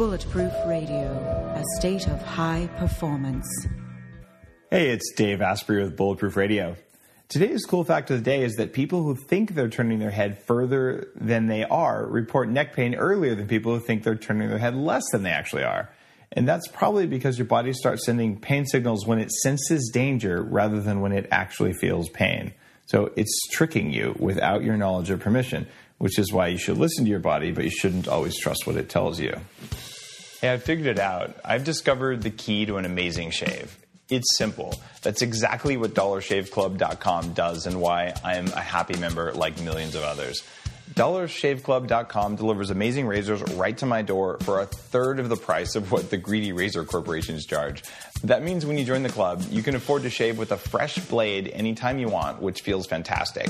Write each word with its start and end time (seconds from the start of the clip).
Bulletproof 0.00 0.52
Radio, 0.66 1.12
a 1.54 1.62
state 1.78 2.06
of 2.06 2.22
high 2.22 2.70
performance. 2.78 3.46
Hey, 4.70 4.88
it's 4.90 5.12
Dave 5.12 5.42
Asprey 5.42 5.82
with 5.82 5.94
Bulletproof 5.94 6.36
Radio. 6.36 6.76
Today's 7.28 7.66
cool 7.66 7.84
fact 7.84 8.10
of 8.10 8.16
the 8.16 8.24
day 8.24 8.42
is 8.42 8.56
that 8.56 8.72
people 8.72 9.02
who 9.02 9.14
think 9.14 9.54
they're 9.54 9.68
turning 9.68 9.98
their 9.98 10.10
head 10.10 10.42
further 10.42 11.08
than 11.14 11.48
they 11.48 11.64
are 11.64 12.06
report 12.06 12.48
neck 12.48 12.74
pain 12.74 12.94
earlier 12.94 13.34
than 13.34 13.46
people 13.46 13.74
who 13.74 13.80
think 13.80 14.02
they're 14.02 14.16
turning 14.16 14.48
their 14.48 14.58
head 14.58 14.74
less 14.74 15.04
than 15.12 15.22
they 15.22 15.30
actually 15.30 15.64
are. 15.64 15.90
And 16.32 16.46
that's 16.46 16.68
probably 16.68 17.06
because 17.06 17.38
your 17.38 17.46
body 17.46 17.72
starts 17.72 18.06
sending 18.06 18.38
pain 18.38 18.64
signals 18.64 19.06
when 19.06 19.18
it 19.18 19.32
senses 19.32 19.90
danger 19.92 20.42
rather 20.42 20.80
than 20.80 21.00
when 21.00 21.12
it 21.12 21.26
actually 21.30 21.72
feels 21.72 22.08
pain. 22.08 22.52
So 22.86 23.12
it's 23.16 23.48
tricking 23.52 23.92
you 23.92 24.14
without 24.18 24.62
your 24.62 24.76
knowledge 24.76 25.10
or 25.10 25.16
permission, 25.16 25.66
which 25.98 26.18
is 26.18 26.32
why 26.32 26.48
you 26.48 26.58
should 26.58 26.78
listen 26.78 27.04
to 27.04 27.10
your 27.10 27.20
body, 27.20 27.52
but 27.52 27.64
you 27.64 27.70
shouldn't 27.70 28.08
always 28.08 28.38
trust 28.38 28.66
what 28.66 28.76
it 28.76 28.88
tells 28.88 29.18
you. 29.20 29.36
Hey, 30.40 30.52
I 30.52 30.58
figured 30.58 30.86
it 30.86 30.98
out. 30.98 31.36
I've 31.44 31.64
discovered 31.64 32.22
the 32.22 32.30
key 32.30 32.64
to 32.66 32.78
an 32.78 32.84
amazing 32.84 33.30
shave. 33.30 33.76
It's 34.08 34.36
simple. 34.38 34.74
That's 35.02 35.22
exactly 35.22 35.76
what 35.76 35.94
dollarshaveclub.com 35.94 37.32
does 37.32 37.66
and 37.66 37.80
why 37.80 38.12
I 38.24 38.36
am 38.36 38.46
a 38.48 38.60
happy 38.60 38.98
member 38.98 39.32
like 39.32 39.60
millions 39.60 39.94
of 39.94 40.02
others. 40.02 40.42
DollarShaveClub.com 40.94 42.36
delivers 42.36 42.70
amazing 42.70 43.06
razors 43.06 43.42
right 43.54 43.76
to 43.78 43.86
my 43.86 44.02
door 44.02 44.38
for 44.42 44.60
a 44.60 44.66
third 44.66 45.20
of 45.20 45.28
the 45.28 45.36
price 45.36 45.76
of 45.76 45.92
what 45.92 46.10
the 46.10 46.16
greedy 46.16 46.52
razor 46.52 46.84
corporations 46.84 47.46
charge. 47.46 47.84
That 48.24 48.42
means 48.42 48.66
when 48.66 48.76
you 48.76 48.84
join 48.84 49.04
the 49.04 49.08
club, 49.08 49.44
you 49.50 49.62
can 49.62 49.76
afford 49.76 50.02
to 50.02 50.10
shave 50.10 50.36
with 50.36 50.50
a 50.50 50.56
fresh 50.56 50.98
blade 50.98 51.48
anytime 51.48 51.98
you 51.98 52.08
want, 52.08 52.42
which 52.42 52.62
feels 52.62 52.86
fantastic. 52.86 53.48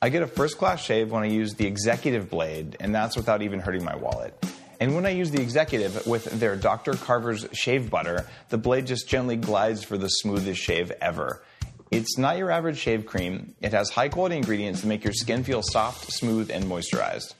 I 0.00 0.10
get 0.10 0.22
a 0.22 0.26
first 0.26 0.58
class 0.58 0.80
shave 0.80 1.10
when 1.10 1.24
I 1.24 1.26
use 1.26 1.54
the 1.54 1.66
executive 1.66 2.30
blade, 2.30 2.76
and 2.78 2.94
that's 2.94 3.16
without 3.16 3.42
even 3.42 3.60
hurting 3.60 3.82
my 3.82 3.96
wallet. 3.96 4.34
And 4.78 4.94
when 4.94 5.06
I 5.06 5.10
use 5.10 5.30
the 5.30 5.42
executive 5.42 6.06
with 6.06 6.24
their 6.38 6.54
Dr. 6.54 6.92
Carver's 6.92 7.46
shave 7.52 7.90
butter, 7.90 8.28
the 8.50 8.58
blade 8.58 8.86
just 8.86 9.08
gently 9.08 9.36
glides 9.36 9.82
for 9.82 9.98
the 9.98 10.08
smoothest 10.08 10.60
shave 10.60 10.92
ever. 11.00 11.42
It's 11.90 12.18
not 12.18 12.36
your 12.36 12.50
average 12.50 12.78
shave 12.78 13.06
cream. 13.06 13.54
It 13.60 13.72
has 13.72 13.90
high 13.90 14.08
quality 14.08 14.36
ingredients 14.36 14.80
that 14.80 14.88
make 14.88 15.04
your 15.04 15.12
skin 15.12 15.44
feel 15.44 15.62
soft, 15.62 16.12
smooth, 16.12 16.50
and 16.50 16.64
moisturized. 16.64 17.34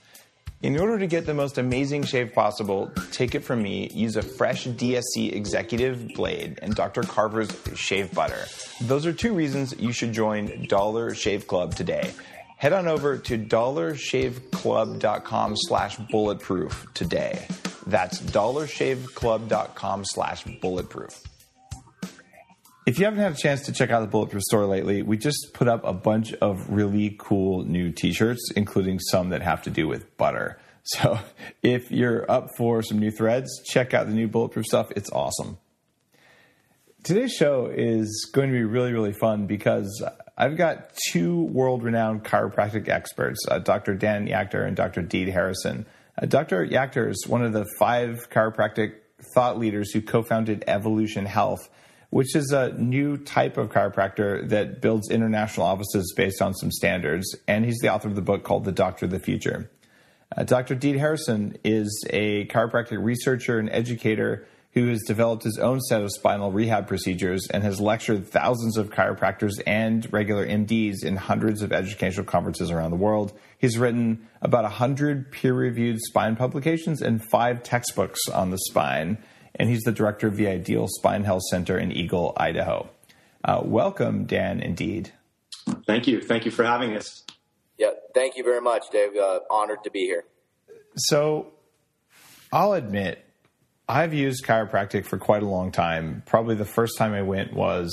In 0.63 0.81
order 0.81 0.99
to 0.99 1.07
get 1.07 1.27
the 1.27 1.35
most 1.35 1.59
amazing 1.59 2.05
shave 2.05 2.33
possible, 2.33 2.91
take 3.13 3.35
it 3.35 3.45
from 3.45 3.63
me, 3.63 3.91
use 3.93 4.17
a 4.17 4.23
fresh 4.23 4.67
DSC 4.67 5.35
executive 5.35 6.15
blade 6.15 6.59
and 6.63 6.75
Dr. 6.75 7.03
Carver's 7.03 7.51
shave 7.75 8.15
butter. 8.15 8.47
Those 8.81 9.05
are 9.05 9.13
two 9.13 9.35
reasons 9.35 9.75
you 9.79 9.93
should 9.93 10.13
join 10.13 10.67
Dollar 10.67 11.15
Shave 11.15 11.47
Club 11.47 11.75
today. 11.75 12.11
Head 12.57 12.73
on 12.73 12.89
over 12.89 13.19
to 13.19 13.37
dollarshaveclub.com 13.37 15.55
slash 15.57 15.99
bulletproof 16.11 16.87
today. 16.95 17.47
That's 17.87 18.23
dollarshaveclub.com 18.23 20.05
slash 20.07 20.45
bulletproof. 20.63 21.23
If 22.87 23.01
you 23.01 23.05
haven't 23.07 23.19
had 23.19 23.33
a 23.33 23.37
chance 23.37 23.63
to 23.63 23.73
check 23.73 23.91
out 23.91 23.99
the 23.99 24.07
Bulletproof 24.07 24.45
store 24.45 24.65
lately, 24.65 25.03
we 25.03 25.17
just 25.17 25.49
put 25.53 25.67
up 25.67 25.83
a 25.83 25.93
bunch 25.93 26.33
of 26.35 26.71
really 26.71 27.17
cool 27.19 27.65
new 27.65 27.91
t 27.91 28.13
shirts, 28.13 28.53
including 28.55 29.01
some 29.01 29.31
that 29.31 29.43
have 29.43 29.63
to 29.63 29.71
do 29.71 29.89
with 29.89 30.17
butter. 30.17 30.59
So 30.89 31.19
if 31.65 31.91
you're 31.91 32.31
up 32.31 32.51
for 32.57 32.81
some 32.81 33.01
new 33.01 33.11
threads, 33.11 33.61
check 33.65 33.93
out 33.93 34.07
the 34.07 34.13
new 34.13 34.29
Bulletproof 34.29 34.67
stuff. 34.67 34.93
It's 34.95 35.11
awesome. 35.11 35.59
Today's 37.03 37.33
show 37.33 37.67
is 37.67 38.31
going 38.33 38.51
to 38.51 38.53
be 38.53 38.63
really, 38.63 38.93
really 38.93 39.13
fun 39.13 39.49
because 39.49 40.01
I've 40.39 40.57
got 40.57 40.93
two 41.11 41.43
world 41.43 41.83
renowned 41.83 42.23
chiropractic 42.23 42.89
experts, 42.89 43.41
uh, 43.49 43.59
Dr. 43.59 43.95
Dan 43.95 44.29
Yachter 44.29 44.65
and 44.65 44.77
Dr. 44.77 45.03
Deed 45.03 45.27
Harrison. 45.27 45.87
Uh, 46.23 46.27
Dr. 46.27 46.65
Yachter 46.65 47.11
is 47.11 47.27
one 47.27 47.45
of 47.45 47.53
the 47.53 47.67
five 47.81 48.31
chiropractic 48.31 48.93
thought 49.35 49.59
leaders 49.59 49.91
who 49.91 50.01
co 50.01 50.23
founded 50.23 50.63
Evolution 50.69 51.27
Health 51.27 51.69
which 52.11 52.35
is 52.37 52.53
a 52.53 52.73
new 52.73 53.17
type 53.17 53.57
of 53.57 53.71
chiropractor 53.71 54.49
that 54.49 54.81
builds 54.81 55.11
international 55.11 55.67
offices 55.67 56.13
based 56.17 56.41
on 56.41 56.55
some 56.55 56.71
standards. 56.71 57.37
And 57.47 57.65
he's 57.65 57.79
the 57.79 57.93
author 57.93 58.09
of 58.09 58.15
the 58.15 58.23
book 58.23 58.45
called 58.45 58.65
The 58.65 58.73
Doctor 58.73 59.07
of 59.07 59.11
the 59.11 59.19
Future. 59.19 59.71
Uh, 60.37 60.45
Dr. 60.45 60.75
Deed 60.75 60.97
Harrison 60.97 61.57
is 61.65 62.05
a 62.11 62.47
chiropractic 62.47 63.03
researcher 63.03 63.59
and 63.59 63.71
educator 63.71 64.47
who 64.77 64.89
has 64.89 65.03
developed 65.05 65.43
his 65.43 65.59
own 65.59 65.81
set 65.81 66.03
of 66.03 66.13
spinal 66.13 66.53
rehab 66.53 66.87
procedures 66.87 67.49
and 67.51 67.63
has 67.63 67.81
lectured 67.81 68.29
thousands 68.29 68.77
of 68.77 68.91
chiropractors 68.91 69.55
and 69.67 70.13
regular 70.13 70.47
MDs 70.47 71.03
in 71.03 71.17
hundreds 71.17 71.63
of 71.63 71.73
educational 71.73 72.27
conferences 72.27 72.71
around 72.71 72.91
the 72.91 72.97
world. 72.97 73.33
He's 73.57 73.79
written 73.79 74.29
about 74.43 74.65
100 74.65 75.33
peer 75.33 75.55
reviewed 75.55 75.99
spine 76.03 76.37
publications 76.37 77.01
and 77.01 77.25
five 77.31 77.63
textbooks 77.63 78.21
on 78.29 78.51
the 78.51 78.59
spine 78.69 79.17
and 79.57 79.69
he's 79.69 79.83
the 79.83 79.93
director 79.93 80.27
of 80.27 80.37
the 80.37 80.47
Ideal 80.47 80.87
Spine 80.89 81.25
Health 81.25 81.43
Center 81.51 81.79
in 81.79 81.93
Eagle, 81.93 82.33
Idaho. 82.37 82.89
Uh, 83.45 83.63
welcome, 83.65 84.25
Dan 84.25 84.61
and 84.61 84.77
Deed. 84.77 85.13
Thank 85.87 86.07
you. 86.07 86.21
Thank 86.21 86.45
you 86.45 86.51
for 86.51 86.65
having 86.65 86.97
us. 86.97 87.25
Yeah, 87.79 87.91
thank 88.15 88.37
you 88.37 88.45
very 88.45 88.61
much, 88.61 88.85
Dave. 88.91 89.17
Uh, 89.17 89.41
honored 89.51 89.85
to 89.85 89.91
be 89.91 90.01
here. 90.01 90.25
So, 90.97 91.53
I'll 92.53 92.73
admit, 92.73 93.25
I've 93.89 94.15
used 94.15 94.45
chiropractic 94.45 95.05
for 95.05 95.19
quite 95.19 95.43
a 95.43 95.47
long 95.47 95.73
time. 95.73 96.23
Probably 96.27 96.55
the 96.55 96.65
first 96.65 96.97
time 96.97 97.13
I 97.13 97.23
went 97.23 97.53
was 97.53 97.93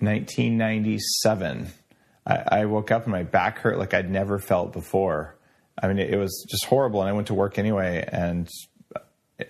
1997. 0.00 1.68
I, 2.26 2.34
I 2.34 2.64
woke 2.66 2.90
up 2.90 3.04
and 3.04 3.12
my 3.12 3.22
back 3.22 3.58
hurt 3.58 3.78
like 3.78 3.94
I'd 3.94 4.10
never 4.10 4.38
felt 4.38 4.72
before. 4.72 5.36
I 5.80 5.88
mean, 5.88 5.98
it, 5.98 6.10
it 6.10 6.16
was 6.16 6.46
just 6.50 6.64
horrible. 6.64 7.00
And 7.00 7.08
I 7.08 7.12
went 7.12 7.28
to 7.28 7.34
work 7.34 7.58
anyway, 7.58 8.06
and 8.10 8.48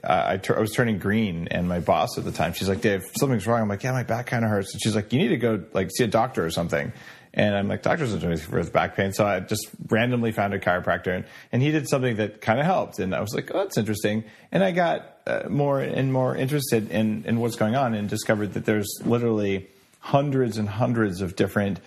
I, 0.04 0.34
I, 0.34 0.40
I 0.48 0.60
was 0.60 0.72
turning 0.72 0.98
green, 0.98 1.48
and 1.48 1.68
my 1.68 1.80
boss 1.80 2.18
at 2.18 2.24
the 2.24 2.32
time, 2.32 2.52
she's 2.52 2.68
like, 2.68 2.80
"Dave, 2.80 3.04
something's 3.18 3.46
wrong." 3.46 3.62
I'm 3.62 3.68
like, 3.68 3.82
"Yeah, 3.82 3.92
my 3.92 4.02
back 4.02 4.26
kind 4.26 4.44
of 4.44 4.50
hurts." 4.50 4.72
And 4.72 4.82
she's 4.82 4.94
like, 4.94 5.12
"You 5.12 5.18
need 5.18 5.28
to 5.28 5.36
go 5.36 5.64
like 5.72 5.90
see 5.90 6.04
a 6.04 6.08
doctor 6.08 6.44
or 6.44 6.50
something." 6.50 6.92
And 7.34 7.54
I'm 7.54 7.68
like, 7.68 7.82
"Doctors 7.82 8.10
don't 8.10 8.20
do 8.20 8.26
anything 8.26 8.50
for 8.50 8.58
his 8.58 8.70
back 8.70 8.96
pain." 8.96 9.12
So 9.12 9.26
I 9.26 9.40
just 9.40 9.68
randomly 9.88 10.32
found 10.32 10.52
a 10.54 10.58
chiropractor, 10.58 11.14
and, 11.14 11.24
and 11.52 11.62
he 11.62 11.70
did 11.70 11.88
something 11.88 12.16
that 12.16 12.40
kind 12.40 12.60
of 12.60 12.66
helped, 12.66 12.98
and 12.98 13.14
I 13.14 13.20
was 13.20 13.34
like, 13.34 13.50
"Oh, 13.54 13.58
that's 13.58 13.78
interesting." 13.78 14.24
And 14.52 14.62
I 14.62 14.72
got 14.72 15.16
uh, 15.26 15.44
more 15.48 15.80
and 15.80 16.12
more 16.12 16.36
interested 16.36 16.90
in 16.90 17.24
in 17.24 17.40
what's 17.40 17.56
going 17.56 17.74
on, 17.76 17.94
and 17.94 18.08
discovered 18.08 18.54
that 18.54 18.66
there's 18.66 18.88
literally 19.04 19.68
hundreds 20.00 20.58
and 20.58 20.68
hundreds 20.68 21.20
of 21.22 21.34
different. 21.34 21.80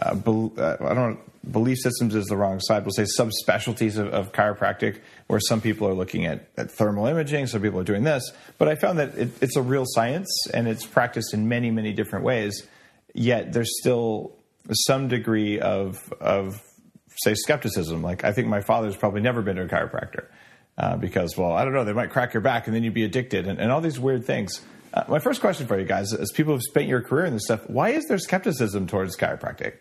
Uh, 0.00 0.14
be, 0.14 0.50
uh, 0.60 0.76
I 0.80 0.94
don't 0.94 1.18
belief 1.50 1.78
systems 1.78 2.14
is 2.14 2.26
the 2.26 2.36
wrong 2.36 2.60
side. 2.60 2.84
We'll 2.84 2.92
say 2.92 3.04
subspecialties 3.18 3.98
of, 3.98 4.08
of 4.08 4.32
chiropractic, 4.32 5.00
where 5.26 5.40
some 5.40 5.60
people 5.60 5.88
are 5.88 5.94
looking 5.94 6.26
at, 6.26 6.48
at, 6.56 6.70
thermal 6.70 7.06
imaging, 7.06 7.46
some 7.46 7.62
people 7.62 7.80
are 7.80 7.84
doing 7.84 8.04
this. 8.04 8.30
But 8.58 8.68
I 8.68 8.74
found 8.74 8.98
that 8.98 9.16
it, 9.16 9.30
it's 9.40 9.56
a 9.56 9.62
real 9.62 9.84
science 9.86 10.28
and 10.52 10.68
it's 10.68 10.84
practiced 10.84 11.34
in 11.34 11.48
many, 11.48 11.70
many 11.70 11.92
different 11.92 12.24
ways. 12.24 12.66
Yet 13.14 13.52
there's 13.52 13.78
still 13.80 14.36
some 14.72 15.08
degree 15.08 15.60
of, 15.60 16.12
of 16.20 16.60
say, 17.22 17.34
skepticism. 17.34 18.02
Like 18.02 18.24
I 18.24 18.32
think 18.32 18.48
my 18.48 18.60
father's 18.60 18.96
probably 18.96 19.20
never 19.20 19.42
been 19.42 19.56
to 19.56 19.62
a 19.62 19.68
chiropractor 19.68 20.26
uh, 20.76 20.96
because, 20.96 21.36
well, 21.36 21.52
I 21.52 21.64
don't 21.64 21.72
know, 21.72 21.84
they 21.84 21.92
might 21.92 22.10
crack 22.10 22.34
your 22.34 22.42
back 22.42 22.66
and 22.66 22.76
then 22.76 22.84
you'd 22.84 22.94
be 22.94 23.04
addicted 23.04 23.46
and, 23.46 23.58
and 23.58 23.72
all 23.72 23.80
these 23.80 23.98
weird 23.98 24.24
things. 24.24 24.60
Uh, 24.92 25.04
my 25.08 25.18
first 25.18 25.40
question 25.40 25.66
for 25.66 25.78
you 25.78 25.84
guys, 25.84 26.14
as 26.14 26.32
people 26.32 26.54
have 26.54 26.62
spent 26.62 26.88
your 26.88 27.02
career 27.02 27.26
in 27.26 27.34
this 27.34 27.44
stuff, 27.44 27.68
why 27.68 27.90
is 27.90 28.06
there 28.06 28.18
skepticism 28.18 28.86
towards 28.86 29.16
chiropractic? 29.16 29.74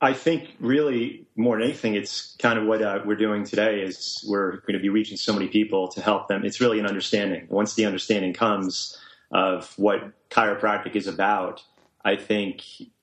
I 0.00 0.12
think 0.12 0.50
really 0.60 1.26
more 1.34 1.56
than 1.56 1.64
anything, 1.64 1.94
it's 1.94 2.36
kind 2.38 2.58
of 2.58 2.66
what 2.66 2.82
uh, 2.82 3.00
we're 3.04 3.16
doing 3.16 3.44
today 3.44 3.80
is 3.80 4.24
we're 4.28 4.58
going 4.60 4.74
to 4.74 4.78
be 4.78 4.90
reaching 4.90 5.16
so 5.16 5.32
many 5.32 5.48
people 5.48 5.88
to 5.88 6.00
help 6.00 6.28
them. 6.28 6.44
It's 6.44 6.60
really 6.60 6.78
an 6.78 6.86
understanding. 6.86 7.48
Once 7.50 7.74
the 7.74 7.84
understanding 7.84 8.32
comes 8.32 8.96
of 9.32 9.72
what 9.76 10.12
chiropractic 10.30 10.94
is 10.94 11.08
about, 11.08 11.62
I 12.04 12.14
think 12.14 12.62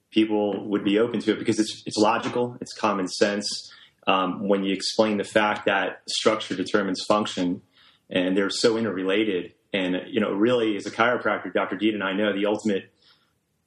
people 0.09 0.67
would 0.69 0.85
be 0.85 0.97
open 0.97 1.19
to 1.19 1.33
it 1.33 1.39
because 1.39 1.59
it's, 1.59 1.83
it's 1.85 1.97
logical, 1.97 2.57
it's 2.61 2.73
common 2.73 3.09
sense. 3.09 3.71
Um, 4.07 4.47
when 4.47 4.63
you 4.63 4.73
explain 4.73 5.17
the 5.17 5.25
fact 5.25 5.65
that 5.65 6.01
structure 6.07 6.55
determines 6.55 7.03
function 7.03 7.61
and 8.09 8.37
they're 8.37 8.49
so 8.49 8.77
interrelated, 8.77 9.53
and 9.73 10.03
you 10.07 10.21
know, 10.21 10.31
really, 10.31 10.77
as 10.77 10.85
a 10.85 10.91
chiropractor, 10.91 11.53
Dr. 11.53 11.75
Deed 11.75 11.93
and 11.93 12.03
I 12.03 12.13
know 12.13 12.31
the 12.31 12.45
ultimate 12.45 12.91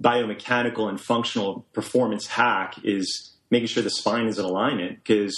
biomechanical 0.03 0.89
and 0.89 1.01
functional 1.01 1.67
performance 1.73 2.27
hack 2.27 2.77
is 2.85 3.35
making 3.51 3.67
sure 3.67 3.83
the 3.83 3.91
spine 3.91 4.27
is 4.27 4.39
in 4.39 4.45
alignment 4.45 4.99
because 5.03 5.35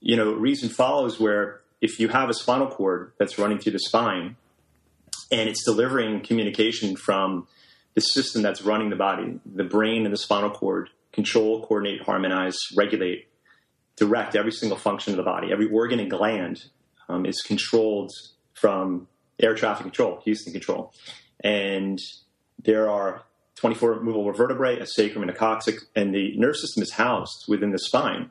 you 0.00 0.16
know 0.16 0.32
reason 0.32 0.68
follows 0.68 1.20
where 1.20 1.60
if 1.80 2.00
you 2.00 2.08
have 2.08 2.28
a 2.28 2.34
spinal 2.34 2.66
cord 2.66 3.12
that's 3.18 3.38
running 3.38 3.58
through 3.58 3.72
the 3.72 3.78
spine 3.78 4.36
and 5.30 5.48
it's 5.48 5.64
delivering 5.64 6.20
communication 6.20 6.96
from 6.96 7.46
the 7.94 8.00
system 8.00 8.42
that's 8.42 8.62
running 8.62 8.90
the 8.90 8.96
body 8.96 9.38
the 9.46 9.64
brain 9.64 10.04
and 10.04 10.12
the 10.12 10.18
spinal 10.18 10.50
cord 10.50 10.90
control 11.12 11.64
coordinate 11.64 12.02
harmonize 12.02 12.56
regulate 12.76 13.28
direct 13.96 14.34
every 14.34 14.52
single 14.52 14.78
function 14.78 15.12
of 15.12 15.16
the 15.16 15.22
body. 15.22 15.52
Every 15.52 15.68
organ 15.68 16.00
and 16.00 16.10
gland 16.10 16.64
um, 17.08 17.26
is 17.26 17.40
controlled 17.42 18.12
from 18.54 19.08
air 19.40 19.54
traffic 19.54 19.84
control 19.84 20.20
houston 20.24 20.52
control. 20.52 20.92
And 21.42 21.98
there 22.62 22.88
are 22.88 23.22
24 23.56 24.00
movable 24.00 24.32
vertebrae, 24.32 24.78
a 24.78 24.86
sacrum, 24.86 25.22
and 25.22 25.30
a 25.30 25.34
coccyx, 25.34 25.84
and 25.94 26.14
the 26.14 26.36
nerve 26.36 26.56
system 26.56 26.82
is 26.82 26.92
housed 26.92 27.44
within 27.48 27.70
the 27.70 27.78
spine. 27.78 28.30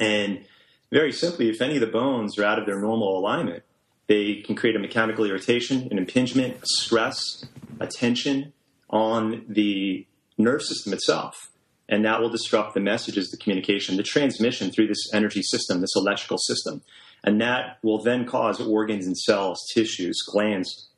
And 0.00 0.44
very 0.90 1.12
simply, 1.12 1.48
if 1.48 1.60
any 1.60 1.74
of 1.74 1.80
the 1.80 1.86
bones 1.86 2.38
are 2.38 2.44
out 2.44 2.58
of 2.58 2.66
their 2.66 2.80
normal 2.80 3.18
alignment, 3.18 3.64
they 4.06 4.36
can 4.36 4.54
create 4.54 4.76
a 4.76 4.78
mechanical 4.78 5.24
irritation, 5.24 5.88
an 5.90 5.98
impingement, 5.98 6.56
a 6.62 6.66
stress, 6.66 7.46
a 7.80 7.86
tension 7.86 8.52
on 8.90 9.44
the 9.48 10.06
nerve 10.36 10.62
system 10.62 10.92
itself. 10.92 11.50
And 11.88 12.04
that 12.04 12.20
will 12.20 12.28
disrupt 12.28 12.74
the 12.74 12.80
messages, 12.80 13.30
the 13.30 13.36
communication, 13.36 13.96
the 13.96 14.02
transmission 14.02 14.70
through 14.70 14.88
this 14.88 15.12
energy 15.12 15.42
system, 15.42 15.80
this 15.80 15.96
electrical 15.96 16.38
system. 16.38 16.82
And 17.24 17.40
that 17.40 17.78
will 17.82 18.02
then 18.02 18.26
cause 18.26 18.60
organs 18.60 19.06
and 19.06 19.16
cells, 19.16 19.60
tissues, 19.74 20.22
glands 20.22 20.88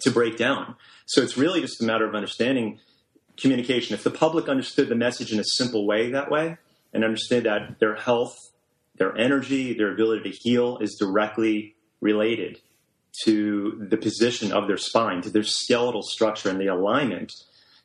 to 0.00 0.10
break 0.10 0.36
down. 0.36 0.76
So 1.06 1.22
it's 1.22 1.36
really 1.36 1.60
just 1.60 1.82
a 1.82 1.84
matter 1.84 2.06
of 2.06 2.14
understanding 2.14 2.80
communication. 3.36 3.94
If 3.94 4.04
the 4.04 4.10
public 4.10 4.48
understood 4.48 4.88
the 4.88 4.94
message 4.94 5.32
in 5.32 5.40
a 5.40 5.44
simple 5.44 5.86
way 5.86 6.10
that 6.10 6.30
way 6.30 6.56
and 6.92 7.04
understood 7.04 7.44
that 7.44 7.78
their 7.80 7.94
health, 7.94 8.36
their 8.96 9.16
energy, 9.16 9.74
their 9.74 9.92
ability 9.92 10.30
to 10.30 10.36
heal 10.36 10.78
is 10.78 10.96
directly 10.98 11.74
related 12.00 12.60
to 13.24 13.86
the 13.90 13.96
position 13.96 14.52
of 14.52 14.66
their 14.66 14.76
spine, 14.76 15.22
to 15.22 15.30
their 15.30 15.44
skeletal 15.44 16.02
structure 16.02 16.50
and 16.50 16.60
the 16.60 16.66
alignment 16.66 17.32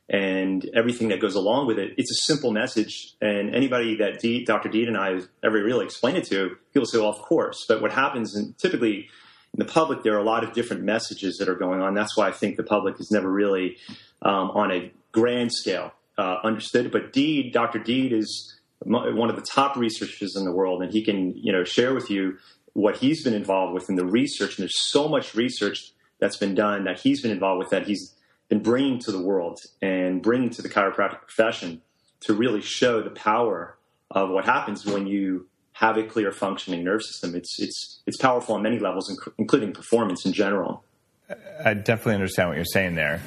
and 0.09 0.67
everything 0.73 1.09
that 1.09 1.21
goes 1.21 1.35
along 1.35 1.67
with 1.67 1.77
it. 1.77 1.93
It's 1.97 2.11
a 2.11 2.25
simple 2.25 2.51
message. 2.51 3.13
And 3.21 3.53
anybody 3.53 3.95
that 3.97 4.19
D, 4.19 4.43
Dr. 4.43 4.67
Deed 4.67 4.87
and 4.87 4.97
I 4.97 5.11
have 5.11 5.27
ever 5.43 5.63
really 5.63 5.85
explained 5.85 6.17
it 6.17 6.25
to, 6.25 6.55
people 6.73 6.87
say, 6.87 6.97
well, 6.97 7.09
of 7.09 7.21
course. 7.21 7.65
But 7.67 7.81
what 7.81 7.91
happens, 7.91 8.35
and 8.35 8.57
typically 8.57 9.09
in 9.53 9.59
the 9.59 9.65
public, 9.65 10.03
there 10.03 10.15
are 10.15 10.19
a 10.19 10.23
lot 10.23 10.43
of 10.43 10.53
different 10.53 10.83
messages 10.83 11.37
that 11.37 11.47
are 11.47 11.55
going 11.55 11.81
on. 11.81 11.93
That's 11.93 12.17
why 12.17 12.27
I 12.27 12.31
think 12.31 12.57
the 12.57 12.63
public 12.63 12.99
is 12.99 13.11
never 13.11 13.31
really 13.31 13.77
um, 14.23 14.51
on 14.51 14.71
a 14.71 14.91
grand 15.11 15.51
scale 15.51 15.93
uh, 16.17 16.37
understood. 16.43 16.91
But 16.91 17.13
Deed, 17.13 17.53
Dr. 17.53 17.79
Deed 17.79 18.13
is 18.13 18.55
one 18.81 19.29
of 19.29 19.35
the 19.35 19.41
top 19.41 19.75
researchers 19.75 20.35
in 20.35 20.45
the 20.45 20.51
world, 20.51 20.81
and 20.81 20.91
he 20.91 21.03
can 21.03 21.35
you 21.37 21.51
know 21.51 21.63
share 21.63 21.93
with 21.93 22.09
you 22.09 22.37
what 22.73 22.97
he's 22.97 23.23
been 23.23 23.33
involved 23.33 23.73
with 23.73 23.89
in 23.89 23.95
the 23.95 24.05
research. 24.05 24.57
And 24.57 24.63
there's 24.63 24.79
so 24.79 25.07
much 25.07 25.35
research 25.35 25.91
that's 26.19 26.37
been 26.37 26.55
done 26.55 26.85
that 26.85 26.99
he's 26.99 27.21
been 27.21 27.31
involved 27.31 27.59
with 27.59 27.69
that 27.69 27.87
he's 27.87 28.15
been 28.47 28.61
bringing 28.61 28.99
to 28.99 29.11
the 29.11 29.21
world 29.21 29.59
and 29.81 30.21
bringing 30.21 30.49
to 30.49 30.61
the 30.61 30.69
chiropractic 30.69 31.21
profession 31.21 31.81
to 32.21 32.33
really 32.33 32.61
show 32.61 33.01
the 33.01 33.09
power 33.09 33.77
of 34.11 34.29
what 34.29 34.45
happens 34.45 34.85
when 34.85 35.07
you 35.07 35.47
have 35.73 35.97
a 35.97 36.03
clear 36.03 36.31
functioning 36.31 36.83
nerve 36.83 37.01
system. 37.01 37.35
It's 37.35 37.59
it's 37.59 38.01
it's 38.05 38.17
powerful 38.17 38.55
on 38.55 38.63
many 38.63 38.79
levels, 38.79 39.09
including 39.37 39.71
performance 39.71 40.25
in 40.25 40.33
general. 40.33 40.83
I 41.63 41.73
definitely 41.73 42.15
understand 42.15 42.49
what 42.49 42.55
you're 42.55 42.65
saying 42.65 42.95
there. 42.95 43.21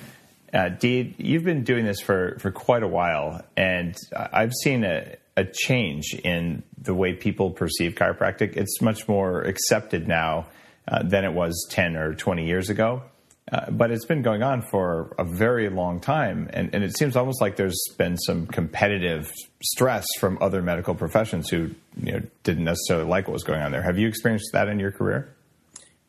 Uh, 0.52 0.68
Deed, 0.68 1.14
you've 1.18 1.44
been 1.44 1.64
doing 1.64 1.84
this 1.84 2.00
for, 2.00 2.36
for 2.38 2.50
quite 2.50 2.82
a 2.82 2.88
while, 2.88 3.42
and 3.56 3.96
I've 4.14 4.52
seen 4.62 4.84
a, 4.84 5.16
a 5.36 5.44
change 5.44 6.14
in 6.24 6.62
the 6.76 6.94
way 6.94 7.14
people 7.14 7.50
perceive 7.50 7.94
chiropractic. 7.94 8.56
It's 8.56 8.82
much 8.82 9.08
more 9.08 9.42
accepted 9.42 10.06
now 10.06 10.46
uh, 10.86 11.02
than 11.04 11.24
it 11.24 11.32
was 11.32 11.66
10 11.70 11.96
or 11.96 12.14
20 12.14 12.46
years 12.46 12.68
ago. 12.68 13.02
Uh, 13.50 13.70
but 13.70 13.90
it's 13.90 14.04
been 14.04 14.22
going 14.22 14.42
on 14.42 14.62
for 14.62 15.14
a 15.18 15.24
very 15.24 15.68
long 15.68 16.00
time, 16.00 16.48
and, 16.52 16.72
and, 16.74 16.84
it 16.84 16.96
seems 16.96 17.16
almost 17.16 17.40
like 17.40 17.56
there's 17.56 17.82
been 17.98 18.16
some 18.16 18.46
competitive 18.46 19.32
stress 19.62 20.06
from 20.20 20.38
other 20.40 20.62
medical 20.62 20.94
professions 20.94 21.50
who 21.50 21.70
you 22.00 22.12
know, 22.12 22.22
didn't 22.44 22.64
necessarily 22.64 23.06
like 23.06 23.26
what 23.26 23.32
was 23.32 23.42
going 23.42 23.60
on 23.60 23.72
there. 23.72 23.82
Have 23.82 23.98
you 23.98 24.06
experienced 24.06 24.50
that 24.52 24.68
in 24.68 24.78
your 24.78 24.92
career? 24.92 25.34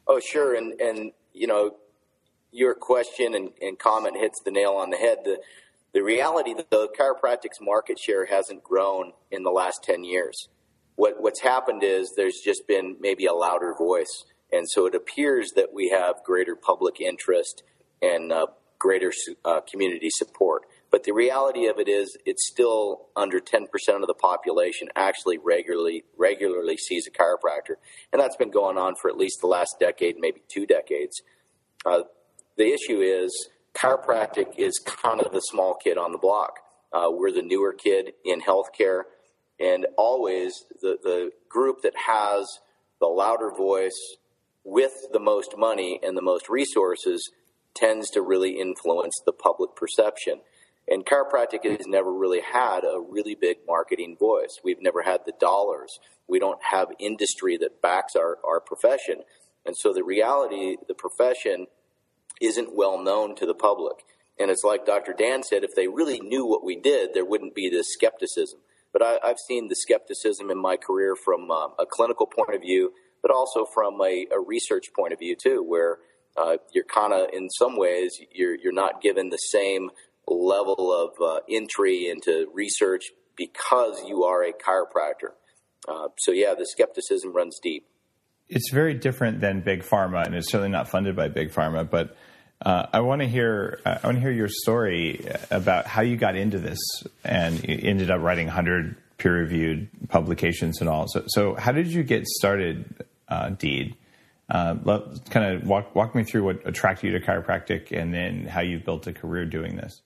Oh, 0.08 0.20
sure, 0.20 0.56
and 0.56 0.80
and 0.80 1.12
you 1.34 1.48
know, 1.48 1.76
your 2.54 2.76
question 2.76 3.34
and, 3.34 3.50
and 3.62 3.80
comment 3.80 4.18
hits 4.18 4.40
the 4.44 4.52
nail 4.52 4.72
on 4.72 4.90
the 4.90 4.98
head. 4.98 5.20
The 5.24 5.40
the 5.94 6.02
reality 6.02 6.54
the 6.56 6.90
chiropractic's 7.00 7.60
market 7.62 8.00
share 8.00 8.26
hasn't 8.26 8.64
grown 8.64 9.14
in 9.32 9.44
the 9.44 9.52
last 9.52 9.84
ten 9.84 10.04
years. 10.04 10.50
What 10.96 11.22
what's 11.22 11.42
happened 11.42 11.84
is 11.84 12.14
there's 12.16 12.40
just 12.44 12.68
been 12.68 12.98
maybe 13.00 13.26
a 13.26 13.34
louder 13.34 13.74
voice 13.78 14.26
and 14.54 14.70
so 14.70 14.86
it 14.86 14.94
appears 14.94 15.52
that 15.56 15.74
we 15.74 15.90
have 15.90 16.24
greater 16.24 16.56
public 16.56 17.02
interest 17.02 17.64
and 18.04 18.32
uh, 18.32 18.46
greater 18.78 19.12
uh, 19.44 19.62
community 19.62 20.10
support. 20.12 20.64
But 20.92 21.06
the 21.06 21.12
reality 21.12 21.66
of 21.66 21.80
it 21.80 21.90
is, 21.90 22.16
it's 22.24 22.48
still 22.48 23.08
under 23.16 23.40
10% 23.40 23.64
of 24.02 24.08
the 24.08 24.14
population 24.14 24.90
actually 24.96 25.40
regularly 25.44 26.04
regularly 26.16 26.78
sees 26.78 27.08
a 27.08 27.12
chiropractor, 27.12 27.78
and 28.12 28.22
that's 28.22 28.36
been 28.36 28.52
going 28.52 28.78
on 28.78 28.94
for 29.02 29.10
at 29.10 29.18
least 29.18 29.42
the 29.42 29.48
last 29.48 29.78
decade, 29.80 30.18
maybe 30.20 30.44
two 30.48 30.68
decades. 30.68 31.24
Uh, 31.84 32.02
the 32.58 32.74
issue 32.74 33.02
is 33.02 33.50
chiropractic 33.76 34.58
is 34.58 34.80
kind 34.86 35.22
of 35.22 35.32
the 35.32 35.40
small 35.40 35.76
kid 35.84 35.98
on 35.98 36.12
the 36.12 36.18
block. 36.18 36.60
Uh, 36.92 37.10
we're 37.10 37.32
the 37.32 37.42
newer 37.42 37.74
kid 37.74 38.14
in 38.24 38.42
healthcare, 38.42 39.04
and 39.60 39.88
always 39.98 40.54
the 40.82 40.98
the 41.02 41.32
group 41.50 41.82
that 41.82 41.94
has 42.08 42.48
the 43.00 43.08
louder 43.08 43.52
voice, 43.52 44.00
with 44.64 44.94
the 45.12 45.20
most 45.20 45.56
money 45.58 46.00
and 46.04 46.16
the 46.16 46.22
most 46.22 46.50
resources 46.50 47.32
tends 47.74 48.10
to 48.12 48.22
really 48.22 48.60
influence 48.60 49.16
the 49.26 49.34
public 49.34 49.76
perception. 49.76 50.42
And 50.88 51.06
chiropractic 51.06 51.64
has 51.64 51.88
never 51.88 52.14
really 52.14 52.42
had 52.42 52.84
a 52.84 53.00
really 53.00 53.36
big 53.36 53.58
marketing 53.68 54.18
voice. 54.20 54.60
We've 54.64 54.82
never 54.82 55.02
had 55.02 55.22
the 55.26 55.34
dollars. 55.40 55.98
We 56.28 56.40
don't 56.40 56.60
have 56.72 56.90
industry 57.00 57.58
that 57.58 57.82
backs 57.82 58.16
our, 58.16 58.38
our 58.46 58.60
profession. 58.60 59.24
And 59.66 59.76
so 59.78 59.94
the 59.94 60.04
reality, 60.04 60.76
the 60.88 60.94
profession 60.94 61.68
isn't 62.44 62.76
well 62.76 63.02
known 63.02 63.36
to 63.36 63.46
the 63.46 63.54
public. 63.54 63.98
And 64.40 64.50
it's 64.50 64.64
like 64.64 64.86
Dr. 64.86 65.14
Dan 65.14 65.44
said, 65.44 65.64
if 65.64 65.76
they 65.76 65.88
really 65.88 66.20
knew 66.20 66.46
what 66.46 66.64
we 66.64 66.76
did, 66.76 67.14
there 67.14 67.26
wouldn't 67.26 67.56
be 67.56 67.70
this 67.70 67.94
skepticism. 67.94 68.60
But 68.92 69.02
I, 69.02 69.28
have 69.28 69.40
seen 69.48 69.70
the 69.70 69.76
skepticism 69.76 70.50
in 70.50 70.62
my 70.62 70.78
career 70.78 71.16
from 71.16 71.50
uh, 71.50 71.68
a 71.80 71.86
clinical 71.86 72.28
point 72.28 72.56
of 72.56 72.62
view 72.62 72.92
but 73.24 73.32
also 73.32 73.66
from 73.66 74.00
a, 74.02 74.28
a 74.32 74.40
research 74.40 74.92
point 74.96 75.14
of 75.14 75.20
view 75.20 75.36
too, 75.36 75.64
where 75.66 75.98
uh, 76.38 76.58
you're 76.74 76.84
kind 76.84 77.14
of 77.14 77.30
in 77.34 77.50
some 77.50 77.78
ways 77.78 78.20
you're 78.32 78.56
you're 78.56 78.74
not 78.74 79.02
given 79.02 79.30
the 79.30 79.38
same 79.38 79.90
level 80.28 80.94
of 80.94 81.12
uh, 81.26 81.40
entry 81.50 82.10
into 82.10 82.48
research 82.54 83.06
because 83.36 84.04
you 84.06 84.26
are 84.26 84.44
a 84.44 84.52
chiropractor. 84.52 85.32
Uh, 85.88 86.10
so 86.20 86.32
yeah, 86.32 86.54
the 86.54 86.66
skepticism 86.66 87.34
runs 87.34 87.60
deep. 87.64 87.88
It's 88.50 88.72
very 88.72 88.94
different 88.94 89.40
than 89.40 89.62
big 89.62 89.84
pharma, 89.84 90.26
and 90.26 90.36
it's 90.36 90.52
certainly 90.52 90.70
not 90.70 90.90
funded 90.90 91.16
by 91.16 91.30
big 91.30 91.52
pharma. 91.52 91.90
But 91.90 92.16
uh, 92.64 92.88
I 92.92 93.02
want 93.02 93.22
to 93.22 93.28
hear 93.28 93.80
I 93.86 94.00
want 94.04 94.16
to 94.16 94.22
hear 94.22 94.32
your 94.32 94.50
story 94.50 95.28
about 95.52 95.86
how 95.86 96.02
you 96.02 96.18
got 96.18 96.36
into 96.36 96.60
this 96.60 96.80
and 97.24 97.64
you 97.64 97.78
ended 97.84 98.10
up 98.10 98.22
writing 98.22 98.48
100 98.48 98.96
peer-reviewed 99.18 99.90
publications 100.10 100.82
and 100.82 100.90
all. 100.90 101.08
So, 101.08 101.24
so 101.28 101.54
how 101.56 101.72
did 101.72 101.88
you 101.88 102.04
get 102.04 102.26
started 102.26 103.06
uh, 103.34 103.50
deed. 103.50 103.96
Uh, 104.50 104.76
kind 105.30 105.56
of 105.56 105.68
walk 105.68 105.96
walk 105.96 106.14
me 106.14 106.24
through 106.24 106.44
what 106.44 106.68
attracted 106.68 107.08
you 107.08 107.18
to 107.18 107.26
chiropractic, 107.26 107.92
and 107.92 108.14
then 108.14 108.46
how 108.46 108.62
you've 108.62 108.86
built 108.86 109.08
a 109.08 109.14
career 109.14 109.46
doing 109.46 109.76
this. 109.76 110.02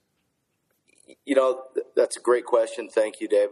You 1.25 1.35
know, 1.35 1.63
that's 1.95 2.17
a 2.17 2.21
great 2.21 2.45
question. 2.45 2.87
Thank 2.89 3.19
you, 3.19 3.27
Dave. 3.27 3.49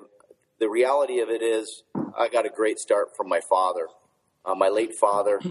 The 0.59 0.69
reality 0.69 1.19
of 1.19 1.29
it 1.29 1.41
is, 1.41 1.83
I 2.17 2.29
got 2.29 2.45
a 2.45 2.49
great 2.49 2.79
start 2.79 3.17
from 3.17 3.27
my 3.27 3.41
father. 3.49 3.87
Uh, 4.45 4.55
my 4.55 4.69
late 4.69 4.95
father 4.95 5.41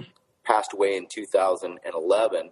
passed 0.45 0.73
away 0.73 0.97
in 0.97 1.07
2011. 1.13 2.51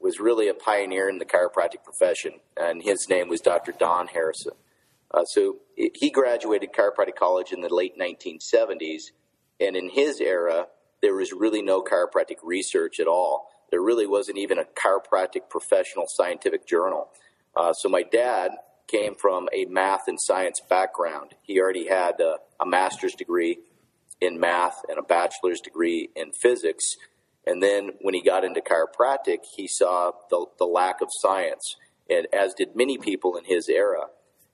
Was 0.00 0.18
really 0.18 0.48
a 0.48 0.54
pioneer 0.54 1.08
in 1.08 1.18
the 1.18 1.24
chiropractic 1.24 1.84
profession, 1.84 2.40
and 2.56 2.82
his 2.82 3.06
name 3.08 3.28
was 3.28 3.40
Dr. 3.40 3.72
Don 3.72 4.06
Harrison. 4.08 4.54
Uh, 5.12 5.24
so 5.24 5.56
he 5.76 6.10
graduated 6.10 6.70
chiropractic 6.72 7.16
college 7.16 7.52
in 7.52 7.60
the 7.60 7.72
late 7.72 7.98
1970s, 7.98 9.10
and 9.60 9.76
in 9.76 9.90
his 9.90 10.20
era, 10.20 10.68
there 11.02 11.14
was 11.14 11.32
really 11.32 11.62
no 11.62 11.82
chiropractic 11.82 12.36
research 12.42 13.00
at 13.00 13.06
all. 13.06 13.50
There 13.70 13.82
really 13.82 14.06
wasn't 14.06 14.38
even 14.38 14.58
a 14.58 14.64
chiropractic 14.64 15.48
professional 15.48 16.06
scientific 16.08 16.66
journal. 16.66 17.08
Uh, 17.54 17.72
so 17.72 17.88
my 17.88 18.02
dad 18.02 18.52
came 18.88 19.14
from 19.14 19.48
a 19.52 19.64
math 19.66 20.08
and 20.08 20.18
science 20.20 20.60
background. 20.68 21.34
He 21.42 21.60
already 21.60 21.88
had 21.88 22.20
a, 22.20 22.36
a 22.60 22.66
master's 22.66 23.14
degree 23.14 23.58
in 24.20 24.38
math 24.38 24.82
and 24.88 24.98
a 24.98 25.02
bachelor's 25.02 25.60
degree 25.60 26.10
in 26.14 26.32
physics. 26.32 26.84
And 27.50 27.60
then 27.60 27.90
when 28.00 28.14
he 28.14 28.22
got 28.22 28.44
into 28.44 28.60
chiropractic, 28.60 29.38
he 29.56 29.66
saw 29.66 30.12
the, 30.30 30.46
the 30.60 30.66
lack 30.66 31.00
of 31.00 31.08
science, 31.20 31.74
and 32.08 32.28
as 32.32 32.54
did 32.54 32.76
many 32.76 32.96
people 32.96 33.36
in 33.36 33.44
his 33.44 33.68
era. 33.68 34.04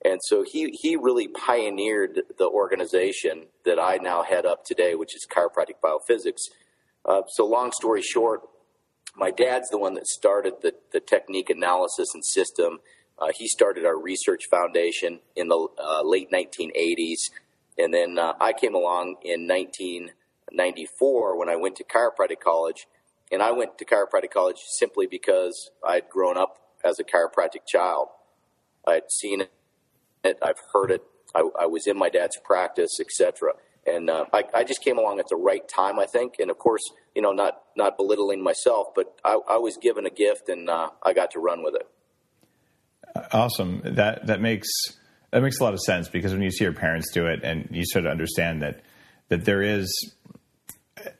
And 0.02 0.18
so 0.24 0.42
he, 0.50 0.70
he 0.80 0.96
really 0.96 1.28
pioneered 1.28 2.22
the 2.38 2.48
organization 2.48 3.48
that 3.66 3.78
I 3.78 3.96
now 3.96 4.22
head 4.22 4.46
up 4.46 4.64
today, 4.64 4.94
which 4.94 5.14
is 5.14 5.26
Chiropractic 5.30 5.74
Biophysics. 5.84 6.40
Uh, 7.04 7.20
so, 7.28 7.44
long 7.44 7.70
story 7.72 8.00
short, 8.00 8.40
my 9.14 9.30
dad's 9.30 9.68
the 9.68 9.78
one 9.78 9.92
that 9.92 10.06
started 10.06 10.54
the, 10.62 10.72
the 10.94 11.00
technique 11.00 11.50
analysis 11.50 12.08
and 12.14 12.24
system. 12.24 12.78
Uh, 13.18 13.28
he 13.34 13.46
started 13.46 13.84
our 13.84 14.00
research 14.00 14.44
foundation 14.50 15.20
in 15.34 15.48
the 15.48 15.68
uh, 15.78 16.02
late 16.02 16.30
1980s. 16.30 17.30
And 17.76 17.92
then 17.92 18.18
uh, 18.18 18.32
I 18.40 18.54
came 18.54 18.74
along 18.74 19.16
in 19.22 19.46
1994 20.52 21.38
when 21.38 21.48
I 21.48 21.56
went 21.56 21.76
to 21.76 21.84
chiropractic 21.84 22.40
college. 22.40 22.86
And 23.32 23.42
I 23.42 23.50
went 23.50 23.78
to 23.78 23.84
chiropractic 23.84 24.30
college 24.30 24.58
simply 24.78 25.06
because 25.06 25.70
I'd 25.86 26.08
grown 26.08 26.36
up 26.36 26.58
as 26.84 27.00
a 27.00 27.04
chiropractic 27.04 27.66
child. 27.66 28.08
I'd 28.86 29.10
seen 29.10 29.42
it, 30.22 30.38
I've 30.42 30.60
heard 30.72 30.90
it, 30.92 31.02
I, 31.34 31.48
I 31.60 31.66
was 31.66 31.86
in 31.86 31.98
my 31.98 32.08
dad's 32.08 32.38
practice, 32.44 32.98
etc. 33.00 33.52
And 33.86 34.08
uh, 34.08 34.26
I, 34.32 34.44
I, 34.54 34.64
just 34.64 34.82
came 34.82 34.98
along 34.98 35.20
at 35.20 35.28
the 35.28 35.36
right 35.36 35.66
time, 35.68 35.98
I 35.98 36.06
think. 36.06 36.34
And 36.38 36.50
of 36.50 36.58
course, 36.58 36.82
you 37.14 37.22
know, 37.22 37.32
not 37.32 37.62
not 37.76 37.96
belittling 37.96 38.42
myself, 38.42 38.88
but 38.94 39.14
I, 39.24 39.38
I 39.48 39.56
was 39.58 39.76
given 39.76 40.06
a 40.06 40.10
gift, 40.10 40.48
and 40.48 40.68
uh, 40.68 40.90
I 41.02 41.12
got 41.12 41.32
to 41.32 41.40
run 41.40 41.62
with 41.62 41.76
it. 41.76 41.88
Awesome. 43.32 43.82
That 43.84 44.26
that 44.26 44.40
makes 44.40 44.68
that 45.30 45.42
makes 45.42 45.60
a 45.60 45.64
lot 45.64 45.74
of 45.74 45.80
sense 45.80 46.08
because 46.08 46.32
when 46.32 46.42
you 46.42 46.50
see 46.50 46.64
your 46.64 46.72
parents 46.72 47.12
do 47.12 47.26
it, 47.26 47.40
and 47.44 47.68
you 47.70 47.84
sort 47.84 48.06
of 48.06 48.10
understand 48.10 48.62
that 48.62 48.82
that 49.28 49.44
there 49.44 49.62
is 49.62 49.88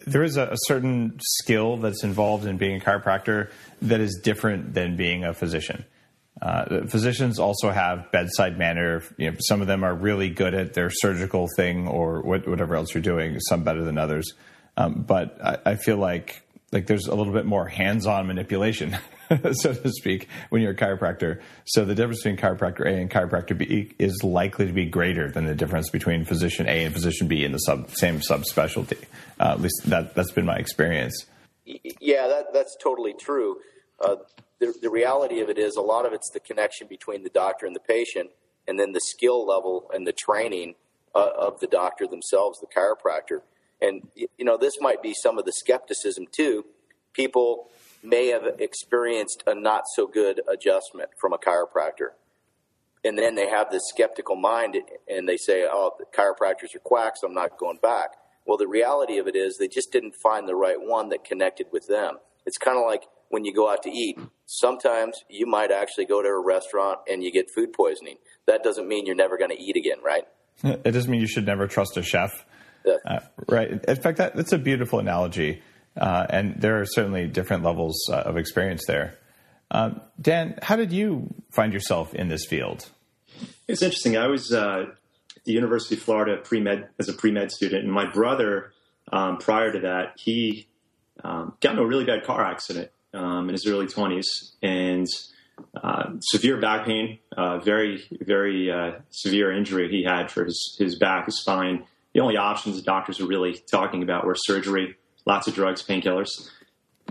there 0.06 0.22
is 0.22 0.36
a, 0.36 0.48
a, 0.48 0.56
certain 0.56 1.18
skill 1.20 1.76
that's 1.76 2.02
involved 2.02 2.46
in 2.46 2.56
being 2.56 2.80
a 2.80 2.84
chiropractor 2.84 3.50
that 3.82 4.00
is 4.00 4.20
different 4.22 4.74
than 4.74 4.96
being 4.96 5.24
a 5.24 5.34
physician. 5.34 5.84
Uh, 6.40 6.86
physicians 6.86 7.38
also 7.38 7.70
have 7.70 8.10
bedside 8.12 8.58
manner. 8.58 9.02
You 9.16 9.30
know, 9.30 9.36
some 9.40 9.60
of 9.60 9.66
them 9.66 9.84
are 9.84 9.94
really 9.94 10.28
good 10.28 10.54
at 10.54 10.74
their 10.74 10.90
surgical 10.90 11.48
thing 11.56 11.88
or 11.88 12.20
what, 12.20 12.46
whatever 12.46 12.76
else 12.76 12.94
you're 12.94 13.02
doing. 13.02 13.38
Some 13.40 13.64
better 13.64 13.82
than 13.84 13.96
others, 13.96 14.34
um, 14.76 15.04
but 15.06 15.38
I, 15.42 15.72
I, 15.72 15.76
feel 15.76 15.96
like 15.96 16.42
like 16.72 16.86
there's 16.86 17.06
a 17.06 17.14
little 17.14 17.32
bit 17.32 17.46
more 17.46 17.66
hands-on 17.66 18.26
manipulation, 18.26 18.98
so 19.52 19.74
to 19.74 19.90
speak, 19.90 20.28
when 20.50 20.62
you're 20.62 20.72
a 20.72 20.76
chiropractor. 20.76 21.40
So 21.64 21.84
the 21.84 21.94
difference 21.94 22.22
between 22.22 22.36
chiropractor 22.36 22.86
A 22.86 23.00
and 23.00 23.10
chiropractor 23.10 23.56
B 23.56 23.92
is 23.98 24.22
likely 24.22 24.66
to 24.66 24.72
be 24.72 24.86
greater 24.86 25.30
than 25.30 25.44
the 25.44 25.54
difference 25.54 25.90
between 25.90 26.24
physician 26.24 26.68
A 26.68 26.84
and 26.84 26.94
physician 26.94 27.28
B 27.28 27.44
in 27.44 27.52
the 27.52 27.58
sub, 27.58 27.90
same 27.90 28.20
subspecialty. 28.20 29.04
Uh, 29.40 29.52
at 29.52 29.60
least 29.60 29.82
that 29.86 30.14
that's 30.14 30.32
been 30.32 30.46
my 30.46 30.56
experience. 30.56 31.26
Yeah, 31.64 32.28
that, 32.28 32.52
that's 32.52 32.76
totally 32.82 33.14
true. 33.18 33.58
Uh, 34.00 34.16
the, 34.60 34.72
the 34.80 34.90
reality 34.90 35.40
of 35.40 35.48
it 35.48 35.58
is 35.58 35.76
a 35.76 35.82
lot 35.82 36.06
of 36.06 36.12
it's 36.12 36.30
the 36.32 36.40
connection 36.40 36.86
between 36.86 37.22
the 37.24 37.30
doctor 37.30 37.66
and 37.66 37.74
the 37.74 37.80
patient, 37.80 38.30
and 38.68 38.78
then 38.78 38.92
the 38.92 39.00
skill 39.00 39.46
level 39.46 39.90
and 39.92 40.06
the 40.06 40.12
training 40.12 40.74
uh, 41.14 41.30
of 41.38 41.60
the 41.60 41.66
doctor 41.66 42.06
themselves, 42.06 42.60
the 42.60 42.66
chiropractor. 42.66 43.40
And 43.80 44.08
you 44.14 44.44
know, 44.44 44.56
this 44.56 44.74
might 44.80 45.02
be 45.02 45.14
some 45.22 45.38
of 45.38 45.44
the 45.44 45.52
skepticism 45.52 46.26
too. 46.30 46.64
People 47.12 47.68
may 48.06 48.28
have 48.28 48.44
experienced 48.58 49.42
a 49.46 49.54
not 49.54 49.82
so 49.94 50.06
good 50.06 50.40
adjustment 50.48 51.10
from 51.20 51.32
a 51.32 51.38
chiropractor. 51.38 52.10
And 53.04 53.18
then 53.18 53.34
they 53.34 53.48
have 53.48 53.70
this 53.70 53.82
skeptical 53.88 54.36
mind 54.36 54.76
and 55.08 55.28
they 55.28 55.36
say, 55.36 55.64
oh, 55.70 55.92
the 55.98 56.06
chiropractors 56.06 56.74
are 56.74 56.80
quacks, 56.80 57.20
I'm 57.24 57.34
not 57.34 57.58
going 57.58 57.78
back. 57.82 58.10
Well, 58.46 58.56
the 58.56 58.68
reality 58.68 59.18
of 59.18 59.26
it 59.26 59.36
is 59.36 59.58
they 59.58 59.68
just 59.68 59.92
didn't 59.92 60.14
find 60.22 60.48
the 60.48 60.54
right 60.54 60.78
one 60.78 61.08
that 61.10 61.24
connected 61.24 61.66
with 61.72 61.86
them. 61.88 62.18
It's 62.46 62.58
kind 62.58 62.78
of 62.78 62.84
like 62.86 63.02
when 63.28 63.44
you 63.44 63.52
go 63.52 63.70
out 63.70 63.82
to 63.82 63.90
eat. 63.90 64.18
Sometimes 64.46 65.24
you 65.28 65.46
might 65.46 65.72
actually 65.72 66.06
go 66.06 66.22
to 66.22 66.28
a 66.28 66.40
restaurant 66.44 67.00
and 67.08 67.22
you 67.22 67.32
get 67.32 67.46
food 67.54 67.72
poisoning. 67.72 68.16
That 68.46 68.62
doesn't 68.62 68.86
mean 68.86 69.06
you're 69.06 69.16
never 69.16 69.36
going 69.36 69.50
to 69.50 69.60
eat 69.60 69.76
again, 69.76 69.98
right? 70.04 70.24
It 70.62 70.92
doesn't 70.92 71.10
mean 71.10 71.20
you 71.20 71.26
should 71.26 71.46
never 71.46 71.66
trust 71.66 71.96
a 71.96 72.02
chef. 72.02 72.44
Yeah. 72.84 72.94
Uh, 73.04 73.20
right. 73.48 73.68
In 73.68 73.96
fact, 73.96 74.18
that, 74.18 74.36
that's 74.36 74.52
a 74.52 74.58
beautiful 74.58 75.00
analogy. 75.00 75.60
Uh, 75.96 76.26
and 76.28 76.60
there 76.60 76.80
are 76.80 76.86
certainly 76.86 77.26
different 77.26 77.62
levels 77.62 78.08
uh, 78.10 78.16
of 78.16 78.36
experience 78.36 78.84
there. 78.86 79.16
Um, 79.70 80.00
Dan, 80.20 80.58
how 80.62 80.76
did 80.76 80.92
you 80.92 81.34
find 81.50 81.72
yourself 81.72 82.14
in 82.14 82.28
this 82.28 82.46
field? 82.46 82.88
It's 83.66 83.82
interesting. 83.82 84.16
I 84.16 84.28
was 84.28 84.52
uh, 84.52 84.86
at 85.36 85.44
the 85.44 85.52
University 85.52 85.96
of 85.96 86.02
Florida 86.02 86.36
pre-med 86.36 86.88
as 86.98 87.08
a 87.08 87.12
pre-med 87.12 87.50
student, 87.50 87.84
and 87.84 87.92
my 87.92 88.10
brother, 88.10 88.72
um, 89.12 89.38
prior 89.38 89.72
to 89.72 89.80
that, 89.80 90.14
he 90.16 90.68
um, 91.24 91.54
got 91.60 91.72
in 91.72 91.78
a 91.78 91.86
really 91.86 92.04
bad 92.04 92.24
car 92.24 92.44
accident 92.44 92.90
um, 93.12 93.48
in 93.48 93.54
his 93.54 93.66
early 93.66 93.86
20s 93.86 94.24
and 94.62 95.06
uh, 95.82 96.10
severe 96.20 96.60
back 96.60 96.86
pain, 96.86 97.18
uh, 97.36 97.58
very, 97.58 98.04
very 98.20 98.70
uh, 98.70 98.92
severe 99.10 99.50
injury 99.52 99.88
he 99.88 100.04
had 100.04 100.30
for 100.30 100.44
his, 100.44 100.76
his 100.78 100.98
back, 100.98 101.26
his 101.26 101.40
spine. 101.40 101.84
The 102.12 102.20
only 102.20 102.36
options 102.36 102.76
the 102.76 102.82
doctors 102.82 103.20
were 103.20 103.26
really 103.26 103.58
talking 103.70 104.02
about 104.02 104.24
were 104.24 104.36
surgery, 104.36 104.96
lots 105.26 105.46
of 105.48 105.54
drugs, 105.54 105.82
painkillers. 105.82 106.48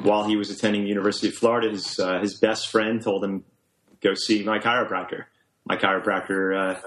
While 0.02 0.28
he 0.28 0.36
was 0.36 0.50
attending 0.50 0.84
the 0.84 0.90
University 0.90 1.28
of 1.28 1.36
Florida, 1.36 1.70
his, 1.70 2.00
uh, 2.00 2.20
his 2.20 2.40
best 2.40 2.70
friend 2.70 3.02
told 3.02 3.24
him, 3.24 3.44
go 4.02 4.14
see 4.14 4.44
my 4.44 4.60
chiropractor. 4.60 5.26
My 5.66 5.78
chiropractor 5.78 6.58
uh, 6.58 6.80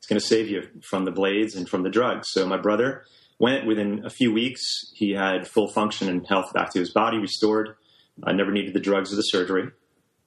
is 0.00 0.06
going 0.08 0.20
to 0.20 0.26
save 0.26 0.48
you 0.48 0.68
from 0.82 1.04
the 1.04 1.10
blades 1.10 1.54
and 1.54 1.68
from 1.68 1.82
the 1.82 1.90
drugs. 1.90 2.28
So 2.30 2.46
my 2.46 2.56
brother 2.56 3.04
went 3.38 3.66
within 3.66 4.04
a 4.04 4.10
few 4.10 4.32
weeks. 4.32 4.60
He 4.94 5.12
had 5.12 5.48
full 5.48 5.68
function 5.68 6.08
and 6.08 6.26
health 6.26 6.52
back 6.52 6.72
to 6.72 6.78
his 6.78 6.92
body 6.92 7.18
restored. 7.18 7.76
I 8.22 8.32
never 8.32 8.52
needed 8.52 8.74
the 8.74 8.80
drugs 8.80 9.12
or 9.12 9.16
the 9.16 9.22
surgery. 9.22 9.70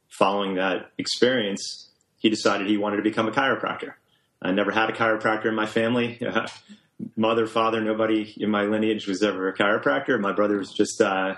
Following 0.09 0.55
that 0.55 0.91
experience, 0.97 1.91
he 2.17 2.29
decided 2.29 2.67
he 2.67 2.77
wanted 2.77 2.97
to 2.97 3.03
become 3.03 3.27
a 3.27 3.31
chiropractor. 3.31 3.93
I 4.41 4.51
never 4.51 4.71
had 4.71 4.89
a 4.89 4.93
chiropractor 4.93 5.45
in 5.45 5.55
my 5.55 5.65
family. 5.65 6.19
Mother, 7.15 7.45
father, 7.47 7.81
nobody 7.81 8.33
in 8.37 8.49
my 8.49 8.63
lineage 8.63 9.07
was 9.07 9.21
ever 9.21 9.47
a 9.47 9.53
chiropractor. 9.53 10.19
My 10.19 10.31
brother 10.31 10.57
was 10.57 10.71
just 10.71 11.01
uh, 11.01 11.35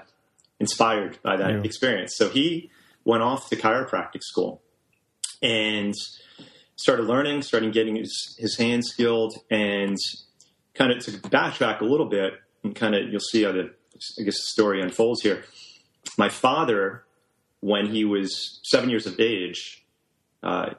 inspired 0.59 1.17
by 1.23 1.37
that 1.37 1.51
yeah. 1.51 1.61
experience. 1.63 2.15
So 2.15 2.29
he 2.29 2.69
went 3.05 3.23
off 3.23 3.49
to 3.49 3.55
chiropractic 3.55 4.21
school 4.21 4.61
and 5.41 5.93
started 6.75 7.07
learning, 7.07 7.41
started 7.41 7.73
getting 7.73 7.95
his, 7.95 8.35
his 8.37 8.57
hands 8.57 8.89
skilled, 8.89 9.35
and 9.49 9.97
kind 10.75 10.91
of 10.91 11.03
to 11.05 11.11
backtrack 11.11 11.81
a 11.81 11.85
little 11.85 12.07
bit 12.07 12.33
and 12.63 12.75
kind 12.75 12.93
of 12.93 13.09
you'll 13.09 13.19
see 13.19 13.43
how 13.43 13.51
the 13.51 13.71
I 14.19 14.23
guess 14.23 14.35
the 14.35 14.47
story 14.51 14.81
unfolds 14.81 15.23
here 15.23 15.43
my 16.17 16.29
father, 16.29 17.03
when 17.59 17.87
he 17.87 18.05
was 18.05 18.59
seven 18.63 18.89
years 18.89 19.05
of 19.05 19.19
age, 19.19 19.85
uh, 20.43 20.71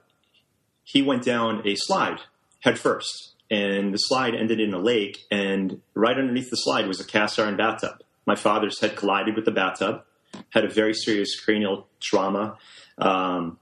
he 0.85 1.02
went 1.02 1.25
down 1.25 1.66
a 1.66 1.75
slide 1.76 2.20
head 2.61 2.78
first, 2.78 3.35
and 3.50 3.93
the 3.93 3.99
slide 3.99 4.35
ended 4.35 4.61
in 4.61 4.75
a 4.75 4.78
lake. 4.78 5.19
And 5.31 5.81
right 5.95 6.17
underneath 6.17 6.50
the 6.50 6.57
slide 6.57 6.87
was 6.87 7.00
a 7.00 7.05
cast 7.05 7.38
iron 7.38 7.57
bathtub. 7.57 8.02
My 8.26 8.35
father's 8.35 8.81
head 8.81 8.97
collided 8.97 9.37
with 9.37 9.45
the 9.45 9.50
bathtub, 9.50 10.02
had 10.50 10.64
a 10.64 10.69
very 10.69 10.95
serious 10.95 11.38
cranial 11.40 11.87
trauma, 12.00 12.59
um, 12.99 13.59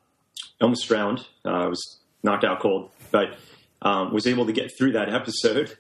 almost 0.61 0.89
drowned. 0.89 1.21
Uh, 1.45 1.67
was 1.69 1.99
knocked 2.23 2.45
out 2.45 2.61
cold, 2.61 2.91
but 3.13 3.37
um, 3.83 4.13
was 4.13 4.27
able 4.27 4.47
to 4.47 4.53
get 4.53 4.77
through 4.77 4.93
that 4.93 5.09
episode 5.15 5.77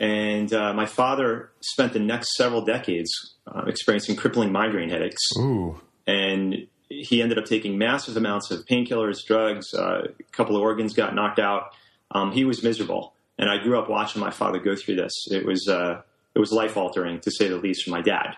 and 0.00 0.52
uh, 0.54 0.72
my 0.72 0.86
father 0.86 1.50
spent 1.60 1.92
the 1.92 1.98
next 1.98 2.34
several 2.34 2.62
decades 2.62 3.10
uh, 3.46 3.64
experiencing 3.66 4.16
crippling 4.16 4.50
migraine 4.50 4.88
headaches. 4.88 5.20
Ooh. 5.38 5.78
And 6.06 6.66
he 6.88 7.22
ended 7.22 7.38
up 7.38 7.44
taking 7.44 7.76
massive 7.76 8.16
amounts 8.16 8.50
of 8.50 8.64
painkillers, 8.64 9.18
drugs, 9.24 9.74
uh, 9.74 10.08
a 10.18 10.32
couple 10.32 10.56
of 10.56 10.62
organs 10.62 10.94
got 10.94 11.14
knocked 11.14 11.38
out. 11.38 11.74
Um, 12.12 12.32
he 12.32 12.44
was 12.44 12.62
miserable. 12.62 13.12
And 13.40 13.50
I 13.50 13.56
grew 13.56 13.78
up 13.78 13.88
watching 13.88 14.20
my 14.20 14.30
father 14.30 14.60
go 14.60 14.76
through 14.76 14.96
this. 14.96 15.12
It 15.30 15.46
was, 15.46 15.66
uh, 15.66 16.02
it 16.34 16.38
was 16.38 16.52
life 16.52 16.76
altering, 16.76 17.20
to 17.20 17.30
say 17.30 17.48
the 17.48 17.56
least, 17.56 17.84
for 17.84 17.90
my 17.90 18.02
dad. 18.02 18.36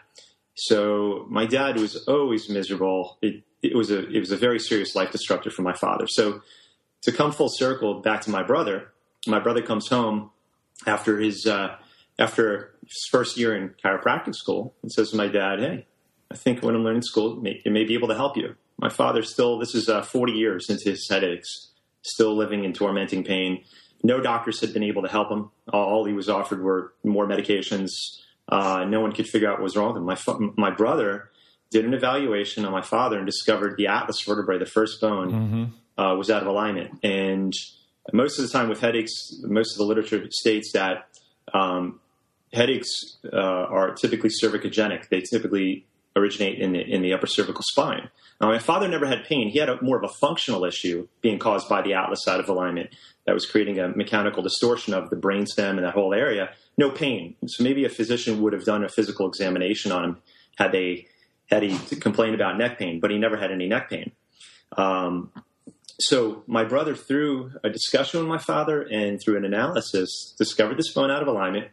So 0.54 1.26
my 1.28 1.44
dad 1.44 1.76
was 1.76 2.06
always 2.06 2.48
miserable. 2.48 3.18
It, 3.20 3.42
it, 3.62 3.74
was 3.74 3.90
a, 3.90 4.08
it 4.08 4.20
was 4.20 4.30
a 4.30 4.36
very 4.36 4.60
serious 4.60 4.94
life 4.94 5.10
disruptor 5.10 5.50
for 5.50 5.62
my 5.62 5.72
father. 5.74 6.06
So 6.06 6.40
to 7.02 7.12
come 7.12 7.32
full 7.32 7.48
circle 7.50 8.00
back 8.00 8.20
to 8.22 8.30
my 8.30 8.44
brother, 8.44 8.92
my 9.26 9.40
brother 9.40 9.60
comes 9.60 9.88
home 9.88 10.30
after 10.86 11.18
his 11.18 11.46
uh, 11.46 11.76
after 12.18 12.74
his 12.84 13.08
first 13.10 13.36
year 13.36 13.56
in 13.56 13.70
chiropractic 13.84 14.34
school 14.34 14.74
and 14.82 14.90
says 14.90 15.10
to 15.10 15.16
my 15.16 15.28
dad, 15.28 15.60
"Hey, 15.60 15.86
I 16.30 16.36
think 16.36 16.62
when 16.62 16.74
I'm 16.74 16.84
learning 16.84 17.02
school, 17.02 17.38
it 17.38 17.42
may, 17.42 17.62
it 17.64 17.72
may 17.72 17.84
be 17.84 17.94
able 17.94 18.08
to 18.08 18.14
help 18.14 18.36
you." 18.36 18.56
My 18.78 18.88
father 18.88 19.22
still 19.22 19.58
this 19.58 19.74
is 19.74 19.88
uh, 19.88 20.02
40 20.02 20.32
years 20.32 20.68
into 20.68 20.90
his 20.90 21.08
headaches, 21.08 21.70
still 22.02 22.36
living 22.36 22.64
in 22.64 22.72
tormenting 22.72 23.24
pain. 23.24 23.64
No 24.02 24.20
doctors 24.20 24.60
had 24.60 24.72
been 24.72 24.82
able 24.82 25.02
to 25.02 25.08
help 25.08 25.30
him. 25.30 25.50
All 25.72 26.04
he 26.04 26.12
was 26.12 26.28
offered 26.28 26.62
were 26.62 26.92
more 27.04 27.26
medications. 27.26 27.90
Uh, 28.48 28.84
no 28.84 29.00
one 29.00 29.12
could 29.12 29.28
figure 29.28 29.48
out 29.48 29.58
what 29.58 29.62
was 29.62 29.76
wrong 29.76 29.88
with 29.88 29.98
him. 29.98 30.04
My 30.04 30.16
fa- 30.16 30.38
my 30.56 30.70
brother 30.70 31.30
did 31.70 31.84
an 31.84 31.94
evaluation 31.94 32.64
on 32.64 32.72
my 32.72 32.82
father 32.82 33.16
and 33.16 33.26
discovered 33.26 33.76
the 33.76 33.86
atlas 33.86 34.22
vertebrae, 34.22 34.58
the 34.58 34.66
first 34.66 35.00
bone, 35.00 35.30
mm-hmm. 35.30 36.00
uh, 36.02 36.14
was 36.16 36.30
out 36.30 36.42
of 36.42 36.48
alignment. 36.48 36.98
And 37.02 37.52
most 38.12 38.38
of 38.38 38.44
the 38.44 38.50
time 38.50 38.68
with 38.68 38.80
headaches, 38.80 39.12
most 39.42 39.74
of 39.74 39.78
the 39.78 39.84
literature 39.84 40.26
states 40.30 40.72
that 40.72 41.08
um, 41.54 42.00
headaches 42.52 43.16
uh, 43.32 43.36
are 43.36 43.94
typically 43.94 44.30
cervicogenic. 44.42 45.08
They 45.08 45.20
typically 45.22 45.86
originate 46.16 46.58
in 46.58 46.72
the, 46.72 46.80
in 46.80 47.02
the 47.02 47.12
upper 47.12 47.26
cervical 47.26 47.62
spine. 47.62 48.08
Now, 48.40 48.48
my 48.48 48.58
father 48.58 48.88
never 48.88 49.06
had 49.06 49.24
pain. 49.24 49.48
He 49.48 49.58
had 49.58 49.68
a, 49.68 49.82
more 49.82 49.96
of 49.96 50.04
a 50.04 50.12
functional 50.14 50.64
issue 50.64 51.08
being 51.20 51.38
caused 51.38 51.68
by 51.68 51.82
the 51.82 51.94
atlas 51.94 52.26
out 52.28 52.40
of 52.40 52.48
alignment 52.48 52.90
that 53.26 53.32
was 53.32 53.46
creating 53.46 53.78
a 53.78 53.88
mechanical 53.88 54.42
distortion 54.42 54.94
of 54.94 55.10
the 55.10 55.16
brainstem 55.16 55.70
and 55.70 55.84
that 55.84 55.94
whole 55.94 56.12
area. 56.12 56.50
No 56.76 56.90
pain. 56.90 57.36
So 57.46 57.62
maybe 57.62 57.84
a 57.84 57.88
physician 57.88 58.42
would 58.42 58.52
have 58.52 58.64
done 58.64 58.84
a 58.84 58.88
physical 58.88 59.28
examination 59.28 59.92
on 59.92 60.04
him 60.04 60.16
had 60.56 60.72
they 60.72 61.06
had 61.50 61.62
he 61.62 61.76
complained 61.96 62.34
about 62.34 62.56
neck 62.56 62.78
pain, 62.78 62.98
but 62.98 63.10
he 63.10 63.18
never 63.18 63.36
had 63.36 63.52
any 63.52 63.68
neck 63.68 63.90
pain. 63.90 64.12
Um, 64.76 65.30
so 66.00 66.42
my 66.46 66.64
brother, 66.64 66.96
through 66.96 67.52
a 67.62 67.70
discussion 67.70 68.20
with 68.20 68.28
my 68.28 68.38
father 68.38 68.82
and 68.82 69.20
through 69.22 69.36
an 69.36 69.44
analysis, 69.44 70.34
discovered 70.38 70.78
this 70.78 70.92
bone 70.92 71.10
out 71.10 71.22
of 71.22 71.28
alignment, 71.28 71.68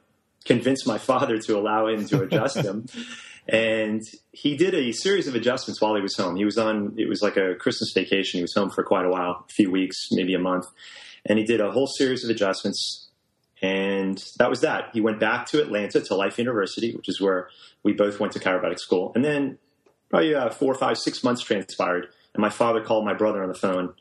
convinced 0.45 0.85
my 0.85 0.97
father 0.97 1.39
to 1.39 1.57
allow 1.57 1.87
him 1.87 2.05
to 2.07 2.23
adjust 2.23 2.57
him, 2.57 2.85
And 3.51 4.03
he 4.31 4.55
did 4.55 4.75
a 4.75 4.91
series 4.91 5.27
of 5.27 5.33
adjustments 5.33 5.81
while 5.81 5.95
he 5.95 6.01
was 6.01 6.15
home. 6.15 6.35
He 6.35 6.45
was 6.45 6.57
on, 6.57 6.93
it 6.97 7.09
was 7.09 7.23
like 7.23 7.35
a 7.35 7.55
Christmas 7.55 7.91
vacation. 7.95 8.37
He 8.37 8.43
was 8.43 8.53
home 8.53 8.69
for 8.69 8.83
quite 8.83 9.05
a 9.05 9.09
while, 9.09 9.45
a 9.49 9.53
few 9.53 9.71
weeks, 9.71 9.97
maybe 10.11 10.35
a 10.35 10.39
month. 10.39 10.65
And 11.25 11.39
he 11.39 11.45
did 11.45 11.59
a 11.59 11.71
whole 11.71 11.87
series 11.87 12.23
of 12.23 12.29
adjustments. 12.29 13.07
And 13.61 14.23
that 14.37 14.51
was 14.51 14.61
that. 14.61 14.89
He 14.93 15.01
went 15.01 15.19
back 15.19 15.47
to 15.47 15.61
Atlanta 15.61 15.99
to 15.99 16.15
Life 16.15 16.37
University, 16.37 16.95
which 16.95 17.09
is 17.09 17.19
where 17.19 17.49
we 17.81 17.91
both 17.91 18.19
went 18.19 18.33
to 18.33 18.39
chiropractic 18.39 18.79
school. 18.79 19.11
And 19.15 19.25
then 19.25 19.57
probably 20.11 20.35
uh, 20.35 20.51
four, 20.51 20.75
five, 20.75 20.99
six 20.99 21.23
months 21.23 21.41
transpired. 21.41 22.07
And 22.35 22.41
my 22.41 22.49
father 22.49 22.81
called 22.83 23.03
my 23.03 23.15
brother 23.15 23.41
on 23.41 23.49
the 23.49 23.55
phone 23.57 23.95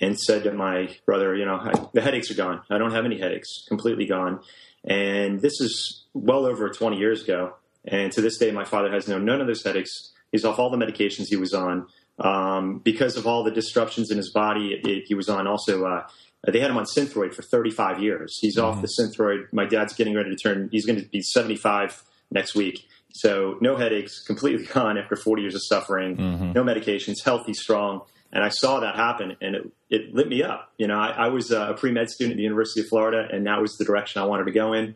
and 0.00 0.18
said 0.18 0.44
to 0.44 0.52
my 0.52 0.96
brother, 1.06 1.34
you 1.34 1.44
know, 1.44 1.90
the 1.92 2.00
headaches 2.00 2.30
are 2.30 2.34
gone. 2.34 2.62
I 2.70 2.78
don't 2.78 2.92
have 2.92 3.04
any 3.04 3.18
headaches, 3.18 3.64
completely 3.66 4.06
gone. 4.06 4.40
And 4.84 5.40
this 5.40 5.60
is 5.60 6.04
well 6.14 6.46
over 6.46 6.70
20 6.70 6.96
years 6.96 7.22
ago. 7.24 7.54
And 7.84 8.12
to 8.12 8.20
this 8.20 8.38
day, 8.38 8.50
my 8.50 8.64
father 8.64 8.90
has 8.92 9.08
known 9.08 9.24
none 9.24 9.40
of 9.40 9.46
those 9.46 9.62
headaches. 9.62 10.12
He's 10.30 10.44
off 10.44 10.58
all 10.58 10.70
the 10.70 10.76
medications 10.76 11.26
he 11.28 11.36
was 11.36 11.52
on. 11.52 11.86
Um, 12.18 12.78
because 12.78 13.16
of 13.16 13.26
all 13.26 13.42
the 13.42 13.50
disruptions 13.50 14.10
in 14.10 14.16
his 14.16 14.30
body, 14.30 14.80
it, 14.84 15.04
he 15.06 15.14
was 15.14 15.28
on 15.28 15.46
also, 15.46 15.84
uh, 15.84 16.06
they 16.46 16.60
had 16.60 16.70
him 16.70 16.76
on 16.76 16.84
Synthroid 16.84 17.34
for 17.34 17.42
35 17.42 18.00
years. 18.00 18.38
He's 18.40 18.56
mm-hmm. 18.56 18.66
off 18.66 18.82
the 18.82 18.88
Synthroid. 18.88 19.52
My 19.52 19.66
dad's 19.66 19.94
getting 19.94 20.14
ready 20.14 20.30
to 20.30 20.36
turn, 20.36 20.68
he's 20.70 20.86
going 20.86 21.00
to 21.00 21.08
be 21.08 21.22
75 21.22 22.02
next 22.30 22.54
week. 22.54 22.86
So 23.14 23.56
no 23.60 23.76
headaches, 23.76 24.22
completely 24.24 24.66
gone 24.72 24.98
after 24.98 25.16
40 25.16 25.42
years 25.42 25.54
of 25.54 25.62
suffering, 25.64 26.16
mm-hmm. 26.16 26.52
no 26.52 26.62
medications, 26.62 27.22
healthy, 27.24 27.54
strong. 27.54 28.02
And 28.32 28.42
I 28.42 28.48
saw 28.48 28.80
that 28.80 28.96
happen 28.96 29.36
and 29.42 29.56
it, 29.56 29.72
it 29.90 30.14
lit 30.14 30.28
me 30.28 30.42
up. 30.42 30.72
You 30.78 30.86
know, 30.86 30.98
I, 30.98 31.10
I 31.10 31.28
was 31.28 31.50
a 31.50 31.74
pre-med 31.76 32.08
student 32.08 32.32
at 32.32 32.36
the 32.38 32.42
University 32.42 32.80
of 32.80 32.88
Florida 32.88 33.28
and 33.30 33.46
that 33.46 33.60
was 33.60 33.76
the 33.76 33.84
direction 33.84 34.22
I 34.22 34.24
wanted 34.24 34.44
to 34.44 34.52
go 34.52 34.72
in. 34.72 34.94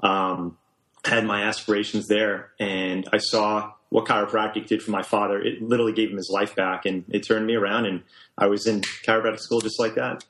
Um, 0.00 0.58
had 1.04 1.24
my 1.24 1.42
aspirations 1.42 2.06
there 2.08 2.50
and 2.58 3.08
I 3.12 3.18
saw 3.18 3.72
what 3.90 4.06
chiropractic 4.06 4.66
did 4.66 4.82
for 4.82 4.90
my 4.90 5.02
father. 5.02 5.40
It 5.40 5.62
literally 5.62 5.92
gave 5.92 6.10
him 6.10 6.16
his 6.16 6.30
life 6.32 6.56
back 6.56 6.86
and 6.86 7.04
it 7.08 7.20
turned 7.20 7.46
me 7.46 7.54
around 7.54 7.86
and 7.86 8.02
I 8.36 8.46
was 8.46 8.66
in 8.66 8.80
chiropractic 8.80 9.40
school 9.40 9.60
just 9.60 9.78
like 9.78 9.94
that. 9.94 10.24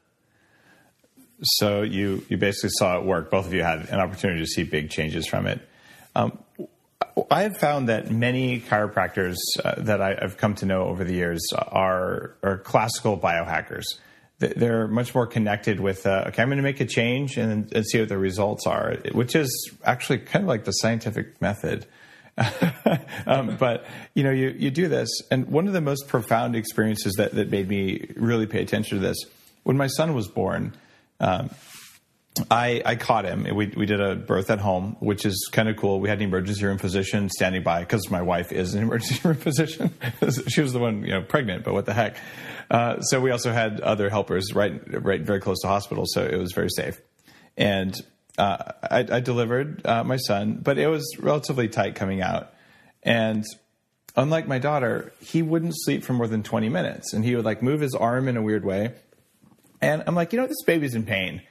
So 1.42 1.82
you, 1.82 2.24
you 2.28 2.36
basically 2.36 2.70
saw 2.70 2.98
it 2.98 3.04
work. 3.04 3.30
Both 3.30 3.46
of 3.46 3.54
you 3.54 3.62
had 3.62 3.88
an 3.88 4.00
opportunity 4.00 4.40
to 4.40 4.46
see 4.46 4.62
big 4.64 4.90
changes 4.90 5.26
from 5.26 5.46
it. 5.46 5.60
Um, 6.14 6.38
I 7.30 7.42
have 7.42 7.56
found 7.58 7.88
that 7.88 8.10
many 8.10 8.60
chiropractors 8.60 9.36
uh, 9.64 9.74
that 9.78 10.00
I, 10.00 10.16
have 10.20 10.36
come 10.36 10.54
to 10.56 10.66
know 10.66 10.84
over 10.84 11.04
the 11.04 11.14
years 11.14 11.42
are, 11.54 12.36
are 12.42 12.58
classical 12.58 13.18
biohackers. 13.18 13.84
They're 14.38 14.88
much 14.88 15.14
more 15.14 15.26
connected 15.26 15.78
with, 15.78 16.06
uh, 16.06 16.24
okay, 16.28 16.42
I'm 16.42 16.48
going 16.48 16.56
to 16.56 16.62
make 16.62 16.80
a 16.80 16.86
change 16.86 17.36
and, 17.36 17.72
and, 17.72 17.86
see 17.86 18.00
what 18.00 18.08
the 18.08 18.18
results 18.18 18.66
are, 18.66 18.96
which 19.12 19.36
is 19.36 19.70
actually 19.84 20.18
kind 20.18 20.44
of 20.44 20.48
like 20.48 20.64
the 20.64 20.72
scientific 20.72 21.40
method. 21.40 21.86
um, 23.26 23.56
but 23.56 23.86
you 24.14 24.24
know, 24.24 24.32
you, 24.32 24.48
you 24.58 24.70
do 24.72 24.88
this, 24.88 25.08
and 25.30 25.46
one 25.46 25.68
of 25.68 25.72
the 25.72 25.80
most 25.80 26.08
profound 26.08 26.56
experiences 26.56 27.14
that, 27.14 27.32
that 27.36 27.48
made 27.48 27.68
me 27.68 28.10
really 28.16 28.46
pay 28.46 28.60
attention 28.60 28.98
to 28.98 29.06
this 29.06 29.16
when 29.62 29.76
my 29.76 29.86
son 29.86 30.14
was 30.14 30.26
born. 30.26 30.74
Um, 31.20 31.50
I, 32.50 32.82
I 32.84 32.96
caught 32.96 33.24
him. 33.24 33.44
We, 33.54 33.66
we 33.68 33.86
did 33.86 34.00
a 34.00 34.16
birth 34.16 34.50
at 34.50 34.58
home, 34.58 34.96
which 34.98 35.24
is 35.24 35.48
kind 35.52 35.68
of 35.68 35.76
cool. 35.76 36.00
We 36.00 36.08
had 36.08 36.18
an 36.18 36.24
emergency 36.24 36.64
room 36.64 36.78
physician 36.78 37.28
standing 37.28 37.62
by 37.62 37.80
because 37.80 38.10
my 38.10 38.22
wife 38.22 38.50
is 38.50 38.74
an 38.74 38.82
emergency 38.84 39.20
room 39.26 39.36
physician. 39.36 39.94
she 40.48 40.60
was 40.60 40.72
the 40.72 40.80
one, 40.80 41.02
you 41.02 41.10
know, 41.10 41.22
pregnant, 41.22 41.64
but 41.64 41.74
what 41.74 41.86
the 41.86 41.94
heck. 41.94 42.16
Uh, 42.70 43.00
so 43.00 43.20
we 43.20 43.30
also 43.30 43.52
had 43.52 43.80
other 43.80 44.10
helpers 44.10 44.52
right, 44.52 44.80
right 45.04 45.20
very 45.20 45.40
close 45.40 45.60
to 45.60 45.68
hospital, 45.68 46.04
so 46.06 46.24
it 46.24 46.36
was 46.36 46.52
very 46.52 46.70
safe. 46.70 47.00
And 47.56 47.94
uh, 48.36 48.72
I, 48.82 48.98
I, 48.98 49.20
delivered 49.20 49.86
uh, 49.86 50.02
my 50.02 50.16
son, 50.16 50.58
but 50.60 50.76
it 50.76 50.88
was 50.88 51.16
relatively 51.20 51.68
tight 51.68 51.94
coming 51.94 52.20
out. 52.20 52.52
And 53.04 53.44
unlike 54.16 54.48
my 54.48 54.58
daughter, 54.58 55.12
he 55.20 55.40
wouldn't 55.42 55.74
sleep 55.76 56.02
for 56.02 56.14
more 56.14 56.26
than 56.26 56.42
20 56.42 56.68
minutes, 56.68 57.12
and 57.12 57.24
he 57.24 57.36
would 57.36 57.44
like 57.44 57.62
move 57.62 57.80
his 57.80 57.94
arm 57.94 58.26
in 58.26 58.36
a 58.36 58.42
weird 58.42 58.64
way. 58.64 58.92
And 59.80 60.02
I'm 60.08 60.16
like, 60.16 60.32
you 60.32 60.40
know, 60.40 60.48
this 60.48 60.62
baby's 60.66 60.96
in 60.96 61.04
pain 61.04 61.42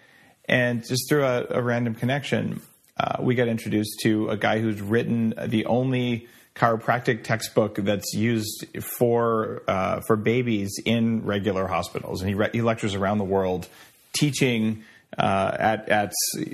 and 0.46 0.86
just 0.86 1.10
through 1.10 1.26
a, 1.26 1.46
a 1.50 1.62
random 1.62 1.96
connection, 1.96 2.62
uh, 2.98 3.18
we 3.22 3.36
got 3.36 3.48
introduced 3.48 4.00
to 4.04 4.30
a 4.30 4.38
guy 4.38 4.60
who's 4.60 4.82
written 4.82 5.34
the 5.48 5.66
only 5.66 6.28
chiropractic 6.56 7.24
textbook 7.24 7.76
that's 7.76 8.14
used 8.14 8.66
for 8.82 9.64
uh, 9.68 10.02
for 10.02 10.16
babies 10.16 10.80
in 10.86 11.26
regular 11.26 11.68
hospitals, 11.68 12.22
and 12.22 12.30
he, 12.30 12.36
re- 12.36 12.50
he 12.52 12.62
lectures 12.62 12.94
around 12.94 13.18
the 13.18 13.24
world 13.24 13.68
teaching 14.16 14.84
uh, 15.18 15.56
at 15.60 15.90
at 15.90 16.14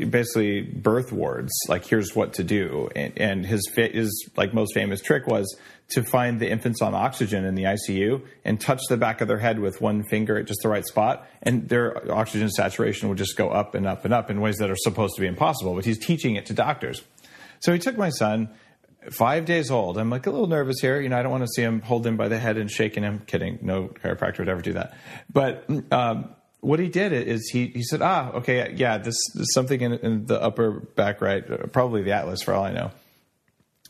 basically 0.10 0.62
birth 0.62 1.12
wards. 1.12 1.52
Like 1.68 1.86
here's 1.86 2.16
what 2.16 2.34
to 2.34 2.44
do, 2.44 2.90
and, 2.96 3.14
and 3.18 3.46
his 3.46 3.70
his 3.76 4.30
like 4.36 4.54
most 4.54 4.74
famous 4.74 5.02
trick 5.02 5.28
was 5.28 5.58
to 5.90 6.04
find 6.04 6.40
the 6.40 6.50
infants 6.50 6.82
on 6.82 6.94
oxygen 6.94 7.46
in 7.46 7.56
the 7.56 7.64
ICU 7.64 8.22
and 8.46 8.62
touch 8.62 8.82
the 8.90 8.98
back 8.98 9.22
of 9.22 9.28
their 9.28 9.40
head 9.40 9.60
with 9.60 9.82
one 9.82 10.04
finger 10.04 10.38
at 10.38 10.46
just 10.46 10.60
the 10.62 10.70
right 10.70 10.86
spot, 10.86 11.28
and 11.42 11.70
their 11.70 12.12
oxygen 12.12 12.50
saturation 12.50 13.10
would 13.10 13.18
just 13.18 13.38
go 13.38 13.50
up 13.50 13.76
and 13.76 13.88
up 13.88 14.06
and 14.06 14.14
up 14.14 14.30
in 14.30 14.42
ways 14.42 14.58
that 14.58 14.70
are 14.70 14.76
supposed 14.76 15.16
to 15.16 15.22
be 15.22 15.28
impossible. 15.28 15.74
But 15.74 15.86
he's 15.86 16.00
teaching 16.00 16.36
it 16.36 16.46
to 16.48 16.54
doctors. 16.54 17.04
So 17.62 17.74
he 17.74 17.80
took 17.80 17.98
my 17.98 18.10
son, 18.10 18.50
five 19.12 19.46
days 19.46 19.72
old. 19.72 19.98
I'm 19.98 20.10
like 20.10 20.28
a 20.28 20.32
little 20.32 20.48
nervous 20.48 20.80
here. 20.80 21.00
You 21.00 21.10
know, 21.10 21.18
I 21.18 21.24
don't 21.24 21.32
want 21.32 21.44
to 21.44 21.50
see 21.54 21.62
him 21.62 21.82
hold 21.82 22.06
him 22.06 22.18
by 22.18 22.28
the 22.28 22.40
head 22.40 22.58
and 22.58 22.70
shaking 22.70 23.04
him. 23.04 23.20
Kidding. 23.26 23.60
No 23.62 23.88
chiropractor 23.88 24.40
would 24.40 24.50
ever 24.50 24.62
do 24.62 24.74
that. 24.74 24.98
But 25.32 25.66
um, 25.92 26.36
what 26.62 26.80
he 26.80 26.90
did 26.90 27.14
is 27.14 27.50
he, 27.50 27.68
he 27.68 27.84
said, 27.84 28.02
ah, 28.02 28.32
okay, 28.32 28.74
yeah, 28.76 28.98
this, 28.98 29.16
is 29.36 29.54
something 29.54 29.80
in, 29.80 29.94
in, 29.94 30.26
the 30.26 30.42
upper 30.42 30.72
back 30.72 31.22
right, 31.22 31.72
probably 31.72 32.02
the 32.02 32.12
atlas 32.12 32.42
for 32.42 32.54
all 32.54 32.64
I 32.64 32.74
know. 32.74 32.92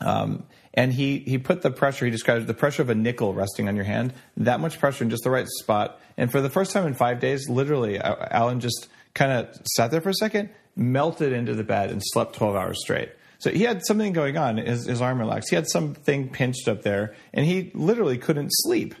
Um, 0.00 0.44
and 0.72 0.92
he 0.92 1.18
he 1.18 1.38
put 1.38 1.62
the 1.62 1.70
pressure 1.70 2.04
he 2.04 2.10
described 2.10 2.46
the 2.46 2.54
pressure 2.54 2.82
of 2.82 2.90
a 2.90 2.94
nickel 2.94 3.34
resting 3.34 3.68
on 3.68 3.76
your 3.76 3.84
hand 3.84 4.14
that 4.36 4.60
much 4.60 4.78
pressure 4.78 5.04
in 5.04 5.10
just 5.10 5.24
the 5.24 5.30
right 5.30 5.46
spot. 5.58 6.00
And 6.16 6.30
for 6.30 6.40
the 6.40 6.48
first 6.48 6.72
time 6.72 6.86
in 6.86 6.94
five 6.94 7.20
days 7.20 7.48
literally 7.48 7.98
alan 7.98 8.60
just 8.60 8.88
kind 9.14 9.32
of 9.32 9.60
sat 9.66 9.90
there 9.90 10.00
for 10.00 10.10
a 10.10 10.14
second 10.14 10.48
melted 10.76 11.32
into 11.32 11.54
the 11.54 11.64
bed 11.64 11.90
and 11.90 12.00
slept 12.02 12.36
12 12.36 12.56
hours 12.56 12.80
straight. 12.80 13.10
So 13.38 13.50
he 13.50 13.64
had 13.64 13.84
something 13.84 14.12
going 14.12 14.36
on 14.36 14.58
his, 14.58 14.86
his 14.86 15.02
arm 15.02 15.18
relaxed. 15.18 15.50
He 15.50 15.56
had 15.56 15.68
something 15.68 16.28
pinched 16.28 16.68
up 16.68 16.82
there 16.82 17.14
and 17.34 17.44
he 17.44 17.72
literally 17.74 18.16
couldn't 18.16 18.50
sleep 18.50 18.94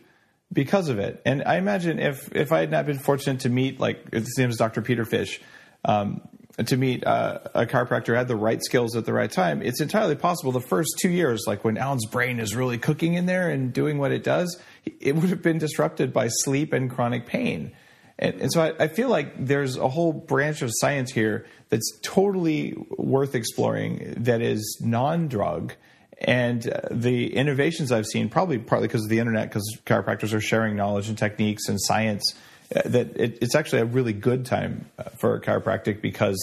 because 0.52 0.88
of 0.88 0.98
it 0.98 1.20
and 1.24 1.42
i 1.44 1.56
imagine 1.56 1.98
if 1.98 2.34
if 2.34 2.52
i 2.52 2.60
had 2.60 2.70
not 2.70 2.86
been 2.86 2.98
fortunate 2.98 3.40
to 3.40 3.48
meet 3.48 3.78
like 3.78 4.12
his 4.12 4.36
name 4.38 4.50
is 4.50 4.56
dr 4.56 4.80
peter 4.82 5.04
Fysh 5.04 5.38
um, 5.84 6.20
to 6.66 6.76
meet 6.76 7.06
uh, 7.06 7.38
a 7.54 7.66
chiropractor 7.66 8.16
had 8.16 8.28
the 8.28 8.36
right 8.36 8.62
skills 8.62 8.96
at 8.96 9.04
the 9.04 9.12
right 9.12 9.30
time, 9.30 9.62
it's 9.62 9.80
entirely 9.80 10.16
possible 10.16 10.52
the 10.52 10.60
first 10.60 10.90
two 11.00 11.08
years, 11.08 11.44
like 11.46 11.64
when 11.64 11.78
Alan's 11.78 12.06
brain 12.06 12.40
is 12.40 12.54
really 12.54 12.78
cooking 12.78 13.14
in 13.14 13.26
there 13.26 13.48
and 13.48 13.72
doing 13.72 13.98
what 13.98 14.12
it 14.12 14.22
does, 14.22 14.60
it 15.00 15.14
would 15.14 15.30
have 15.30 15.42
been 15.42 15.58
disrupted 15.58 16.12
by 16.12 16.28
sleep 16.28 16.72
and 16.72 16.90
chronic 16.90 17.26
pain. 17.26 17.72
And, 18.18 18.40
and 18.42 18.52
so 18.52 18.62
I, 18.62 18.84
I, 18.84 18.88
feel 18.88 19.08
like 19.08 19.46
there's 19.46 19.76
a 19.76 19.88
whole 19.88 20.12
branch 20.12 20.60
of 20.60 20.70
science 20.74 21.10
here 21.10 21.46
that's 21.70 21.98
totally 22.02 22.74
worth 22.90 23.34
exploring 23.34 24.14
that 24.18 24.42
is 24.42 24.78
non 24.82 25.28
drug. 25.28 25.72
And 26.20 26.68
uh, 26.68 26.80
the 26.90 27.34
innovations 27.34 27.92
I've 27.92 28.06
seen, 28.06 28.28
probably 28.28 28.58
partly 28.58 28.88
because 28.88 29.04
of 29.04 29.08
the 29.08 29.18
internet, 29.18 29.48
because 29.48 29.78
chiropractors 29.86 30.34
are 30.34 30.40
sharing 30.40 30.76
knowledge 30.76 31.08
and 31.08 31.16
techniques 31.16 31.68
and 31.68 31.80
science 31.80 32.34
uh, 32.74 32.82
that 32.84 33.16
it, 33.16 33.38
it's 33.40 33.54
actually 33.54 33.80
a 33.80 33.86
really 33.86 34.12
good 34.12 34.44
time 34.44 34.86
uh, 34.98 35.04
for 35.18 35.40
chiropractic 35.40 36.02
because 36.02 36.38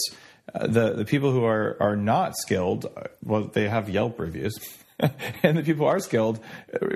the 0.54 0.94
the 0.94 1.04
people 1.04 1.30
who 1.30 1.44
are 1.44 1.76
are 1.80 1.96
not 1.96 2.36
skilled, 2.36 2.86
well, 3.24 3.44
they 3.44 3.68
have 3.68 3.88
Yelp 3.88 4.18
reviews. 4.18 4.58
and 5.42 5.56
the 5.56 5.62
people 5.62 5.86
who 5.86 5.92
are 5.92 6.00
skilled 6.00 6.40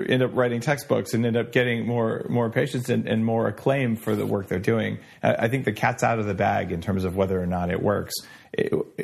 end 0.07 0.21
up 0.21 0.31
writing 0.33 0.59
textbooks 0.59 1.13
and 1.13 1.25
end 1.25 1.37
up 1.37 1.51
getting 1.51 1.85
more 1.85 2.25
more 2.29 2.49
patients 2.49 2.89
and, 2.89 3.07
and 3.07 3.23
more 3.25 3.47
acclaim 3.47 3.95
for 3.95 4.15
the 4.15 4.25
work 4.25 4.47
they're 4.47 4.59
doing. 4.59 4.99
I 5.21 5.47
think 5.47 5.65
the 5.65 5.73
cat's 5.73 6.03
out 6.03 6.19
of 6.19 6.25
the 6.25 6.33
bag 6.33 6.71
in 6.71 6.81
terms 6.81 7.05
of 7.05 7.15
whether 7.15 7.41
or 7.41 7.45
not 7.45 7.71
it 7.71 7.81
works. 7.81 8.13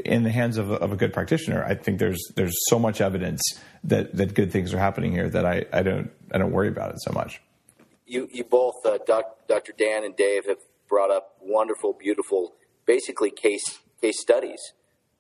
in 0.06 0.24
the 0.24 0.32
hands 0.32 0.58
of 0.58 0.72
of 0.72 0.92
a, 0.92 0.96
good 0.96 1.14
practitioner, 1.14 1.64
I 1.64 1.76
think 1.76 2.00
there's 2.00 2.22
there's 2.36 2.56
so 2.68 2.78
much 2.78 3.02
evidence 3.02 3.42
that, 3.86 4.16
that 4.18 4.34
good 4.34 4.52
things 4.52 4.74
are 4.74 4.80
happening 4.80 5.12
here 5.12 5.30
that 5.30 5.46
I, 5.46 5.66
I 5.72 5.82
don't 5.82 6.12
I 6.34 6.38
don't 6.38 6.52
worry 6.52 6.68
about 6.68 6.92
it 6.92 6.98
so 7.02 7.12
much 7.14 7.42
you, 8.10 8.28
you 8.32 8.44
both, 8.44 8.86
uh, 8.86 8.98
doc, 9.06 9.48
Dr. 9.48 9.74
Dan 9.78 10.04
and 10.04 10.16
Dave, 10.16 10.48
have 10.48 10.58
brought 10.88 11.12
up 11.12 11.36
wonderful, 11.42 11.94
beautiful, 11.94 12.56
basically 12.86 13.32
case 13.32 13.80
case 14.02 14.20
studies. 14.20 14.60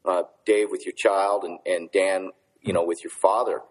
Uh, 0.04 0.24
Dave 0.46 0.72
with 0.72 0.86
your 0.86 0.96
child, 0.98 1.44
and, 1.44 1.60
and 1.66 1.92
Dan, 1.92 2.32
you 2.62 2.74
know, 2.74 2.84
with 2.84 3.04
your 3.04 3.12
father. 3.22 3.62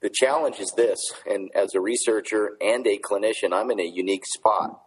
The 0.00 0.10
challenge 0.12 0.60
is 0.60 0.72
this, 0.76 1.00
and 1.28 1.50
as 1.54 1.74
a 1.74 1.80
researcher 1.80 2.56
and 2.60 2.86
a 2.86 2.98
clinician, 2.98 3.52
I'm 3.52 3.70
in 3.70 3.80
a 3.80 3.84
unique 3.84 4.26
spot. 4.26 4.80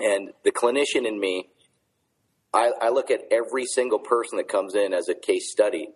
And 0.00 0.30
the 0.44 0.50
clinician 0.50 1.06
in 1.06 1.20
me, 1.20 1.50
I, 2.52 2.72
I 2.80 2.88
look 2.88 3.10
at 3.10 3.20
every 3.30 3.64
single 3.64 4.00
person 4.00 4.38
that 4.38 4.48
comes 4.48 4.74
in 4.74 4.92
as 4.92 5.08
a 5.08 5.14
case 5.14 5.52
study, 5.52 5.90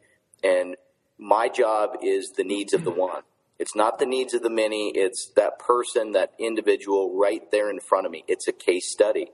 and 0.45 0.77
my 1.19 1.49
job 1.49 1.97
is 2.03 2.33
the 2.37 2.45
needs 2.45 2.75
of 2.75 2.85
the 2.85 2.91
one. 2.91 3.23
It's 3.59 3.75
not 3.75 3.99
the 3.99 4.07
needs 4.07 4.35
of 4.35 4.43
the 4.43 4.51
many. 4.51 4.93
It's 4.95 5.33
that 5.37 5.59
person, 5.59 6.13
that 6.13 6.33
individual 6.39 7.17
right 7.17 7.43
there 7.51 7.71
in 7.71 7.81
front 7.81 8.07
of 8.07 8.13
me. 8.13 8.25
It's 8.29 8.49
a 8.49 8.53
case 8.53 8.91
study. 8.91 9.31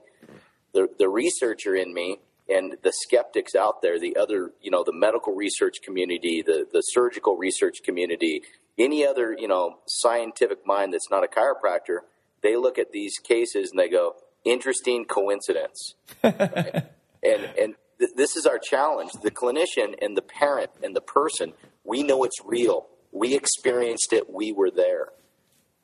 The, 0.73 0.87
the 0.97 1.09
researcher 1.09 1.75
in 1.75 1.93
me 1.93 2.19
and 2.51 2.77
the 2.83 2.91
skeptics 2.93 3.55
out 3.55 3.81
there, 3.81 3.99
the 3.99 4.17
other, 4.17 4.51
you 4.61 4.71
know, 4.71 4.83
the 4.83 4.93
medical 4.93 5.33
research 5.33 5.77
community, 5.83 6.41
the, 6.41 6.65
the 6.71 6.81
surgical 6.81 7.37
research 7.37 7.77
community, 7.83 8.43
any 8.77 9.05
other 9.05 9.35
you 9.37 9.47
know 9.47 9.79
scientific 9.87 10.65
mind 10.65 10.93
that's 10.93 11.09
not 11.09 11.23
a 11.23 11.27
chiropractor, 11.27 11.99
they 12.41 12.55
look 12.55 12.77
at 12.77 12.91
these 12.91 13.17
cases 13.17 13.71
and 13.71 13.79
they 13.79 13.89
go, 13.89 14.15
interesting 14.43 15.05
coincidence. 15.05 15.95
right? 16.23 16.85
And 17.23 17.43
and 17.55 17.75
th- 17.99 18.13
this 18.15 18.35
is 18.35 18.47
our 18.47 18.57
challenge. 18.57 19.11
The 19.21 19.29
clinician 19.29 19.93
and 20.01 20.17
the 20.17 20.23
parent 20.23 20.71
and 20.81 20.95
the 20.95 21.01
person, 21.01 21.53
we 21.83 22.01
know 22.01 22.23
it's 22.23 22.43
real. 22.43 22.87
We 23.11 23.35
experienced 23.35 24.11
it. 24.11 24.27
We 24.27 24.51
were 24.51 24.71
there. 24.71 25.09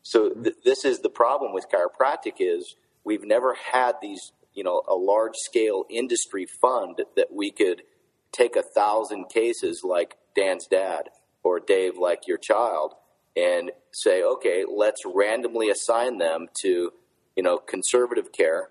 So 0.01 0.29
th- 0.29 0.55
this 0.65 0.83
is 0.83 1.01
the 1.01 1.11
problem 1.11 1.53
with 1.53 1.67
chiropractic 1.69 2.37
is 2.39 2.75
we've 3.03 3.23
never 3.23 3.55
had 3.71 3.97
these 4.01 4.31
you 4.57 4.63
know 4.63 4.81
a 4.89 4.95
large 4.95 5.35
scale 5.35 5.85
industry 5.89 6.45
fund 6.45 6.97
that 7.15 7.27
we 7.31 7.51
could 7.51 7.83
take 8.31 8.55
a 8.55 8.63
thousand 8.63 9.29
cases 9.29 9.81
like 9.83 10.17
Dan's 10.35 10.67
dad 10.67 11.09
or 11.43 11.59
Dave 11.59 11.97
like 11.97 12.27
your 12.27 12.37
child 12.37 12.93
and 13.35 13.71
say, 13.91 14.23
okay, 14.23 14.65
let's 14.67 15.01
randomly 15.05 15.69
assign 15.69 16.17
them 16.17 16.47
to, 16.61 16.91
you 17.35 17.43
know, 17.43 17.59
conservative 17.59 18.31
care, 18.31 18.69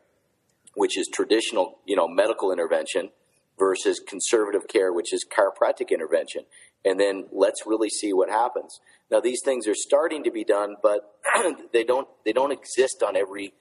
which 0.75 0.99
is 0.99 1.09
traditional, 1.13 1.79
you 1.87 1.95
know, 1.95 2.09
medical 2.09 2.53
intervention 2.53 3.11
versus 3.59 4.01
conservative 4.07 4.67
care, 4.69 4.93
which 4.93 5.13
is 5.13 5.25
chiropractic 5.25 5.91
intervention. 5.91 6.43
And 6.85 6.99
then 6.99 7.27
let's 7.33 7.67
really 7.67 7.89
see 7.89 8.13
what 8.13 8.29
happens. 8.29 8.81
Now 9.11 9.21
these 9.21 9.41
things 9.45 9.67
are 9.69 9.75
starting 9.75 10.25
to 10.25 10.31
be 10.31 10.45
done, 10.45 10.77
but 10.83 11.15
they 11.73 11.85
don't 11.85 12.09
they 12.25 12.33
don't 12.33 12.53
exist 12.53 13.03
on 13.07 13.17
every 13.17 13.55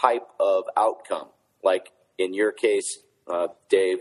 type 0.00 0.28
of 0.38 0.64
outcome. 0.76 1.28
Like 1.62 1.90
in 2.18 2.34
your 2.34 2.52
case, 2.52 2.98
uh, 3.30 3.48
Dave, 3.68 3.98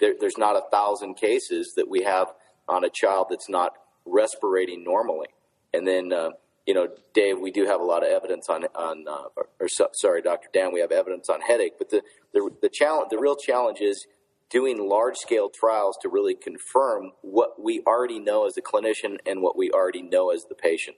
there, 0.00 0.14
there's 0.18 0.38
not 0.38 0.56
a 0.56 0.62
thousand 0.70 1.14
cases 1.14 1.74
that 1.76 1.88
we 1.88 2.02
have 2.02 2.28
on 2.68 2.84
a 2.84 2.90
child 2.90 3.26
that's 3.30 3.48
not 3.48 3.72
respirating 4.06 4.84
normally. 4.84 5.28
And 5.72 5.86
then, 5.86 6.12
uh, 6.12 6.30
you 6.66 6.74
know, 6.74 6.88
Dave, 7.12 7.38
we 7.38 7.50
do 7.50 7.66
have 7.66 7.80
a 7.80 7.84
lot 7.84 8.02
of 8.02 8.08
evidence 8.10 8.48
on 8.48 8.64
on, 8.74 9.04
uh, 9.08 9.28
or, 9.36 9.48
or 9.60 9.68
so, 9.68 9.88
sorry, 9.92 10.22
Doctor 10.22 10.48
Dan, 10.52 10.72
we 10.72 10.80
have 10.80 10.92
evidence 10.92 11.28
on 11.28 11.40
headache. 11.40 11.74
But 11.78 11.90
the 11.90 12.02
the 12.32 12.50
the 12.62 12.68
challenge, 12.68 13.08
the 13.10 13.18
real 13.18 13.36
challenge 13.36 13.80
is 13.80 14.06
doing 14.50 14.88
large 14.88 15.16
scale 15.16 15.50
trials 15.50 15.98
to 16.00 16.08
really 16.08 16.34
confirm 16.34 17.12
what 17.22 17.62
we 17.62 17.82
already 17.86 18.18
know 18.18 18.46
as 18.46 18.56
a 18.56 18.62
clinician 18.62 19.18
and 19.26 19.42
what 19.42 19.56
we 19.56 19.70
already 19.70 20.02
know 20.02 20.30
as 20.30 20.44
the 20.44 20.54
patient. 20.54 20.96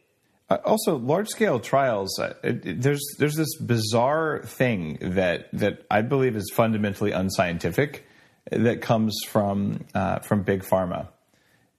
Uh, 0.49 0.59
also, 0.65 0.97
large 0.97 1.29
scale 1.29 1.59
trials. 1.59 2.19
Uh, 2.19 2.35
it, 2.43 2.67
it, 2.67 2.83
there's 2.83 3.03
there's 3.19 3.35
this 3.35 3.57
bizarre 3.57 4.43
thing 4.45 4.99
that 5.01 5.49
that 5.53 5.85
I 5.91 6.03
believe 6.03 6.37
is 6.37 6.51
fundamentally 6.55 7.13
unscientific 7.13 8.07
that 8.51 8.81
comes 8.81 9.19
from 9.27 9.85
uh, 9.95 10.21
from 10.21 10.43
big 10.43 10.63
pharma. 10.63 11.09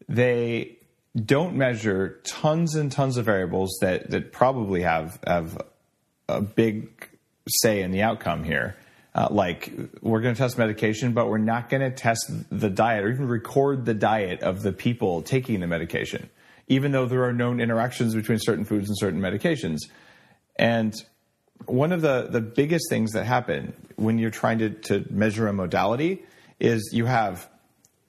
They 0.10 0.78
don't 1.16 1.56
measure 1.56 2.20
tons 2.24 2.76
and 2.76 2.92
tons 2.92 3.18
of 3.18 3.26
variables 3.26 3.78
that 3.82 4.10
that 4.12 4.32
probably 4.32 4.82
have 4.82 5.20
have 5.26 5.58
a 6.28 6.42
big 6.42 7.10
say 7.48 7.82
in 7.82 7.92
the 7.92 8.02
outcome 8.02 8.44
here. 8.44 8.76
Uh, 9.16 9.28
like 9.32 9.72
we're 10.02 10.22
going 10.22 10.36
to 10.36 10.38
test 10.38 10.60
medication, 10.60 11.14
but 11.14 11.28
we're 11.28 11.40
not 11.40 11.70
going 11.70 11.82
to 11.82 11.90
test 11.90 12.30
the 12.52 12.70
diet 12.70 13.04
or 13.04 13.10
even 13.10 13.28
record 13.28 13.86
the 13.86 13.94
diet 13.96 14.42
of 14.42 14.62
the 14.62 14.72
people 14.72 15.24
taking 15.24 15.60
the 15.60 15.66
medication, 15.66 16.30
even 16.68 16.92
though 16.92 17.06
there 17.06 17.24
are 17.24 17.34
known 17.34 17.60
interactions 17.60 18.14
between 18.14 18.40
certain 18.42 18.66
foods 18.66 18.90
and 18.90 18.98
certain 18.98 19.20
medications. 19.20 19.80
And 20.58 20.94
one 21.66 21.92
of 21.92 22.02
the, 22.02 22.28
the 22.30 22.42
biggest 22.42 22.90
things 22.90 23.14
that 23.14 23.26
happen 23.26 23.74
when 23.96 24.18
you're 24.18 24.32
trying 24.32 24.60
to, 24.60 24.70
to 24.70 25.06
measure 25.10 25.48
a 25.48 25.54
modality 25.54 26.24
is 26.60 26.92
you 26.94 27.06
have 27.06 27.50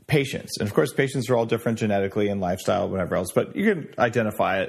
patients. 0.06 0.58
And 0.58 0.68
of 0.68 0.74
course, 0.74 0.92
patients 0.92 1.30
are 1.30 1.36
all 1.36 1.46
different 1.46 1.78
genetically 1.78 2.28
and 2.28 2.40
lifestyle, 2.40 2.88
whatever 2.88 3.16
else, 3.16 3.28
but 3.34 3.54
you 3.54 3.74
can 3.74 3.94
identify 3.98 4.66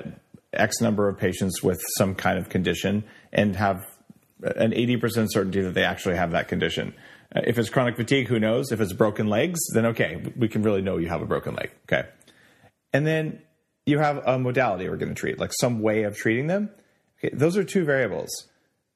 X 0.54 0.82
number 0.82 1.08
of 1.08 1.18
patients 1.18 1.64
with 1.64 1.82
some 1.98 2.16
kind 2.16 2.38
of 2.38 2.50
condition 2.50 3.04
and 3.32 3.56
have 3.56 3.78
an 4.42 4.72
80% 4.72 5.28
certainty 5.30 5.62
that 5.62 5.74
they 5.74 5.84
actually 5.84 6.16
have 6.16 6.32
that 6.32 6.48
condition. 6.48 6.94
If 7.32 7.60
it's 7.60 7.70
chronic 7.70 7.96
fatigue, 7.96 8.28
who 8.28 8.40
knows? 8.40 8.72
If 8.72 8.82
it's 8.82 8.94
broken 8.94 9.28
legs, 9.28 9.60
then 9.74 9.88
okay, 9.88 10.24
we 10.36 10.48
can 10.48 10.64
really 10.64 10.82
know 10.82 10.98
you 10.98 11.10
have 11.10 11.22
a 11.22 11.26
broken 11.26 11.56
leg. 11.56 11.72
Okay. 11.84 12.08
And 12.92 13.06
then 13.06 13.42
you 13.90 14.00
have 14.00 14.22
a 14.26 14.38
modality 14.38 14.88
we're 14.88 14.98
going 14.98 15.14
to 15.14 15.20
treat, 15.20 15.40
like 15.40 15.52
some 15.60 15.82
way 15.82 16.04
of 16.04 16.16
treating 16.16 16.48
them. 16.48 16.70
Okay, 17.20 17.36
those 17.36 17.58
are 17.58 17.64
two 17.64 17.84
variables, 17.84 18.30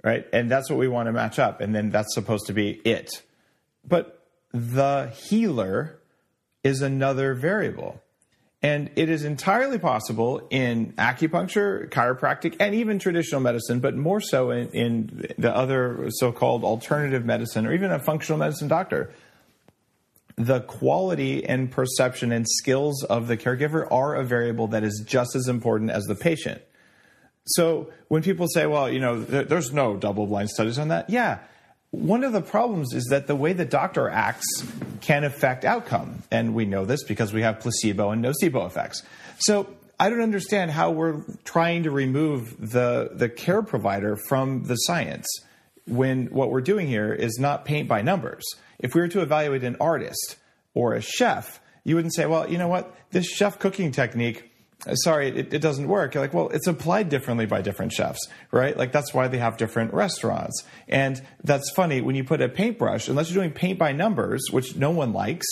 right? 0.03 0.25
And 0.31 0.49
that's 0.49 0.69
what 0.69 0.79
we 0.79 0.87
want 0.87 1.07
to 1.07 1.11
match 1.11 1.39
up. 1.39 1.61
And 1.61 1.75
then 1.75 1.89
that's 1.89 2.13
supposed 2.13 2.47
to 2.47 2.53
be 2.53 2.81
it. 2.85 3.21
But 3.85 4.25
the 4.53 5.11
healer 5.15 5.99
is 6.63 6.81
another 6.81 7.33
variable. 7.33 8.01
And 8.61 8.91
it 8.95 9.09
is 9.09 9.25
entirely 9.25 9.77
possible 9.77 10.47
in 10.49 10.93
acupuncture, 10.93 11.89
chiropractic, 11.89 12.55
and 12.61 12.73
even 12.75 12.97
traditional 12.97 13.41
medicine, 13.41 13.81
but 13.81 13.97
more 13.97 14.21
so 14.21 14.51
in, 14.51 14.69
in 14.69 15.33
the 15.37 15.53
other 15.53 16.05
so 16.11 16.31
called 16.31 16.63
alternative 16.63 17.25
medicine 17.25 17.67
or 17.67 17.73
even 17.73 17.91
a 17.91 17.99
functional 17.99 18.39
medicine 18.39 18.69
doctor. 18.69 19.11
The 20.35 20.61
quality 20.61 21.45
and 21.45 21.69
perception 21.69 22.31
and 22.31 22.47
skills 22.47 23.03
of 23.03 23.27
the 23.27 23.37
caregiver 23.37 23.87
are 23.91 24.15
a 24.15 24.23
variable 24.23 24.67
that 24.69 24.83
is 24.83 25.03
just 25.05 25.35
as 25.35 25.47
important 25.47 25.91
as 25.91 26.03
the 26.05 26.15
patient. 26.15 26.61
So 27.45 27.91
when 28.07 28.23
people 28.23 28.47
say, 28.47 28.65
well, 28.65 28.89
you 28.89 28.99
know, 28.99 29.21
there, 29.21 29.43
there's 29.43 29.73
no 29.73 29.95
double 29.95 30.25
blind 30.27 30.49
studies 30.49 30.79
on 30.79 30.87
that, 30.87 31.09
yeah, 31.09 31.39
one 31.91 32.23
of 32.23 32.33
the 32.33 32.41
problems 32.41 32.93
is 32.93 33.05
that 33.11 33.27
the 33.27 33.35
way 33.35 33.53
the 33.53 33.65
doctor 33.65 34.09
acts 34.09 34.47
can 35.01 35.23
affect 35.23 35.63
outcome. 35.63 36.23
And 36.31 36.55
we 36.55 36.65
know 36.65 36.85
this 36.85 37.03
because 37.03 37.31
we 37.33 37.43
have 37.43 37.59
placebo 37.59 38.09
and 38.09 38.25
nocebo 38.25 38.65
effects. 38.65 39.03
So 39.37 39.67
I 39.99 40.09
don't 40.09 40.21
understand 40.21 40.71
how 40.71 40.89
we're 40.89 41.21
trying 41.43 41.83
to 41.83 41.91
remove 41.91 42.71
the, 42.71 43.11
the 43.13 43.29
care 43.29 43.61
provider 43.61 44.15
from 44.15 44.63
the 44.63 44.75
science 44.75 45.27
when 45.85 46.27
what 46.27 46.49
we're 46.49 46.61
doing 46.61 46.87
here 46.87 47.13
is 47.13 47.37
not 47.39 47.63
paint 47.63 47.87
by 47.87 48.01
numbers. 48.01 48.43
If 48.83 48.93
we 48.93 49.01
were 49.01 49.07
to 49.07 49.21
evaluate 49.21 49.63
an 49.63 49.77
artist 49.81 50.35
or 50.75 50.93
a 50.93 51.01
chef, 51.01 51.59
you 51.83 51.95
wouldn't 51.95 52.13
say, 52.13 52.27
well, 52.27 52.47
you 52.47 52.59
know 52.59 52.67
what, 52.67 52.95
this 53.09 53.25
chef 53.25 53.57
cooking 53.57 53.91
technique 53.91 54.51
uh, 54.85 54.95
sorry, 54.95 55.29
it, 55.29 55.53
it, 55.53 55.61
doesn't 55.61 55.87
work. 55.87 56.13
You're 56.13 56.23
like, 56.23 56.33
well, 56.33 56.49
it's 56.49 56.67
applied 56.67 57.09
differently 57.09 57.45
by 57.45 57.61
different 57.61 57.93
chefs, 57.93 58.27
right? 58.51 58.75
Like 58.75 58.91
that's 58.91 59.13
why 59.13 59.27
they 59.27 59.37
have 59.37 59.57
different 59.57 59.93
restaurants. 59.93 60.63
And 60.89 61.21
that's 61.43 61.71
funny 61.71 62.01
when 62.01 62.15
you 62.15 62.23
put 62.23 62.41
a 62.41 62.49
paintbrush, 62.49 63.07
unless 63.07 63.31
you're 63.31 63.41
doing 63.41 63.53
paint 63.53 63.79
by 63.79 63.93
numbers, 63.93 64.43
which 64.51 64.75
no 64.75 64.91
one 64.91 65.13
likes, 65.13 65.47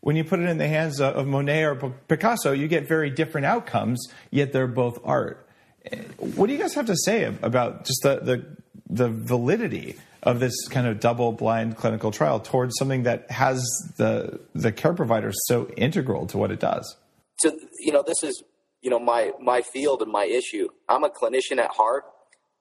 when 0.00 0.14
you 0.14 0.22
put 0.22 0.38
it 0.38 0.48
in 0.48 0.58
the 0.58 0.68
hands 0.68 1.00
of 1.00 1.26
Monet 1.26 1.64
or 1.64 1.74
Picasso, 2.06 2.52
you 2.52 2.68
get 2.68 2.86
very 2.86 3.10
different 3.10 3.46
outcomes, 3.46 4.06
yet 4.30 4.52
they're 4.52 4.68
both 4.68 5.00
art. 5.04 5.48
Uh, 5.90 5.96
what 6.36 6.46
do 6.46 6.52
you 6.52 6.58
guys 6.58 6.74
have 6.74 6.86
to 6.86 6.96
say 6.96 7.24
about 7.42 7.84
just 7.84 8.02
the, 8.02 8.20
the, 8.20 8.46
the 8.88 9.08
validity 9.08 9.96
of 10.26 10.40
this 10.40 10.68
kind 10.68 10.86
of 10.86 11.00
double 11.00 11.32
blind 11.32 11.76
clinical 11.76 12.10
trial 12.10 12.40
towards 12.40 12.74
something 12.78 13.04
that 13.04 13.30
has 13.30 13.62
the, 13.96 14.40
the 14.54 14.72
care 14.72 14.92
provider 14.92 15.32
so 15.46 15.68
integral 15.76 16.26
to 16.26 16.36
what 16.36 16.50
it 16.50 16.60
does? 16.60 16.96
So, 17.38 17.56
you 17.78 17.92
know, 17.92 18.02
this 18.06 18.22
is 18.22 18.42
you 18.86 18.90
know 18.90 18.98
my 18.98 19.32
my 19.40 19.62
field 19.62 20.02
and 20.02 20.12
my 20.12 20.24
issue. 20.24 20.68
I'm 20.88 21.02
a 21.02 21.10
clinician 21.10 21.58
at 21.58 21.70
heart, 21.70 22.04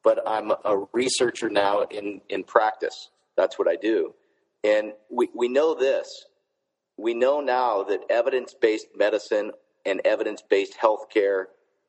but 0.04 0.28
I'm 0.28 0.51
a 0.51 0.86
researcher 0.91 1.49
now 1.49 1.84
in 1.84 2.21
in 2.30 2.43
practice. 2.43 3.10
That's 3.38 3.60
what 3.60 3.67
I 3.67 3.75
do, 3.75 4.15
and 4.63 4.93
we 5.12 5.30
we 5.36 5.47
know 5.47 5.75
this. 5.75 6.08
We 6.97 7.13
know 7.13 7.41
now 7.41 7.84
that 7.84 7.99
evidence 8.10 8.56
based 8.60 8.88
medicine 8.95 9.51
and 9.86 10.01
evidence 10.04 10.41
based 10.41 10.78
healthcare, 10.82 11.45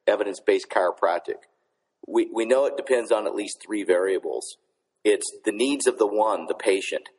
evidence 0.07 0.41
based 0.41 0.69
chiropractic. 0.69 1.47
We 2.07 2.29
we 2.31 2.45
know 2.45 2.67
it 2.67 2.77
depends 2.77 3.11
on 3.11 3.27
at 3.27 3.35
least 3.35 3.63
three 3.65 3.85
variables. 3.85 4.59
It's 5.09 5.39
the 5.45 5.53
needs 5.53 5.87
of 5.87 5.99
the 5.99 6.07
one, 6.09 6.47
the 6.47 6.55
patient, 6.55 7.11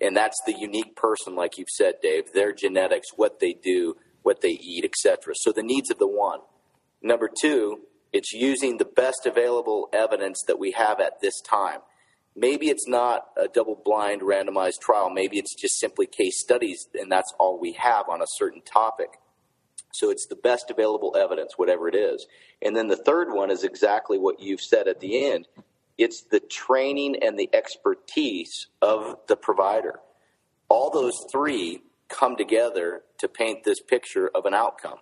and 0.00 0.16
that's 0.16 0.40
the 0.46 0.58
unique 0.58 0.96
person, 0.96 1.34
like 1.34 1.58
you've 1.58 1.68
said, 1.68 1.96
Dave. 2.00 2.32
Their 2.32 2.54
genetics, 2.54 3.08
what 3.14 3.40
they 3.40 3.52
do, 3.52 3.98
what 4.22 4.40
they 4.40 4.52
eat, 4.52 4.86
etc. 4.86 5.34
So 5.36 5.52
the 5.52 5.62
needs 5.62 5.90
of 5.90 5.98
the 5.98 6.08
one. 6.08 6.40
Number 7.02 7.28
two, 7.28 7.80
it's 8.10 8.32
using 8.32 8.78
the 8.78 8.86
best 8.86 9.26
available 9.26 9.90
evidence 9.92 10.42
that 10.46 10.58
we 10.58 10.72
have 10.72 10.98
at 10.98 11.20
this 11.20 11.38
time. 11.42 11.80
Maybe 12.34 12.70
it's 12.70 12.88
not 12.88 13.26
a 13.36 13.48
double 13.48 13.78
blind 13.84 14.22
randomized 14.22 14.80
trial. 14.80 15.10
Maybe 15.10 15.36
it's 15.36 15.54
just 15.54 15.78
simply 15.78 16.06
case 16.06 16.40
studies, 16.40 16.88
and 16.98 17.12
that's 17.12 17.34
all 17.38 17.60
we 17.60 17.72
have 17.72 18.08
on 18.08 18.22
a 18.22 18.26
certain 18.36 18.62
topic. 18.62 19.18
So 19.92 20.08
it's 20.10 20.26
the 20.26 20.36
best 20.36 20.70
available 20.70 21.14
evidence, 21.18 21.52
whatever 21.58 21.86
it 21.86 21.94
is. 21.94 22.26
And 22.62 22.74
then 22.74 22.88
the 22.88 22.96
third 22.96 23.28
one 23.30 23.50
is 23.50 23.62
exactly 23.62 24.16
what 24.16 24.40
you've 24.40 24.62
said 24.62 24.88
at 24.88 25.00
the 25.00 25.30
end 25.30 25.46
it's 25.98 26.22
the 26.22 26.40
training 26.40 27.16
and 27.22 27.38
the 27.38 27.48
expertise 27.52 28.68
of 28.82 29.16
the 29.28 29.36
provider. 29.36 30.00
All 30.68 30.90
those 30.90 31.24
three 31.30 31.82
come 32.08 32.36
together 32.36 33.02
to 33.18 33.28
paint 33.28 33.64
this 33.64 33.80
picture 33.80 34.30
of 34.34 34.46
an 34.46 34.54
outcome. 34.54 34.98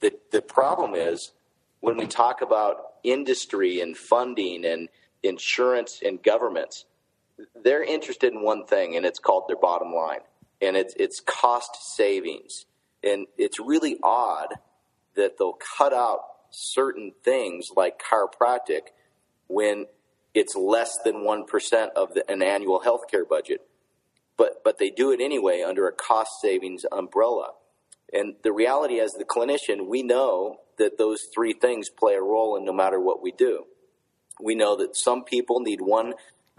The, 0.00 0.12
the 0.32 0.42
problem 0.42 0.94
is 0.94 1.32
when 1.80 1.96
we 1.96 2.06
talk 2.06 2.40
about 2.40 2.76
industry 3.02 3.80
and 3.80 3.96
funding 3.96 4.64
and 4.64 4.88
insurance 5.22 6.00
and 6.04 6.22
governments, 6.22 6.86
they're 7.62 7.82
interested 7.82 8.32
in 8.32 8.42
one 8.42 8.66
thing, 8.66 8.96
and 8.96 9.04
it's 9.04 9.18
called 9.18 9.44
their 9.48 9.56
bottom 9.56 9.92
line, 9.92 10.20
and 10.62 10.76
it's, 10.76 10.94
it's 10.96 11.20
cost 11.20 11.96
savings. 11.96 12.66
And 13.02 13.26
it's 13.36 13.60
really 13.60 13.98
odd 14.02 14.54
that 15.16 15.36
they'll 15.38 15.58
cut 15.76 15.92
out 15.92 16.20
certain 16.50 17.12
things 17.22 17.68
like 17.76 18.00
chiropractic 18.00 18.82
when 19.48 19.86
it's 20.34 20.56
less 20.56 20.92
than 21.04 21.24
1% 21.24 21.88
of 21.96 22.14
the, 22.14 22.24
an 22.30 22.42
annual 22.42 22.82
healthcare 22.84 23.28
budget. 23.28 23.60
But, 24.36 24.62
but 24.64 24.78
they 24.78 24.90
do 24.90 25.12
it 25.12 25.20
anyway 25.20 25.62
under 25.66 25.86
a 25.86 25.92
cost 25.92 26.30
savings 26.42 26.84
umbrella. 26.90 27.52
And 28.12 28.34
the 28.42 28.52
reality 28.52 28.98
as 28.98 29.12
the 29.12 29.24
clinician, 29.24 29.88
we 29.88 30.02
know 30.02 30.58
that 30.78 30.98
those 30.98 31.26
three 31.34 31.52
things 31.52 31.88
play 31.88 32.14
a 32.14 32.22
role 32.22 32.56
in 32.56 32.64
no 32.64 32.72
matter 32.72 33.00
what 33.00 33.22
we 33.22 33.32
do. 33.32 33.64
We 34.42 34.56
know 34.56 34.76
that 34.76 34.96
some 34.96 35.24
people 35.24 35.60
need 35.60 35.80
one 35.80 36.14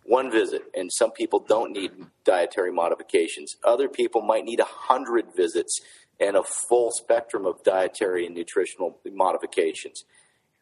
one 0.06 0.32
visit, 0.32 0.62
and 0.76 0.92
some 0.94 1.12
people 1.12 1.40
don't 1.40 1.72
need 1.72 1.92
dietary 2.24 2.72
modifications. 2.72 3.56
Other 3.64 3.90
people 3.90 4.22
might 4.22 4.46
need 4.46 4.60
a 4.60 4.66
hundred 4.66 5.36
visits 5.36 5.82
and 6.20 6.36
a 6.36 6.44
full 6.44 6.92
spectrum 6.92 7.46
of 7.46 7.64
dietary 7.64 8.26
and 8.26 8.36
nutritional 8.36 9.00
modifications. 9.04 10.06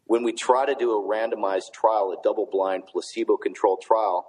When 0.05 0.23
we 0.23 0.33
try 0.33 0.65
to 0.65 0.75
do 0.75 0.91
a 0.91 1.01
randomized 1.01 1.71
trial, 1.73 2.11
a 2.11 2.21
double 2.21 2.47
blind 2.51 2.83
placebo 2.87 3.37
controlled 3.37 3.81
trial, 3.81 4.27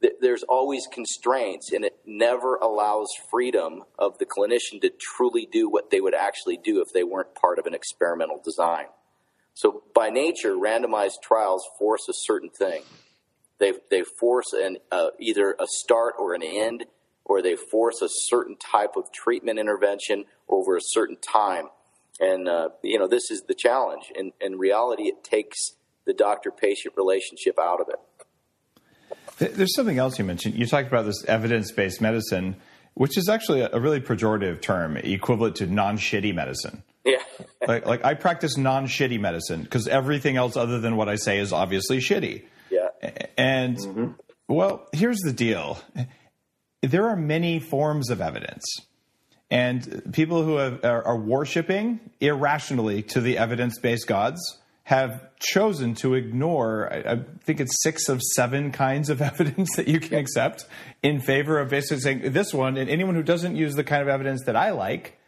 th- 0.00 0.14
there's 0.20 0.42
always 0.44 0.86
constraints, 0.86 1.72
and 1.72 1.84
it 1.84 1.98
never 2.06 2.56
allows 2.56 3.08
freedom 3.30 3.82
of 3.98 4.18
the 4.18 4.26
clinician 4.26 4.80
to 4.82 4.90
truly 4.90 5.46
do 5.50 5.68
what 5.68 5.90
they 5.90 6.00
would 6.00 6.14
actually 6.14 6.56
do 6.56 6.80
if 6.80 6.92
they 6.92 7.02
weren't 7.02 7.34
part 7.34 7.58
of 7.58 7.66
an 7.66 7.74
experimental 7.74 8.40
design. 8.44 8.86
So, 9.54 9.82
by 9.94 10.08
nature, 10.08 10.54
randomized 10.54 11.20
trials 11.22 11.68
force 11.78 12.08
a 12.08 12.14
certain 12.14 12.50
thing. 12.50 12.82
They, 13.58 13.74
they 13.90 14.02
force 14.02 14.52
an, 14.52 14.78
uh, 14.90 15.10
either 15.18 15.52
a 15.52 15.66
start 15.66 16.14
or 16.18 16.34
an 16.34 16.42
end, 16.42 16.86
or 17.24 17.42
they 17.42 17.56
force 17.56 18.02
a 18.02 18.08
certain 18.08 18.56
type 18.56 18.96
of 18.96 19.12
treatment 19.12 19.58
intervention 19.58 20.24
over 20.48 20.76
a 20.76 20.80
certain 20.82 21.16
time. 21.16 21.68
And, 22.20 22.48
uh, 22.48 22.68
you 22.82 22.98
know, 22.98 23.08
this 23.08 23.30
is 23.30 23.42
the 23.48 23.54
challenge. 23.54 24.12
In, 24.14 24.32
in 24.40 24.58
reality, 24.58 25.04
it 25.04 25.24
takes 25.24 25.58
the 26.06 26.12
doctor 26.12 26.50
patient 26.50 26.94
relationship 26.96 27.58
out 27.60 27.80
of 27.80 27.88
it. 27.88 29.56
There's 29.56 29.74
something 29.74 29.98
else 29.98 30.18
you 30.18 30.24
mentioned. 30.24 30.54
You 30.54 30.66
talked 30.66 30.88
about 30.88 31.04
this 31.04 31.24
evidence 31.24 31.72
based 31.72 32.00
medicine, 32.00 32.56
which 32.94 33.16
is 33.16 33.28
actually 33.28 33.62
a 33.62 33.78
really 33.80 34.00
pejorative 34.00 34.60
term, 34.60 34.96
equivalent 34.96 35.56
to 35.56 35.66
non 35.66 35.96
shitty 35.96 36.34
medicine. 36.34 36.82
Yeah. 37.04 37.22
like, 37.66 37.86
like 37.86 38.04
I 38.04 38.14
practice 38.14 38.56
non 38.56 38.86
shitty 38.86 39.18
medicine 39.18 39.62
because 39.62 39.88
everything 39.88 40.36
else 40.36 40.56
other 40.56 40.80
than 40.80 40.96
what 40.96 41.08
I 41.08 41.16
say 41.16 41.38
is 41.38 41.52
obviously 41.52 41.98
shitty. 41.98 42.44
Yeah. 42.70 42.88
And 43.36 43.78
mm-hmm. 43.78 44.06
well, 44.48 44.86
here's 44.92 45.18
the 45.20 45.32
deal 45.32 45.78
there 46.82 47.08
are 47.08 47.16
many 47.16 47.58
forms 47.58 48.10
of 48.10 48.20
evidence. 48.20 48.64
And 49.52 50.10
people 50.14 50.42
who 50.42 50.56
have, 50.56 50.82
are, 50.82 51.06
are 51.06 51.18
worshiping 51.18 52.00
irrationally 52.20 53.02
to 53.02 53.20
the 53.20 53.36
evidence 53.36 53.78
based 53.78 54.06
gods 54.06 54.40
have 54.84 55.28
chosen 55.40 55.94
to 55.96 56.14
ignore, 56.14 56.90
I, 56.90 57.12
I, 57.12 57.24
think 57.44 57.60
it's 57.60 57.82
six 57.82 58.08
of 58.08 58.22
seven 58.34 58.72
kinds 58.72 59.10
of 59.10 59.20
evidence 59.32 59.76
that 59.76 59.88
you 59.88 60.00
can 60.00 60.16
accept 60.16 60.64
in 61.02 61.20
favor 61.20 61.60
of 61.60 61.68
basically 61.68 62.00
saying 62.00 62.32
this 62.32 62.54
one, 62.54 62.78
and 62.78 62.88
anyone 62.88 63.14
who 63.14 63.22
doesn't 63.22 63.54
use 63.54 63.74
the 63.74 63.84
kind 63.84 64.00
of 64.00 64.08
evidence 64.08 64.42
that 64.46 64.56
I 64.56 64.70
like 64.70 65.18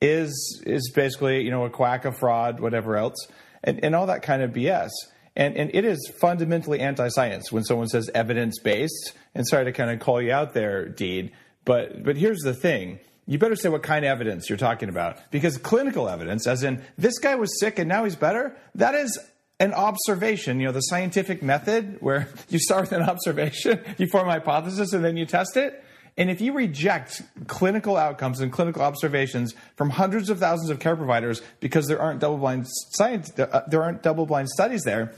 is 0.00 0.60
is 0.66 0.90
basically 0.92 1.44
you 1.44 1.52
know 1.52 1.64
a 1.64 1.70
quack, 1.70 2.04
a 2.04 2.10
fraud, 2.10 2.58
whatever 2.58 2.96
else, 2.96 3.28
and, 3.62 3.84
and 3.84 3.94
all 3.94 4.06
that 4.06 4.22
kind 4.22 4.42
of 4.42 4.50
BS. 4.50 4.90
And, 5.36 5.56
and 5.56 5.70
it 5.72 5.84
is 5.84 6.12
fundamentally 6.20 6.80
anti 6.80 7.06
science 7.06 7.52
when 7.52 7.62
someone 7.62 7.86
says 7.86 8.10
evidence 8.16 8.58
based. 8.58 9.12
And 9.32 9.46
sorry 9.46 9.66
to 9.66 9.72
kind 9.72 9.92
of 9.92 10.00
call 10.00 10.20
you 10.20 10.32
out 10.32 10.54
there, 10.54 10.88
Deed, 10.88 11.30
but, 11.64 12.02
but 12.02 12.16
here's 12.16 12.40
the 12.40 12.54
thing. 12.54 12.98
You 13.26 13.38
better 13.38 13.56
say 13.56 13.68
what 13.68 13.82
kind 13.82 14.04
of 14.04 14.10
evidence 14.10 14.48
you're 14.48 14.58
talking 14.58 14.88
about. 14.88 15.18
Because 15.30 15.56
clinical 15.56 16.08
evidence, 16.08 16.46
as 16.46 16.62
in 16.62 16.82
this 16.98 17.18
guy 17.18 17.34
was 17.36 17.58
sick 17.58 17.78
and 17.78 17.88
now 17.88 18.04
he's 18.04 18.16
better, 18.16 18.56
that 18.74 18.94
is 18.94 19.18
an 19.60 19.72
observation, 19.72 20.60
you 20.60 20.66
know, 20.66 20.72
the 20.72 20.80
scientific 20.80 21.42
method 21.42 21.98
where 22.00 22.28
you 22.48 22.58
start 22.58 22.82
with 22.82 22.92
an 22.92 23.02
observation, 23.02 23.80
you 23.98 24.06
form 24.06 24.28
a 24.28 24.32
hypothesis, 24.32 24.92
and 24.92 25.04
then 25.04 25.16
you 25.16 25.26
test 25.26 25.56
it. 25.56 25.82
And 26.16 26.30
if 26.30 26.40
you 26.40 26.52
reject 26.52 27.22
clinical 27.48 27.96
outcomes 27.96 28.40
and 28.40 28.52
clinical 28.52 28.82
observations 28.82 29.52
from 29.76 29.90
hundreds 29.90 30.30
of 30.30 30.38
thousands 30.38 30.70
of 30.70 30.78
care 30.78 30.94
providers 30.94 31.42
because 31.58 31.88
there 31.88 32.00
aren't 32.00 32.20
double-blind 32.20 32.66
science, 32.92 33.36
uh, 33.36 33.62
there 33.66 33.82
aren't 33.82 34.02
double-blind 34.02 34.48
studies 34.48 34.82
there, 34.84 35.12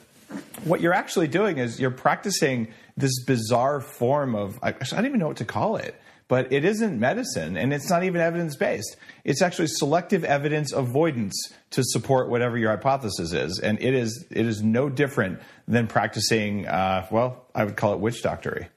what 0.65 0.81
you're 0.81 0.95
actually 0.95 1.29
doing 1.29 1.59
is 1.59 1.79
you're 1.79 1.91
practicing 1.91 2.69
this 2.97 3.25
bizarre 3.25 3.81
form 3.81 4.35
of 4.35 4.59
I, 4.63 4.71
I 4.71 4.73
don't 4.73 5.07
even 5.07 5.21
know 5.21 5.29
what 5.29 5.37
to 5.37 5.45
call 5.45 5.77
it 5.77 5.95
but 6.29 6.53
it 6.53 6.65
isn't 6.65 6.99
medicine 6.99 7.57
and 7.57 7.73
it's 7.73 7.89
not 7.89 8.05
even 8.05 8.21
evidence 8.21 8.57
based. 8.57 8.97
It's 9.25 9.43
actually 9.43 9.69
selective 9.69 10.25
evidence 10.25 10.73
avoidance 10.73 11.53
to 11.71 11.83
support 11.85 12.29
whatever 12.29 12.59
your 12.59 12.71
hypothesis 12.71 13.33
is, 13.33 13.59
and 13.59 13.81
it 13.81 13.95
is 13.95 14.27
it 14.31 14.47
is 14.47 14.63
no 14.63 14.89
different 14.89 15.41
than 15.69 15.87
practicing. 15.87 16.67
Uh, 16.67 17.07
well, 17.11 17.47
I 17.55 17.65
would 17.65 17.77
call 17.77 17.93
it 17.95 18.01
witch 18.01 18.23
doctory. 18.23 18.69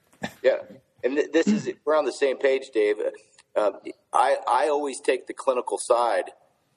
Yeah, 0.42 0.58
and 1.02 1.16
th- 1.16 1.32
this 1.32 1.46
is 1.46 1.70
we're 1.84 1.96
on 1.96 2.04
the 2.04 2.12
same 2.12 2.38
page, 2.38 2.70
Dave. 2.74 2.96
Uh, 3.56 3.72
I 4.12 4.36
I 4.48 4.68
always 4.68 5.00
take 5.00 5.26
the 5.26 5.34
clinical 5.34 5.78
side 5.80 6.30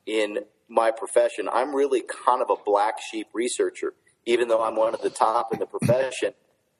in 0.06 0.40
my 0.70 0.92
profession. 0.92 1.50
I'm 1.52 1.76
really 1.76 2.02
kind 2.02 2.42
of 2.42 2.50
a 2.50 2.56
black 2.64 2.96
sheep 3.12 3.28
researcher 3.34 3.94
even 4.26 4.48
though 4.48 4.64
I'm 4.64 4.76
one 4.76 4.94
of 4.94 5.02
the 5.02 5.10
top 5.10 5.54
in 5.54 5.60
the 5.60 5.66
profession, 5.66 6.34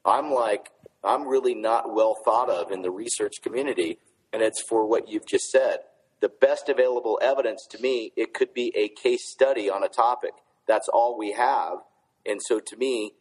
I'm 0.04 0.30
like, 0.32 0.70
I'm 1.04 1.28
really 1.28 1.54
not 1.54 1.94
well 1.94 2.16
thought 2.24 2.50
of 2.50 2.70
in 2.70 2.82
the 2.82 2.90
research 2.90 3.34
community. 3.42 3.98
And 4.32 4.42
it's 4.42 4.62
for 4.68 4.86
what 4.86 5.08
you've 5.08 5.26
just 5.26 5.50
said. 5.50 5.78
The 6.20 6.28
best 6.28 6.68
available 6.68 7.18
evidence 7.22 7.66
to 7.70 7.80
me, 7.80 8.12
it 8.16 8.34
could 8.34 8.54
be 8.54 8.72
a 8.74 8.88
case 8.88 9.30
study 9.30 9.68
on 9.70 9.84
a 9.84 9.88
topic. 9.88 10.32
That's 10.66 10.88
all 10.88 11.18
we 11.18 11.32
have. 11.32 11.78
And 12.26 12.40
so 12.42 12.60
to 12.60 12.76
me, 12.76 13.12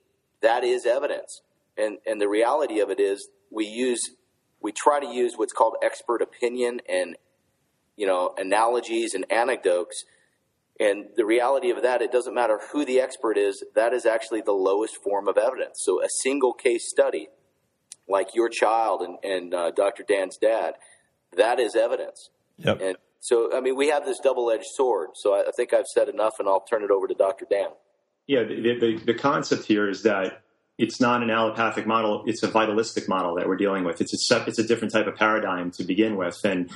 that 0.42 0.64
is 0.64 0.86
evidence. 0.86 1.42
And, 1.78 1.98
and 2.06 2.22
the 2.22 2.30
reality 2.30 2.80
of 2.80 2.90
it 2.90 3.00
is 3.00 3.28
we 3.52 3.66
use, 3.66 4.02
we 4.62 4.72
try 4.72 5.00
to 5.00 5.08
use 5.08 5.34
what's 5.36 5.54
called 5.54 5.76
expert 5.84 6.22
opinion 6.22 6.80
and, 6.88 7.18
you 7.96 8.08
know, 8.08 8.34
analogies 8.38 9.14
and 9.14 9.26
anecdotes 9.32 10.06
and 10.80 11.06
the 11.16 11.26
reality 11.26 11.70
of 11.70 11.82
that, 11.84 12.02
it 12.02 12.12
doesn't 12.12 12.34
matter 12.34 12.60
who 12.72 12.84
the 12.84 13.00
expert 13.00 13.38
is, 13.38 13.64
that 13.76 13.94
is 13.94 14.06
actually 14.06 14.42
the 14.42 14.54
lowest 14.54 14.98
form 15.04 15.28
of 15.28 15.38
evidence. 15.38 15.78
So 15.84 16.02
a 16.02 16.08
single 16.24 16.54
case 16.54 16.90
study, 16.90 17.30
like 18.08 18.36
your 18.36 18.50
child 18.50 19.02
and, 19.02 19.18
and 19.24 19.54
uh, 19.54 19.72
Dr. 19.72 20.04
Dan's 20.08 20.38
dad, 20.38 20.76
that 21.36 21.60
is 21.60 21.76
evidence. 21.76 22.30
Yep. 22.58 22.82
And 22.82 22.98
so, 23.20 23.56
I 23.56 23.62
mean, 23.62 23.76
we 23.76 23.88
have 23.88 24.06
this 24.06 24.20
double 24.20 24.52
edged 24.52 24.66
sword. 24.66 25.12
So 25.16 25.34
I, 25.34 25.48
I 25.48 25.52
think 25.56 25.74
I've 25.74 25.88
said 25.88 26.10
enough, 26.10 26.34
and 26.40 26.48
I'll 26.48 26.62
turn 26.62 26.84
it 26.84 26.92
over 26.92 27.08
to 27.08 27.14
Dr. 27.14 27.46
Dan. 27.50 27.70
Yeah, 28.28 28.44
the, 28.44 28.78
the, 28.80 29.00
the 29.06 29.14
concept 29.14 29.66
here 29.66 29.90
is 29.90 30.04
that 30.04 30.44
it's 30.78 31.00
not 31.00 31.22
an 31.22 31.30
allopathic 31.30 31.86
model; 31.86 32.24
it's 32.26 32.42
a 32.42 32.48
vitalistic 32.48 33.08
model 33.08 33.36
that 33.36 33.48
we're 33.48 33.58
dealing 33.58 33.84
with. 33.84 34.02
It's 34.02 34.32
a 34.32 34.44
it's 34.48 34.58
a 34.58 34.68
different 34.68 34.92
type 34.92 35.06
of 35.06 35.16
paradigm 35.16 35.70
to 35.72 35.84
begin 35.84 36.16
with, 36.16 36.40
and 36.44 36.70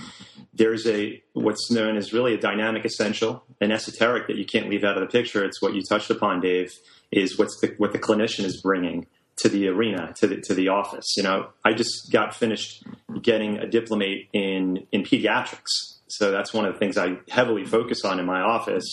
there's 0.53 0.85
a 0.85 1.21
what's 1.33 1.71
known 1.71 1.97
as 1.97 2.13
really 2.13 2.35
a 2.35 2.37
dynamic 2.37 2.85
essential, 2.85 3.43
an 3.59 3.71
esoteric 3.71 4.27
that 4.27 4.35
you 4.35 4.45
can't 4.45 4.69
leave 4.69 4.83
out 4.83 4.97
of 4.97 5.01
the 5.01 5.07
picture. 5.07 5.43
It's 5.43 5.61
what 5.61 5.73
you 5.73 5.81
touched 5.81 6.11
upon, 6.11 6.41
Dave. 6.41 6.73
Is 7.11 7.39
what's 7.39 7.59
the, 7.61 7.73
what 7.77 7.91
the 7.91 7.99
clinician 7.99 8.43
is 8.43 8.61
bringing 8.61 9.07
to 9.37 9.49
the 9.49 9.67
arena, 9.67 10.13
to 10.17 10.27
the 10.27 10.41
to 10.41 10.53
the 10.53 10.69
office. 10.69 11.15
You 11.15 11.23
know, 11.23 11.49
I 11.63 11.73
just 11.73 12.11
got 12.11 12.35
finished 12.35 12.83
getting 13.21 13.57
a 13.57 13.67
diplomate 13.67 14.29
in 14.33 14.87
in 14.91 15.03
pediatrics, 15.03 15.99
so 16.07 16.31
that's 16.31 16.53
one 16.53 16.65
of 16.65 16.73
the 16.73 16.79
things 16.79 16.97
I 16.97 17.17
heavily 17.29 17.65
focus 17.65 18.03
on 18.03 18.19
in 18.19 18.25
my 18.25 18.41
office. 18.41 18.85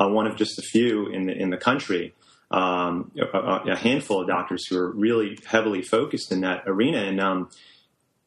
Uh, 0.00 0.08
one 0.08 0.26
of 0.26 0.36
just 0.36 0.58
a 0.58 0.62
few 0.62 1.08
in 1.08 1.26
the 1.26 1.32
in 1.32 1.50
the 1.50 1.58
country 1.58 2.14
um, 2.54 3.10
a, 3.18 3.72
a, 3.72 3.76
handful 3.76 4.20
of 4.20 4.28
doctors 4.28 4.66
who 4.68 4.78
are 4.78 4.90
really 4.90 5.38
heavily 5.44 5.82
focused 5.82 6.30
in 6.30 6.42
that 6.42 6.62
arena. 6.66 6.98
And 6.98 7.20
um, 7.20 7.50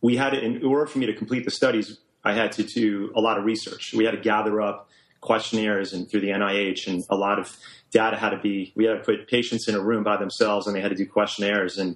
we 0.02 0.18
had 0.18 0.34
in 0.34 0.64
order 0.66 0.86
for 0.86 1.00
me 1.00 1.06
to 1.06 1.14
complete 1.14 1.46
the 1.46 1.52
studies, 1.52 2.00
I 2.26 2.34
had 2.34 2.52
to 2.54 2.64
do 2.64 3.12
a 3.16 3.22
lot 3.22 3.38
of 3.38 3.46
research. 3.46 3.94
We 3.96 4.04
had 4.04 4.12
to 4.12 4.20
gather 4.20 4.60
up 4.60 4.90
questionnaires 5.22 5.94
and 5.94 6.10
through 6.10 6.22
the 6.22 6.30
NIH, 6.30 6.88
and 6.88 7.04
a 7.10 7.16
lot 7.16 7.40
of 7.40 7.56
data 7.92 8.18
had 8.18 8.32
to 8.32 8.38
be. 8.38 8.74
We 8.76 8.86
had 8.86 8.98
to 8.98 9.04
put 9.04 9.28
patients 9.28 9.68
in 9.68 9.76
a 9.76 9.82
room 9.82 10.04
by 10.04 10.18
themselves, 10.18 10.68
and 10.68 10.76
they 10.76 10.82
had 10.82 10.90
to 10.90 10.96
do 10.96 11.06
questionnaires. 11.06 11.78
And 11.78 11.96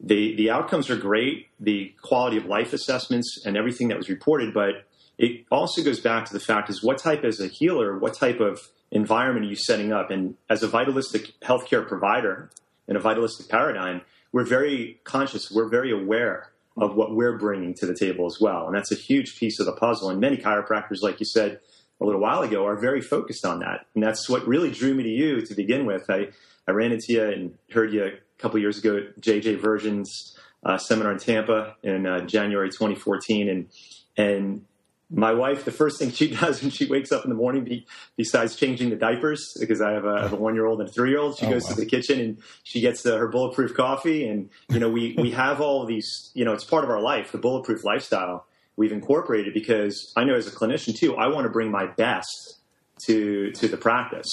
the 0.00 0.34
the 0.36 0.50
outcomes 0.50 0.90
are 0.90 0.96
great. 0.96 1.48
The 1.60 1.94
quality 2.02 2.36
of 2.36 2.46
life 2.46 2.72
assessments 2.72 3.42
and 3.44 3.56
everything 3.56 3.88
that 3.88 3.96
was 3.96 4.08
reported, 4.08 4.52
but 4.52 4.86
it 5.18 5.44
also 5.50 5.82
goes 5.82 6.00
back 6.00 6.26
to 6.26 6.32
the 6.32 6.40
fact 6.40 6.70
is 6.70 6.82
what 6.82 6.98
type 6.98 7.24
as 7.24 7.40
a 7.40 7.46
healer, 7.46 7.98
what 7.98 8.14
type 8.14 8.40
of 8.40 8.60
environment 8.90 9.46
are 9.46 9.48
you 9.48 9.56
setting 9.56 9.92
up? 9.92 10.10
And 10.10 10.36
as 10.50 10.62
a 10.62 10.68
vitalistic 10.68 11.38
healthcare 11.40 11.86
provider 11.86 12.50
in 12.88 12.96
a 12.96 13.00
vitalistic 13.00 13.48
paradigm, 13.48 14.02
we're 14.32 14.44
very 14.44 15.00
conscious, 15.04 15.50
we're 15.50 15.68
very 15.68 15.92
aware 15.92 16.50
of 16.76 16.96
what 16.96 17.14
we're 17.14 17.38
bringing 17.38 17.74
to 17.74 17.86
the 17.86 17.94
table 17.94 18.26
as 18.26 18.38
well. 18.40 18.66
And 18.66 18.74
that's 18.74 18.90
a 18.90 18.96
huge 18.96 19.38
piece 19.38 19.60
of 19.60 19.66
the 19.66 19.72
puzzle. 19.72 20.10
And 20.10 20.20
many 20.20 20.36
chiropractors, 20.36 21.02
like 21.02 21.20
you 21.20 21.26
said 21.26 21.60
a 22.04 22.06
little 22.06 22.20
while 22.20 22.42
ago, 22.42 22.66
are 22.66 22.76
very 22.76 23.00
focused 23.00 23.44
on 23.44 23.60
that. 23.60 23.86
And 23.94 24.02
that's 24.02 24.28
what 24.28 24.46
really 24.46 24.70
drew 24.70 24.94
me 24.94 25.02
to 25.02 25.08
you 25.08 25.40
to 25.46 25.54
begin 25.54 25.86
with. 25.86 26.08
I, 26.10 26.28
I 26.68 26.72
ran 26.72 26.92
into 26.92 27.06
you 27.08 27.24
and 27.24 27.54
heard 27.72 27.92
you 27.92 28.04
a 28.04 28.12
couple 28.38 28.60
years 28.60 28.78
ago 28.78 28.98
at 28.98 29.20
JJ 29.20 29.60
Virgin's 29.60 30.36
uh, 30.64 30.78
seminar 30.78 31.12
in 31.12 31.18
Tampa 31.18 31.76
in 31.82 32.06
uh, 32.06 32.20
January 32.20 32.68
2014. 32.68 33.48
And, 33.48 33.68
and 34.16 34.64
my 35.10 35.32
wife, 35.32 35.64
the 35.64 35.72
first 35.72 35.98
thing 35.98 36.10
she 36.10 36.30
does 36.40 36.62
when 36.62 36.70
she 36.70 36.86
wakes 36.86 37.12
up 37.12 37.24
in 37.24 37.30
the 37.30 37.36
morning, 37.36 37.64
be, 37.64 37.86
besides 38.16 38.56
changing 38.56 38.90
the 38.90 38.96
diapers, 38.96 39.52
because 39.58 39.80
I 39.80 39.92
have 39.92 40.04
a, 40.04 40.28
a 40.32 40.36
one 40.36 40.54
year 40.54 40.66
old 40.66 40.80
and 40.80 40.88
a 40.88 40.92
three 40.92 41.10
year 41.10 41.18
old, 41.18 41.38
she 41.38 41.46
oh, 41.46 41.50
goes 41.50 41.64
wow. 41.64 41.70
to 41.70 41.80
the 41.80 41.86
kitchen 41.86 42.20
and 42.20 42.38
she 42.62 42.80
gets 42.80 43.02
the, 43.02 43.16
her 43.16 43.28
bulletproof 43.28 43.74
coffee. 43.74 44.26
And, 44.26 44.50
you 44.68 44.78
know, 44.78 44.90
we, 44.90 45.14
we 45.18 45.30
have 45.32 45.60
all 45.60 45.86
these, 45.86 46.30
you 46.34 46.44
know, 46.44 46.52
it's 46.52 46.64
part 46.64 46.84
of 46.84 46.90
our 46.90 47.00
life, 47.00 47.32
the 47.32 47.38
bulletproof 47.38 47.84
lifestyle 47.84 48.46
we've 48.76 48.92
incorporated 48.92 49.54
because 49.54 50.12
I 50.16 50.24
know 50.24 50.34
as 50.34 50.46
a 50.46 50.50
clinician 50.50 50.96
too, 50.96 51.16
I 51.16 51.28
want 51.28 51.44
to 51.44 51.50
bring 51.50 51.70
my 51.70 51.86
best 51.86 52.58
to, 53.06 53.52
to 53.52 53.68
the 53.68 53.76
practice. 53.76 54.26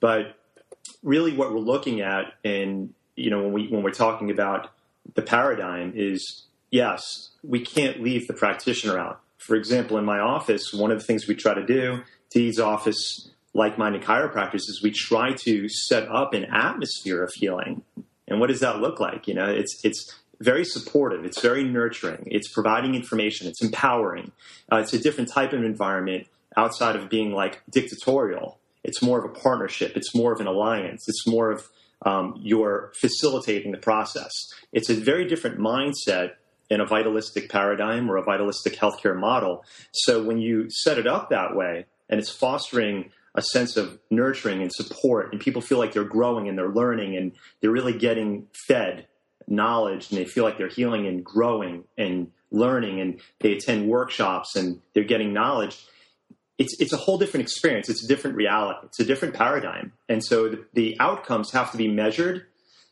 But 0.00 0.36
really 1.02 1.32
what 1.34 1.52
we're 1.52 1.60
looking 1.60 2.00
at 2.00 2.34
and, 2.44 2.92
you 3.14 3.30
know, 3.30 3.42
when 3.42 3.52
we, 3.52 3.68
when 3.68 3.82
we're 3.82 3.90
talking 3.90 4.30
about 4.30 4.70
the 5.14 5.22
paradigm 5.22 5.92
is 5.96 6.44
yes, 6.70 7.30
we 7.42 7.60
can't 7.60 8.02
leave 8.02 8.26
the 8.26 8.34
practitioner 8.34 8.98
out 8.98 9.20
for 9.46 9.54
example, 9.54 9.96
in 9.96 10.04
my 10.04 10.18
office, 10.18 10.72
one 10.72 10.90
of 10.90 10.98
the 10.98 11.04
things 11.04 11.28
we 11.28 11.36
try 11.36 11.54
to 11.54 11.64
do, 11.64 12.02
Deed's 12.30 12.58
office, 12.58 13.30
like 13.54 13.78
minded 13.78 14.02
chiropractors, 14.02 14.68
is 14.68 14.80
we 14.82 14.90
try 14.90 15.32
to 15.44 15.68
set 15.68 16.08
up 16.08 16.34
an 16.34 16.46
atmosphere 16.46 17.22
of 17.22 17.32
healing. 17.32 17.82
And 18.26 18.40
what 18.40 18.48
does 18.48 18.60
that 18.60 18.80
look 18.80 18.98
like? 18.98 19.28
You 19.28 19.34
know, 19.34 19.48
it's 19.48 19.84
it's 19.84 20.12
very 20.40 20.64
supportive. 20.64 21.24
It's 21.24 21.40
very 21.40 21.64
nurturing. 21.64 22.28
It's 22.30 22.48
providing 22.52 22.94
information. 22.94 23.46
It's 23.46 23.62
empowering. 23.62 24.32
Uh, 24.70 24.76
it's 24.76 24.92
a 24.92 24.98
different 24.98 25.30
type 25.30 25.52
of 25.52 25.64
environment 25.64 26.26
outside 26.56 26.96
of 26.96 27.08
being 27.08 27.32
like 27.32 27.62
dictatorial. 27.70 28.58
It's 28.84 29.02
more 29.02 29.18
of 29.18 29.24
a 29.24 29.34
partnership. 29.34 29.96
It's 29.96 30.14
more 30.14 30.32
of 30.32 30.40
an 30.40 30.46
alliance. 30.46 31.04
It's 31.08 31.26
more 31.26 31.50
of 31.50 31.68
um, 32.02 32.38
you're 32.42 32.92
facilitating 33.00 33.72
the 33.72 33.78
process. 33.78 34.32
It's 34.72 34.90
a 34.90 34.94
very 34.94 35.26
different 35.26 35.58
mindset 35.58 36.32
in 36.68 36.80
a 36.80 36.86
vitalistic 36.86 37.48
paradigm 37.50 38.10
or 38.10 38.16
a 38.16 38.22
vitalistic 38.22 38.76
healthcare 38.76 39.18
model. 39.18 39.64
So 39.92 40.22
when 40.22 40.38
you 40.38 40.68
set 40.70 40.98
it 40.98 41.06
up 41.06 41.30
that 41.30 41.54
way 41.54 41.86
and 42.08 42.20
it's 42.20 42.30
fostering 42.30 43.10
a 43.34 43.42
sense 43.42 43.76
of 43.76 43.98
nurturing 44.10 44.62
and 44.62 44.72
support 44.72 45.32
and 45.32 45.40
people 45.40 45.62
feel 45.62 45.78
like 45.78 45.92
they're 45.92 46.04
growing 46.04 46.48
and 46.48 46.56
they're 46.58 46.70
learning 46.72 47.16
and 47.16 47.32
they're 47.60 47.70
really 47.70 47.96
getting 47.96 48.46
fed 48.66 49.06
knowledge 49.48 50.10
and 50.10 50.18
they 50.18 50.24
feel 50.24 50.44
like 50.44 50.58
they're 50.58 50.68
healing 50.68 51.06
and 51.06 51.24
growing 51.24 51.84
and 51.96 52.30
learning 52.50 53.00
and 53.00 53.20
they 53.40 53.52
attend 53.52 53.88
workshops 53.88 54.56
and 54.56 54.80
they're 54.94 55.04
getting 55.04 55.32
knowledge 55.32 55.86
it's 56.58 56.80
it's 56.80 56.92
a 56.92 56.96
whole 56.96 57.18
different 57.18 57.42
experience. 57.42 57.88
It's 57.88 58.04
a 58.04 58.08
different 58.08 58.36
reality. 58.36 58.86
It's 58.86 59.00
a 59.00 59.04
different 59.04 59.34
paradigm. 59.34 59.92
And 60.08 60.24
so 60.24 60.48
the, 60.48 60.64
the 60.72 60.96
outcomes 61.00 61.52
have 61.52 61.70
to 61.72 61.78
be 61.78 61.88
measured 61.88 62.46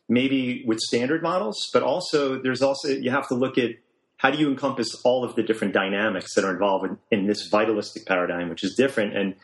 maybe 0.07 0.63
with 0.67 0.79
standard 0.79 1.23
models, 1.23 1.57
but 1.73 1.81
also 1.81 2.39
there's 2.39 2.61
also 2.61 2.89
you 2.89 3.09
have 3.09 3.27
to 3.29 3.35
look 3.35 3.57
at 3.57 3.71
how 4.17 4.29
do 4.29 4.37
you 4.37 4.49
encompass 4.49 4.93
all 5.03 5.23
of 5.23 5.35
the 5.35 5.43
different 5.43 5.73
dynamics 5.73 6.35
that 6.35 6.45
are 6.45 6.51
involved 6.51 6.85
in, 6.85 6.97
in 7.11 7.27
this 7.27 7.47
vitalistic 7.49 8.05
paradigm, 8.05 8.49
which 8.49 8.63
is 8.63 8.75
different. 8.75 9.17
And 9.17 9.35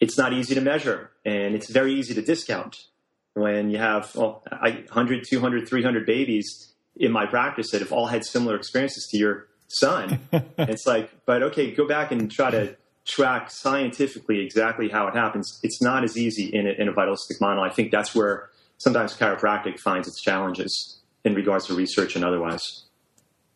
it's 0.00 0.16
not 0.18 0.32
easy 0.32 0.54
to 0.54 0.60
measure 0.60 1.10
and 1.24 1.54
it's 1.54 1.70
very 1.70 1.94
easy 1.94 2.14
to 2.14 2.22
discount 2.22 2.86
when 3.34 3.70
you 3.70 3.78
have 3.78 4.14
well, 4.14 4.42
100, 4.50 5.24
200, 5.28 5.68
300 5.68 6.06
babies 6.06 6.72
in 6.96 7.12
my 7.12 7.26
practice 7.26 7.70
that 7.70 7.80
have 7.80 7.92
all 7.92 8.06
had 8.06 8.24
similar 8.24 8.56
experiences 8.56 9.08
to 9.10 9.16
your 9.16 9.48
son. 9.68 10.20
it's 10.58 10.86
like, 10.86 11.10
but 11.24 11.42
okay, 11.42 11.72
go 11.72 11.86
back 11.86 12.12
and 12.12 12.30
try 12.30 12.50
to 12.50 12.76
track 13.04 13.50
scientifically 13.50 14.40
exactly 14.40 14.88
how 14.88 15.06
it 15.08 15.14
happens. 15.14 15.58
It's 15.62 15.82
not 15.82 16.04
as 16.04 16.16
easy 16.16 16.46
in 16.46 16.66
a, 16.66 16.70
in 16.70 16.88
a 16.88 16.92
vitalistic 16.92 17.40
model. 17.40 17.62
I 17.64 17.70
think 17.70 17.90
that's 17.90 18.14
where 18.14 18.50
sometimes 18.78 19.16
chiropractic 19.16 19.80
finds 19.80 20.08
its 20.08 20.20
challenges 20.20 21.00
in 21.24 21.34
regards 21.34 21.66
to 21.66 21.74
research 21.74 22.16
and 22.16 22.24
otherwise. 22.24 22.84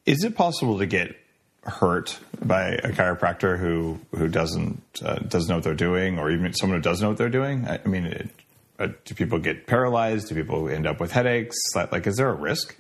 Is 0.05 0.25
it 0.25 0.37
possible 0.37 0.79
to 0.79 0.87
get 0.87 1.17
hurt 1.65 2.19
by 2.45 2.69
a 2.69 2.93
chiropractor 2.93 3.59
who 3.59 3.99
who 4.17 4.29
doesn't 4.29 4.81
uh, 5.05 5.17
doesn't 5.17 5.49
know 5.49 5.57
what 5.57 5.65
they're 5.65 5.75
doing, 5.75 6.19
or 6.19 6.31
even 6.31 6.53
someone 6.55 6.79
who 6.79 6.83
does 6.83 7.03
know 7.03 7.09
what 7.09 7.19
they're 7.19 7.29
doing? 7.29 7.67
I, 7.67 7.81
I 7.85 7.89
mean, 7.89 8.07
it, 8.07 8.31
uh, 8.79 8.89
do 9.05 9.15
people 9.15 9.39
get 9.39 9.67
paralyzed? 9.67 10.29
Do 10.29 10.35
people 10.35 10.69
end 10.69 10.87
up 10.87 11.01
with 11.01 11.13
headaches? 11.13 11.57
Like, 11.75 12.07
is 12.07 12.17
there 12.17 12.31
a 12.31 12.35
risk? 12.35 12.77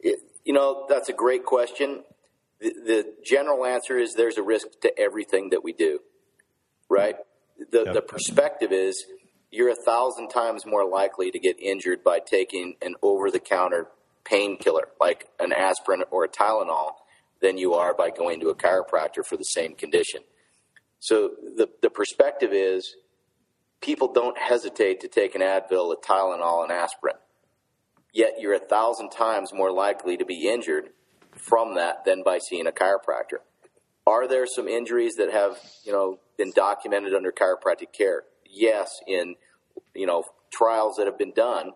It, 0.00 0.18
you 0.44 0.52
know, 0.52 0.86
that's 0.88 1.08
a 1.08 1.12
great 1.12 1.44
question. 1.44 2.04
The, 2.60 2.72
the, 2.86 3.14
general 3.24 3.64
answer 3.64 3.98
is 3.98 4.14
there's 4.14 4.38
a 4.38 4.42
risk 4.42 4.66
to 4.82 4.98
everything 4.98 5.50
that 5.50 5.62
we 5.62 5.72
do, 5.72 6.00
right? 6.88 7.16
The 7.70 7.84
yep. 7.84 7.94
the 7.94 8.02
perspective 8.02 8.72
is 8.72 9.04
you're 9.50 9.70
a 9.70 9.76
thousand 9.84 10.28
times 10.28 10.64
more 10.66 10.88
likely 10.88 11.30
to 11.30 11.38
get 11.38 11.58
injured 11.60 12.02
by 12.04 12.18
taking 12.18 12.76
an 12.82 12.94
over 13.02 13.30
the 13.30 13.40
counter 13.40 13.88
painkiller 14.24 14.88
like 15.00 15.28
an 15.38 15.52
aspirin 15.52 16.02
or 16.10 16.24
a 16.24 16.28
Tylenol 16.28 16.92
than 17.40 17.58
you 17.58 17.74
are 17.74 17.94
by 17.94 18.10
going 18.10 18.40
to 18.40 18.48
a 18.48 18.54
chiropractor 18.54 19.24
for 19.24 19.36
the 19.36 19.44
same 19.44 19.74
condition. 19.74 20.20
So 20.98 21.30
the, 21.56 21.68
the 21.82 21.90
perspective 21.90 22.50
is 22.52 22.96
people 23.80 24.12
don't 24.12 24.38
hesitate 24.38 25.00
to 25.00 25.08
take 25.08 25.34
an 25.34 25.40
Advil, 25.40 25.92
a 25.92 25.96
Tylenol, 25.96 26.64
an 26.64 26.70
aspirin. 26.70 27.16
Yet 28.12 28.34
you're 28.38 28.54
a 28.54 28.58
thousand 28.58 29.10
times 29.10 29.52
more 29.52 29.70
likely 29.70 30.16
to 30.16 30.24
be 30.24 30.48
injured 30.48 30.90
from 31.32 31.74
that 31.74 32.04
than 32.04 32.22
by 32.22 32.38
seeing 32.38 32.66
a 32.66 32.72
chiropractor. 32.72 33.40
Are 34.06 34.26
there 34.26 34.46
some 34.46 34.68
injuries 34.68 35.16
that 35.16 35.32
have, 35.32 35.58
you 35.84 35.92
know, 35.92 36.18
been 36.38 36.52
documented 36.54 37.14
under 37.14 37.32
chiropractic 37.32 37.92
care? 37.92 38.22
Yes, 38.48 39.00
in 39.06 39.34
you 39.94 40.06
know 40.06 40.24
trials 40.52 40.96
that 40.96 41.06
have 41.06 41.18
been 41.18 41.32
done, 41.32 41.72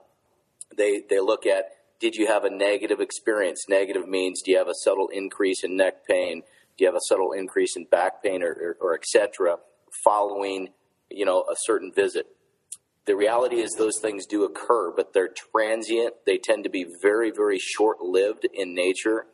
they 0.76 1.02
they 1.10 1.20
look 1.20 1.44
at 1.44 1.64
did 2.00 2.14
you 2.14 2.26
have 2.26 2.44
a 2.44 2.50
negative 2.50 3.00
experience? 3.00 3.66
Negative 3.68 4.08
means 4.08 4.40
do 4.42 4.52
you 4.52 4.58
have 4.58 4.68
a 4.68 4.74
subtle 4.74 5.08
increase 5.08 5.62
in 5.62 5.76
neck 5.76 6.06
pain? 6.08 6.42
Do 6.78 6.84
you 6.84 6.86
have 6.86 6.94
a 6.94 7.06
subtle 7.06 7.32
increase 7.32 7.76
in 7.76 7.84
back 7.84 8.22
pain 8.22 8.42
or, 8.42 8.52
or, 8.52 8.76
or 8.80 8.94
etc. 8.94 9.56
following 10.02 10.68
you 11.10 11.24
know 11.24 11.42
a 11.42 11.54
certain 11.64 11.92
visit? 11.94 12.26
The 13.06 13.16
reality 13.16 13.56
is 13.56 13.72
those 13.72 13.98
things 14.00 14.26
do 14.26 14.44
occur, 14.44 14.92
but 14.94 15.12
they're 15.12 15.32
transient. 15.52 16.14
They 16.26 16.38
tend 16.38 16.64
to 16.64 16.70
be 16.70 16.86
very 17.02 17.30
very 17.30 17.58
short 17.58 18.00
lived 18.00 18.46
in 18.52 18.74
nature, 18.74 19.26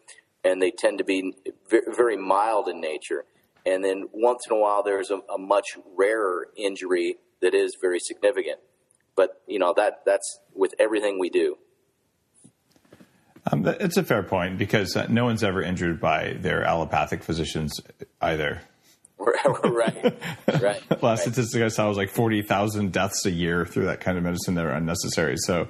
and 0.45 0.61
they 0.61 0.71
tend 0.71 0.99
to 0.99 1.05
be 1.05 1.35
very 1.71 2.17
mild 2.17 2.69
in 2.69 2.81
nature. 2.81 3.25
And 3.65 3.85
then 3.85 4.09
once 4.12 4.47
in 4.49 4.57
a 4.57 4.61
while, 4.61 4.85
there's 4.85 5.11
a, 5.11 5.17
a 5.33 5.39
much 5.39 5.67
rarer 5.97 6.49
injury 6.57 7.17
that 7.43 7.53
is 7.53 7.77
very 7.81 7.99
significant. 7.99 8.61
But 9.17 9.43
you 9.47 9.59
know 9.59 9.75
that 9.77 10.03
that's 10.05 10.41
with 10.55 10.75
everything 10.79 11.19
we 11.19 11.31
do. 11.31 11.57
Um, 13.51 13.67
it's 13.67 13.97
a 13.97 14.03
fair 14.03 14.23
point 14.23 14.59
because 14.59 14.97
uh, 14.97 15.07
no 15.09 15.25
one's 15.25 15.45
ever 15.45 15.62
injured 15.62 16.01
by 16.01 16.33
their 16.41 16.65
allopathic 16.65 17.23
physicians 17.23 17.81
either. 18.21 18.61
right, 19.64 20.20
right. 20.61 20.62
Last 21.02 21.02
right. 21.02 21.18
statistic 21.18 21.62
I 21.62 21.68
saw 21.68 21.88
was 21.88 21.96
like 21.96 22.11
forty 22.11 22.42
thousand 22.42 22.92
deaths 22.92 23.24
a 23.26 23.31
year 23.31 23.64
through 23.64 23.87
that 23.87 24.00
kind 24.00 24.18
of 24.18 24.24
medicine 24.24 24.55
that 24.55 24.66
are 24.66 24.74
unnecessary. 24.74 25.37
So 25.38 25.68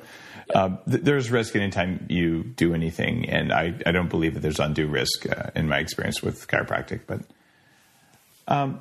um, 0.55 0.79
th- 0.89 1.03
there's 1.03 1.31
risk 1.31 1.57
anytime 1.57 2.07
you 2.09 2.43
do 2.43 2.75
anything, 2.75 3.29
and 3.29 3.53
I, 3.53 3.75
I 3.85 3.93
don't 3.93 4.09
believe 4.09 4.35
that 4.35 4.41
there's 4.41 4.61
undue 4.61 4.87
risk 4.87 5.27
uh, 5.27 5.51
in 5.55 5.69
my 5.69 5.79
experience 5.79 6.23
with 6.23 6.47
chiropractic. 6.49 7.01
But 7.07 7.23
um, 8.49 8.81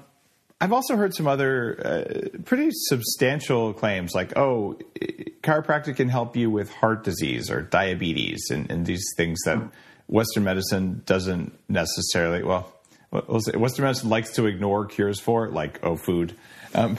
I've 0.62 0.73
also 0.73 0.95
heard 0.95 1.13
some 1.13 1.28
other 1.28 1.80
uh, 1.84 2.39
pretty 2.43 2.69
substantial 2.71 3.73
claims 3.73 4.13
like, 4.13 4.38
oh, 4.38 4.80
chiropractic 5.41 5.97
can 5.97 6.10
help 6.10 6.36
you 6.36 6.49
with 6.49 6.71
heart 6.71 7.04
disease 7.04 7.49
or 7.49 7.62
diabetes 7.62 8.49
and, 8.51 8.69
and 8.71 8.86
these 8.86 9.06
things 9.17 9.39
that 9.45 9.60
Western 10.08 10.43
medicine 10.43 11.01
doesn't 11.06 11.58
necessarily, 11.67 12.43
well, 12.43 12.71
Western 13.12 13.84
medicine 13.86 14.10
likes 14.10 14.34
to 14.34 14.46
ignore 14.46 14.86
cures 14.86 15.20
for, 15.20 15.50
like, 15.50 15.80
oh, 15.84 15.96
food. 15.96 16.36
Um, 16.74 16.98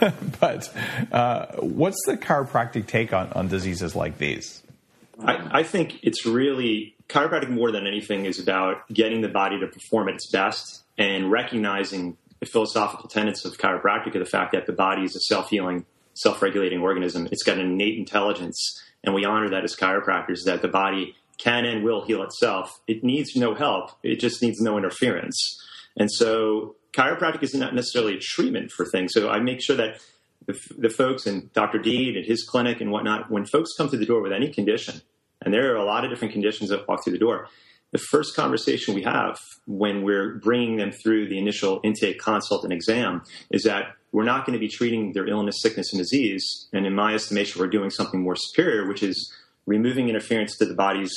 but 0.40 0.70
uh, 1.12 1.46
what's 1.58 1.98
the 2.06 2.16
chiropractic 2.16 2.86
take 2.86 3.12
on, 3.12 3.32
on 3.32 3.48
diseases 3.48 3.96
like 3.96 4.18
these? 4.18 4.62
I, 5.18 5.60
I 5.60 5.62
think 5.62 5.98
it's 6.02 6.26
really 6.26 6.94
chiropractic 7.08 7.48
more 7.48 7.70
than 7.70 7.86
anything 7.86 8.26
is 8.26 8.38
about 8.38 8.88
getting 8.92 9.20
the 9.20 9.28
body 9.28 9.58
to 9.60 9.66
perform 9.66 10.08
at 10.08 10.16
its 10.16 10.30
best 10.30 10.84
and 10.98 11.30
recognizing 11.30 12.16
the 12.40 12.46
philosophical 12.46 13.08
tenets 13.08 13.44
of 13.44 13.56
chiropractic 13.58 14.14
are 14.14 14.18
the 14.18 14.24
fact 14.24 14.52
that 14.52 14.66
the 14.66 14.72
body 14.72 15.02
is 15.02 15.16
a 15.16 15.20
self 15.20 15.50
healing, 15.50 15.86
self 16.14 16.42
regulating 16.42 16.80
organism. 16.80 17.28
It's 17.30 17.42
got 17.42 17.58
an 17.58 17.66
innate 17.66 17.98
intelligence, 17.98 18.82
and 19.04 19.14
we 19.14 19.24
honor 19.24 19.48
that 19.50 19.64
as 19.64 19.74
chiropractors 19.74 20.44
that 20.44 20.62
the 20.62 20.68
body 20.68 21.16
can 21.38 21.64
and 21.64 21.84
will 21.84 22.04
heal 22.04 22.22
itself. 22.22 22.80
It 22.86 23.04
needs 23.04 23.36
no 23.36 23.54
help, 23.54 23.90
it 24.02 24.20
just 24.20 24.42
needs 24.42 24.60
no 24.60 24.76
interference. 24.76 25.36
And 25.96 26.10
so, 26.10 26.76
chiropractic 26.92 27.42
is 27.42 27.54
not 27.54 27.74
necessarily 27.74 28.16
a 28.16 28.20
treatment 28.20 28.70
for 28.70 28.86
things. 28.86 29.12
So, 29.12 29.28
I 29.28 29.40
make 29.40 29.62
sure 29.62 29.76
that 29.76 30.00
the, 30.46 30.58
the 30.78 30.88
folks 30.88 31.26
and 31.26 31.52
Dr. 31.52 31.78
Deed 31.78 32.16
at 32.16 32.24
his 32.24 32.44
clinic 32.44 32.80
and 32.80 32.90
whatnot, 32.90 33.30
when 33.30 33.44
folks 33.44 33.70
come 33.76 33.88
through 33.88 33.98
the 33.98 34.06
door 34.06 34.22
with 34.22 34.32
any 34.32 34.52
condition, 34.52 35.02
and 35.42 35.52
there 35.52 35.72
are 35.72 35.76
a 35.76 35.84
lot 35.84 36.04
of 36.04 36.10
different 36.10 36.32
conditions 36.32 36.70
that 36.70 36.88
walk 36.88 37.04
through 37.04 37.12
the 37.12 37.18
door, 37.18 37.48
the 37.92 37.98
first 37.98 38.34
conversation 38.34 38.94
we 38.94 39.02
have 39.02 39.38
when 39.66 40.02
we're 40.02 40.38
bringing 40.38 40.76
them 40.76 40.90
through 40.90 41.28
the 41.28 41.38
initial 41.38 41.80
intake 41.84 42.18
consult 42.18 42.64
and 42.64 42.72
exam 42.72 43.22
is 43.50 43.62
that 43.62 43.94
we're 44.12 44.24
not 44.24 44.44
going 44.44 44.54
to 44.54 44.60
be 44.60 44.68
treating 44.68 45.12
their 45.12 45.26
illness, 45.26 45.60
sickness, 45.60 45.92
and 45.92 46.00
disease. 46.00 46.68
And 46.72 46.86
in 46.86 46.94
my 46.94 47.14
estimation, 47.14 47.60
we're 47.60 47.68
doing 47.68 47.90
something 47.90 48.22
more 48.22 48.36
superior, 48.36 48.88
which 48.88 49.02
is 49.02 49.32
removing 49.66 50.08
interference 50.08 50.56
to 50.58 50.64
the 50.64 50.74
body's 50.74 51.12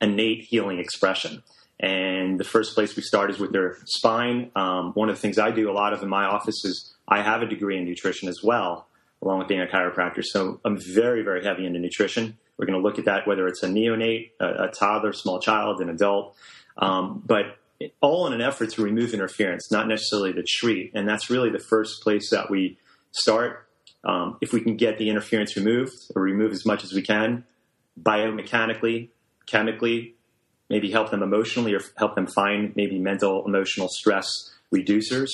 innate 0.00 0.44
healing 0.48 0.78
expression. 0.78 1.42
And 1.78 2.40
the 2.40 2.44
first 2.44 2.74
place 2.74 2.96
we 2.96 3.02
start 3.02 3.30
is 3.30 3.38
with 3.38 3.52
their 3.52 3.76
spine. 3.86 4.50
Um, 4.56 4.92
one 4.92 5.08
of 5.08 5.16
the 5.16 5.20
things 5.20 5.38
I 5.38 5.50
do 5.50 5.70
a 5.70 5.72
lot 5.72 5.92
of 5.92 6.02
in 6.02 6.08
my 6.08 6.24
office 6.24 6.64
is 6.64 6.94
I 7.06 7.22
have 7.22 7.42
a 7.42 7.46
degree 7.46 7.76
in 7.76 7.84
nutrition 7.84 8.28
as 8.28 8.40
well, 8.42 8.88
along 9.22 9.40
with 9.40 9.48
being 9.48 9.60
a 9.60 9.66
chiropractor. 9.66 10.22
So 10.24 10.60
I'm 10.64 10.78
very, 10.78 11.22
very 11.22 11.44
heavy 11.44 11.66
into 11.66 11.78
nutrition. 11.78 12.38
We're 12.56 12.66
going 12.66 12.80
to 12.80 12.82
look 12.82 12.98
at 12.98 13.04
that, 13.04 13.26
whether 13.26 13.46
it's 13.46 13.62
a 13.62 13.68
neonate, 13.68 14.30
a, 14.40 14.64
a 14.64 14.68
toddler, 14.68 15.12
small 15.12 15.38
child, 15.40 15.80
an 15.80 15.90
adult. 15.90 16.34
Um, 16.78 17.22
but 17.26 17.58
all 18.00 18.26
in 18.26 18.32
an 18.32 18.40
effort 18.40 18.70
to 18.70 18.82
remove 18.82 19.12
interference, 19.12 19.70
not 19.70 19.86
necessarily 19.86 20.32
to 20.32 20.42
treat. 20.42 20.92
And 20.94 21.06
that's 21.06 21.28
really 21.28 21.50
the 21.50 21.58
first 21.58 22.02
place 22.02 22.30
that 22.30 22.50
we 22.50 22.78
start. 23.12 23.68
Um, 24.04 24.38
if 24.40 24.52
we 24.52 24.60
can 24.60 24.76
get 24.76 24.98
the 24.98 25.10
interference 25.10 25.56
removed 25.56 25.92
or 26.14 26.22
remove 26.22 26.52
as 26.52 26.64
much 26.64 26.84
as 26.84 26.92
we 26.92 27.02
can, 27.02 27.44
biomechanically, 28.00 29.08
chemically, 29.46 30.14
maybe 30.68 30.90
help 30.90 31.10
them 31.10 31.22
emotionally 31.22 31.74
or 31.74 31.80
help 31.96 32.14
them 32.14 32.26
find 32.26 32.74
maybe 32.76 32.98
mental, 32.98 33.46
emotional 33.46 33.88
stress 33.88 34.26
reducers 34.74 35.30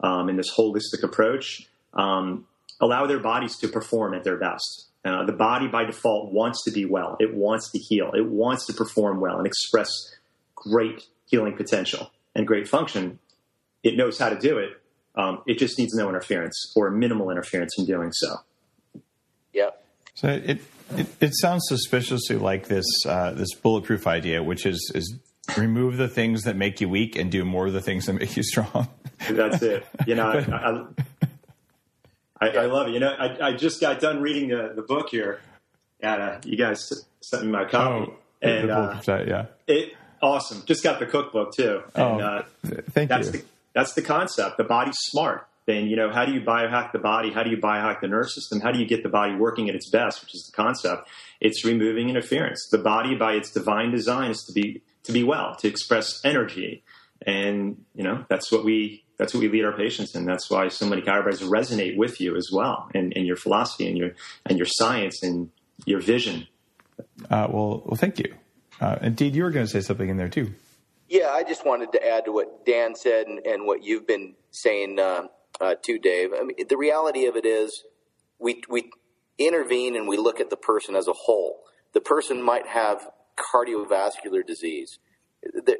um, 0.00 0.28
in 0.28 0.36
this 0.36 0.52
holistic 0.54 1.02
approach, 1.02 1.68
um, 1.94 2.46
allow 2.80 3.06
their 3.06 3.20
bodies 3.20 3.56
to 3.58 3.68
perform 3.68 4.14
at 4.14 4.24
their 4.24 4.36
best. 4.36 4.86
Uh, 5.04 5.24
the 5.24 5.32
body 5.32 5.66
by 5.66 5.84
default 5.84 6.32
wants 6.32 6.62
to 6.64 6.70
be 6.70 6.84
well. 6.84 7.16
It 7.18 7.34
wants 7.34 7.70
to 7.72 7.78
heal. 7.78 8.12
It 8.14 8.26
wants 8.26 8.66
to 8.66 8.72
perform 8.72 9.20
well 9.20 9.38
and 9.38 9.46
express 9.46 9.88
great 10.54 11.04
healing 11.26 11.56
potential 11.56 12.10
and 12.34 12.46
great 12.46 12.68
function. 12.68 13.18
It 13.82 13.96
knows 13.96 14.18
how 14.18 14.28
to 14.28 14.38
do 14.38 14.58
it. 14.58 14.70
Um, 15.14 15.42
it 15.46 15.58
just 15.58 15.78
needs 15.78 15.92
no 15.94 16.08
interference 16.08 16.72
or 16.76 16.90
minimal 16.90 17.30
interference 17.30 17.78
in 17.78 17.84
doing 17.84 18.12
so. 18.12 18.36
So 20.14 20.28
it, 20.28 20.60
it, 20.96 21.06
it 21.20 21.34
sounds 21.34 21.64
suspiciously 21.68 22.36
like 22.36 22.68
this 22.68 22.86
uh, 23.06 23.32
this 23.32 23.54
bulletproof 23.54 24.06
idea, 24.06 24.42
which 24.42 24.66
is 24.66 24.92
is 24.94 25.18
remove 25.56 25.96
the 25.96 26.08
things 26.08 26.42
that 26.42 26.56
make 26.56 26.80
you 26.80 26.88
weak 26.88 27.16
and 27.16 27.30
do 27.30 27.44
more 27.44 27.66
of 27.66 27.72
the 27.72 27.80
things 27.80 28.06
that 28.06 28.14
make 28.14 28.36
you 28.36 28.42
strong. 28.42 28.88
That's 29.30 29.62
it. 29.62 29.86
You 30.06 30.14
know, 30.14 30.28
I, 30.28 30.86
I, 32.40 32.48
I, 32.48 32.66
love 32.66 32.88
it. 32.88 32.94
You 32.94 33.00
know, 33.00 33.10
I, 33.10 33.48
I 33.48 33.52
just 33.52 33.80
got 33.80 34.00
done 34.00 34.20
reading 34.20 34.48
the, 34.48 34.72
the 34.74 34.82
book 34.82 35.08
here. 35.10 35.40
And, 36.00 36.22
uh, 36.22 36.38
you 36.44 36.56
guys 36.56 37.06
sent 37.20 37.44
me 37.44 37.50
my 37.50 37.64
copy. 37.64 38.10
Oh, 38.10 38.16
and 38.40 38.70
uh, 38.70 39.00
yeah, 39.06 39.46
it 39.68 39.94
awesome. 40.20 40.64
Just 40.66 40.82
got 40.82 40.98
the 40.98 41.06
cookbook 41.06 41.54
too. 41.54 41.82
And, 41.94 42.04
oh, 42.04 42.18
uh, 42.18 42.42
thank 42.90 43.08
that's 43.08 43.26
you. 43.26 43.32
The, 43.32 43.44
that's 43.74 43.92
the 43.94 44.02
concept. 44.02 44.56
The 44.56 44.64
body's 44.64 44.98
smart. 44.98 45.46
Then 45.66 45.86
you 45.86 45.96
know 45.96 46.10
how 46.10 46.24
do 46.24 46.32
you 46.32 46.40
biohack 46.40 46.92
the 46.92 46.98
body? 46.98 47.30
How 47.30 47.42
do 47.42 47.50
you 47.50 47.56
biohack 47.56 48.00
the 48.00 48.08
nervous 48.08 48.34
system? 48.34 48.60
How 48.60 48.72
do 48.72 48.80
you 48.80 48.86
get 48.86 49.02
the 49.02 49.08
body 49.08 49.36
working 49.36 49.68
at 49.68 49.74
its 49.74 49.88
best? 49.88 50.20
Which 50.20 50.34
is 50.34 50.44
the 50.46 50.52
concept. 50.52 51.08
It's 51.40 51.64
removing 51.64 52.08
interference. 52.08 52.68
The 52.70 52.78
body, 52.78 53.14
by 53.14 53.34
its 53.34 53.50
divine 53.50 53.92
design, 53.92 54.30
is 54.30 54.42
to 54.44 54.52
be 54.52 54.82
to 55.04 55.12
be 55.12 55.22
well, 55.22 55.54
to 55.56 55.68
express 55.68 56.20
energy, 56.24 56.82
and 57.24 57.84
you 57.94 58.02
know 58.02 58.24
that's 58.28 58.50
what 58.50 58.64
we 58.64 59.04
that's 59.18 59.34
what 59.34 59.40
we 59.40 59.48
lead 59.48 59.64
our 59.64 59.76
patients 59.76 60.16
in. 60.16 60.24
That's 60.24 60.50
why 60.50 60.68
so 60.68 60.86
many 60.86 61.02
chiropractors 61.02 61.48
resonate 61.48 61.96
with 61.96 62.20
you 62.20 62.36
as 62.36 62.50
well, 62.52 62.88
and, 62.94 63.12
and 63.16 63.24
your 63.26 63.36
philosophy 63.36 63.86
and 63.86 63.96
your 63.96 64.10
and 64.46 64.58
your 64.58 64.66
science 64.66 65.22
and 65.22 65.50
your 65.86 66.00
vision. 66.00 66.48
Uh, 67.30 67.46
well, 67.50 67.82
well, 67.86 67.96
thank 67.96 68.18
you. 68.18 68.34
Uh, 68.80 68.98
and 69.00 69.14
Deed, 69.14 69.36
you 69.36 69.44
were 69.44 69.50
going 69.50 69.66
to 69.66 69.70
say 69.70 69.80
something 69.80 70.08
in 70.08 70.16
there 70.16 70.28
too. 70.28 70.52
Yeah, 71.08 71.28
I 71.28 71.44
just 71.44 71.64
wanted 71.66 71.92
to 71.92 72.04
add 72.04 72.24
to 72.24 72.32
what 72.32 72.64
Dan 72.64 72.94
said 72.96 73.26
and, 73.26 73.38
and 73.46 73.66
what 73.66 73.84
you've 73.84 74.06
been 74.06 74.34
saying 74.50 74.98
uh, 74.98 75.24
uh, 75.62 75.74
too, 75.80 75.98
Dave. 75.98 76.30
I 76.38 76.42
mean, 76.42 76.56
the 76.68 76.76
reality 76.76 77.26
of 77.26 77.36
it 77.36 77.46
is, 77.46 77.84
we 78.38 78.62
we 78.68 78.90
intervene 79.38 79.96
and 79.96 80.08
we 80.08 80.16
look 80.16 80.40
at 80.40 80.50
the 80.50 80.56
person 80.56 80.96
as 80.96 81.06
a 81.06 81.12
whole. 81.12 81.60
The 81.92 82.00
person 82.00 82.42
might 82.42 82.66
have 82.66 83.08
cardiovascular 83.36 84.46
disease. 84.46 84.98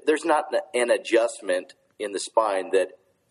There's 0.06 0.24
not 0.24 0.46
an 0.74 0.90
adjustment 0.90 1.74
in 1.98 2.12
the 2.12 2.20
spine 2.20 2.70
that 2.72 2.88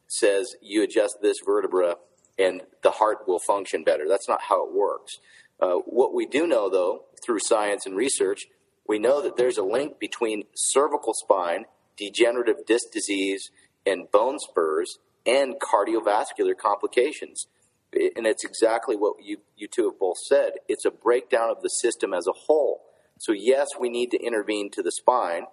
says 0.08 0.56
you 0.62 0.84
adjust 0.84 1.18
this 1.22 1.38
vertebra 1.46 1.96
and 2.38 2.62
the 2.84 2.92
heart 2.92 3.28
will 3.28 3.40
function 3.40 3.84
better. 3.84 4.08
That's 4.08 4.30
not 4.30 4.44
how 4.44 4.66
it 4.66 4.74
works. 4.74 5.14
Uh, 5.60 5.76
what 5.86 6.14
we 6.14 6.26
do 6.26 6.48
know, 6.48 6.70
though, 6.70 7.06
through 7.24 7.40
science 7.40 7.86
and 7.86 7.96
research, 7.96 8.46
we 8.88 8.98
know 8.98 9.22
that 9.22 9.38
there's 9.38 9.58
a 9.58 9.64
link 9.64 10.00
between 10.00 10.44
cervical 10.56 11.14
spine, 11.14 11.66
degenerative 11.98 12.66
disc 12.66 12.92
disease, 12.92 13.52
and 13.86 14.10
bone 14.12 14.40
spurs, 14.40 14.98
and 15.26 15.56
cardiovascular 15.60 16.58
complications. 16.58 17.46
And 17.94 18.26
it's 18.26 18.46
exactly 18.46 18.96
what 18.96 19.16
you, 19.22 19.38
you 19.58 19.68
two 19.68 19.90
have 19.90 20.00
both 20.00 20.18
said. 20.28 20.54
It's 20.68 20.86
a 20.86 20.92
breakdown 20.92 21.50
of 21.50 21.62
the 21.62 21.68
system 21.68 22.14
as 22.14 22.26
a 22.28 22.34
whole. 22.34 22.82
So, 23.20 23.34
yes, 23.34 23.68
we 23.80 23.90
need 23.90 24.12
to 24.12 24.18
intervene 24.18 24.72
to 24.72 24.82
the 24.82 24.92
spine. 24.92 25.44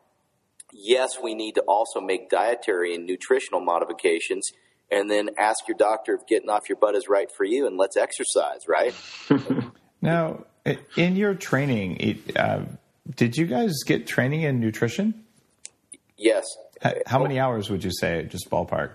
Yes, 0.72 1.18
we 1.22 1.34
need 1.34 1.56
to 1.56 1.62
also 1.62 2.00
make 2.00 2.30
dietary 2.30 2.94
and 2.94 3.06
nutritional 3.06 3.60
modifications. 3.60 4.48
And 4.90 5.10
then 5.10 5.30
ask 5.36 5.66
your 5.68 5.76
doctor 5.76 6.14
if 6.14 6.26
getting 6.26 6.48
off 6.48 6.68
your 6.68 6.78
butt 6.78 6.94
is 6.94 7.08
right 7.08 7.28
for 7.36 7.44
you, 7.44 7.66
and 7.66 7.76
let's 7.76 7.96
exercise, 7.96 8.60
right? 8.66 8.94
now, 10.00 10.44
in 10.96 11.16
your 11.16 11.34
training, 11.34 12.22
uh, 12.36 12.64
did 13.14 13.36
you 13.36 13.46
guys 13.46 13.82
get 13.84 14.06
training 14.06 14.42
in 14.42 14.60
nutrition? 14.60 15.24
Yes. 16.16 16.46
How 17.06 17.22
many 17.22 17.38
hours 17.38 17.68
would 17.70 17.84
you 17.84 17.90
say, 17.90 18.24
just 18.30 18.48
ballpark? 18.50 18.92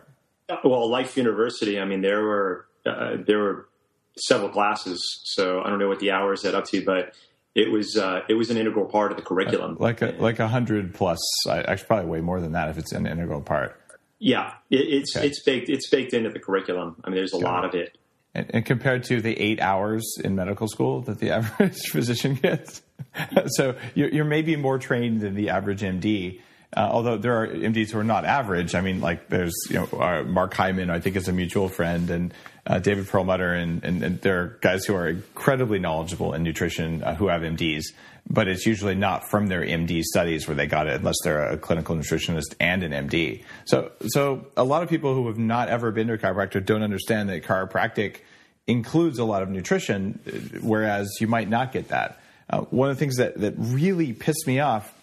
Well, 0.63 0.89
Life 0.89 1.17
University. 1.17 1.79
I 1.79 1.85
mean, 1.85 2.01
there 2.01 2.23
were 2.23 2.67
uh, 2.85 3.17
there 3.25 3.39
were 3.39 3.69
several 4.17 4.49
classes, 4.49 5.01
so 5.25 5.61
I 5.61 5.69
don't 5.69 5.79
know 5.79 5.87
what 5.87 5.99
the 5.99 6.11
hours 6.11 6.45
add 6.45 6.55
up 6.55 6.65
to, 6.65 6.83
but 6.83 7.13
it 7.55 7.71
was 7.71 7.97
uh, 7.97 8.21
it 8.27 8.33
was 8.33 8.49
an 8.49 8.57
integral 8.57 8.85
part 8.85 9.11
of 9.11 9.17
the 9.17 9.23
curriculum. 9.23 9.77
Like 9.79 10.01
a 10.01 10.15
like 10.19 10.39
a 10.39 10.47
hundred 10.47 10.93
plus, 10.93 11.19
actually 11.47 11.87
probably 11.87 12.09
way 12.09 12.21
more 12.21 12.41
than 12.41 12.53
that 12.53 12.69
if 12.69 12.77
it's 12.77 12.91
an 12.91 13.05
integral 13.05 13.41
part. 13.41 13.79
Yeah, 14.19 14.53
it, 14.69 14.77
it's 14.77 15.15
okay. 15.15 15.27
it's 15.27 15.43
baked 15.43 15.69
it's 15.69 15.89
baked 15.89 16.13
into 16.13 16.29
the 16.29 16.39
curriculum. 16.39 16.95
I 17.03 17.09
mean, 17.09 17.17
there's 17.17 17.33
a 17.33 17.39
Got 17.39 17.51
lot 17.51 17.65
it. 17.65 17.67
of 17.67 17.75
it. 17.75 17.97
And, 18.35 18.49
and, 18.51 18.65
compared 18.65 19.03
to 19.05 19.21
the 19.21 19.39
eight 19.39 19.61
hours 19.61 20.17
in 20.23 20.35
medical 20.35 20.67
school 20.67 21.01
that 21.01 21.19
the 21.19 21.29
average 21.37 21.77
physician 21.91 22.33
gets, 22.33 22.81
so 23.47 23.75
you're, 23.93 24.09
you're 24.09 24.25
maybe 24.25 24.55
more 24.55 24.79
trained 24.79 25.21
than 25.21 25.35
the 25.35 25.49
average 25.51 25.81
MD. 25.81 26.39
Uh, 26.75 26.89
although 26.91 27.17
there 27.17 27.41
are 27.41 27.47
MDs 27.47 27.91
who 27.91 27.99
are 27.99 28.03
not 28.03 28.25
average. 28.25 28.73
I 28.73 28.81
mean, 28.81 28.99
like 28.99 29.29
there's 29.29 29.53
you 29.69 29.75
know 29.75 29.99
uh, 29.99 30.23
Mark 30.23 30.53
Hyman, 30.53 30.89
I 30.89 30.99
think 30.99 31.15
is 31.15 31.27
a 31.27 31.33
mutual 31.33 31.69
friend, 31.69 32.09
and 32.09 32.33
uh, 32.65 32.79
David 32.79 33.07
Perlmutter, 33.07 33.53
and, 33.53 33.83
and, 33.83 34.01
and, 34.03 34.21
there 34.21 34.41
are 34.41 34.57
guys 34.61 34.85
who 34.85 34.95
are 34.95 35.09
incredibly 35.09 35.79
knowledgeable 35.79 36.33
in 36.33 36.43
nutrition 36.43 37.03
uh, 37.03 37.13
who 37.13 37.27
have 37.27 37.41
MDs, 37.41 37.83
but 38.29 38.47
it's 38.47 38.65
usually 38.65 38.95
not 38.95 39.29
from 39.29 39.47
their 39.47 39.61
MD 39.61 40.01
studies 40.01 40.47
where 40.47 40.55
they 40.55 40.65
got 40.65 40.87
it, 40.87 40.95
unless 40.95 41.17
they're 41.23 41.43
a 41.49 41.57
clinical 41.57 41.95
nutritionist 41.95 42.55
and 42.61 42.81
an 42.83 43.09
MD. 43.09 43.43
So, 43.65 43.91
so 44.07 44.47
a 44.55 44.63
lot 44.63 44.81
of 44.81 44.89
people 44.89 45.13
who 45.13 45.27
have 45.27 45.37
not 45.37 45.67
ever 45.67 45.91
been 45.91 46.07
to 46.07 46.13
a 46.13 46.17
chiropractor 46.17 46.65
don't 46.65 46.83
understand 46.83 47.27
that 47.29 47.43
chiropractic 47.43 48.19
includes 48.65 49.19
a 49.19 49.25
lot 49.25 49.43
of 49.43 49.49
nutrition, 49.49 50.59
whereas 50.61 51.17
you 51.19 51.27
might 51.27 51.49
not 51.49 51.73
get 51.73 51.89
that. 51.89 52.19
Uh, 52.49 52.61
one 52.61 52.89
of 52.89 52.95
the 52.95 52.99
things 52.99 53.17
that, 53.17 53.37
that 53.41 53.55
really 53.57 54.13
pissed 54.13 54.47
me 54.47 54.61
off 54.61 54.93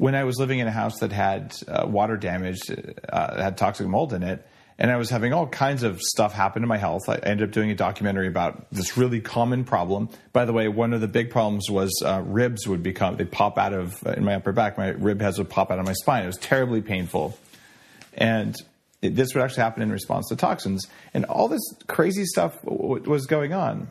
when 0.00 0.14
I 0.14 0.24
was 0.24 0.38
living 0.38 0.60
in 0.60 0.66
a 0.66 0.70
house 0.70 1.00
that 1.00 1.12
had 1.12 1.54
uh, 1.68 1.86
water 1.86 2.16
damage, 2.16 2.60
uh, 3.06 3.42
had 3.42 3.58
toxic 3.58 3.86
mold 3.86 4.14
in 4.14 4.22
it, 4.22 4.46
and 4.78 4.90
I 4.90 4.96
was 4.96 5.10
having 5.10 5.34
all 5.34 5.46
kinds 5.46 5.82
of 5.82 6.00
stuff 6.00 6.32
happen 6.32 6.62
to 6.62 6.66
my 6.66 6.78
health. 6.78 7.02
I 7.06 7.16
ended 7.16 7.46
up 7.46 7.52
doing 7.52 7.70
a 7.70 7.74
documentary 7.74 8.26
about 8.26 8.64
this 8.72 8.96
really 8.96 9.20
common 9.20 9.64
problem. 9.64 10.08
By 10.32 10.46
the 10.46 10.54
way, 10.54 10.68
one 10.68 10.94
of 10.94 11.02
the 11.02 11.06
big 11.06 11.28
problems 11.28 11.68
was 11.68 11.92
uh, 12.02 12.22
ribs 12.24 12.66
would 12.66 12.82
become 12.82 13.18
they 13.18 13.26
pop 13.26 13.58
out 13.58 13.74
of 13.74 14.02
uh, 14.06 14.12
in 14.12 14.24
my 14.24 14.36
upper 14.36 14.52
back. 14.52 14.78
My 14.78 14.88
rib 14.88 15.20
heads 15.20 15.36
would 15.36 15.50
pop 15.50 15.70
out 15.70 15.78
of 15.78 15.84
my 15.84 15.92
spine. 15.92 16.22
It 16.22 16.28
was 16.28 16.38
terribly 16.38 16.80
painful, 16.80 17.38
and 18.14 18.56
it, 19.02 19.14
this 19.14 19.34
would 19.34 19.44
actually 19.44 19.64
happen 19.64 19.82
in 19.82 19.92
response 19.92 20.28
to 20.28 20.36
toxins. 20.36 20.86
And 21.12 21.26
all 21.26 21.48
this 21.48 21.74
crazy 21.88 22.24
stuff 22.24 22.58
w- 22.62 23.02
was 23.02 23.26
going 23.26 23.52
on. 23.52 23.90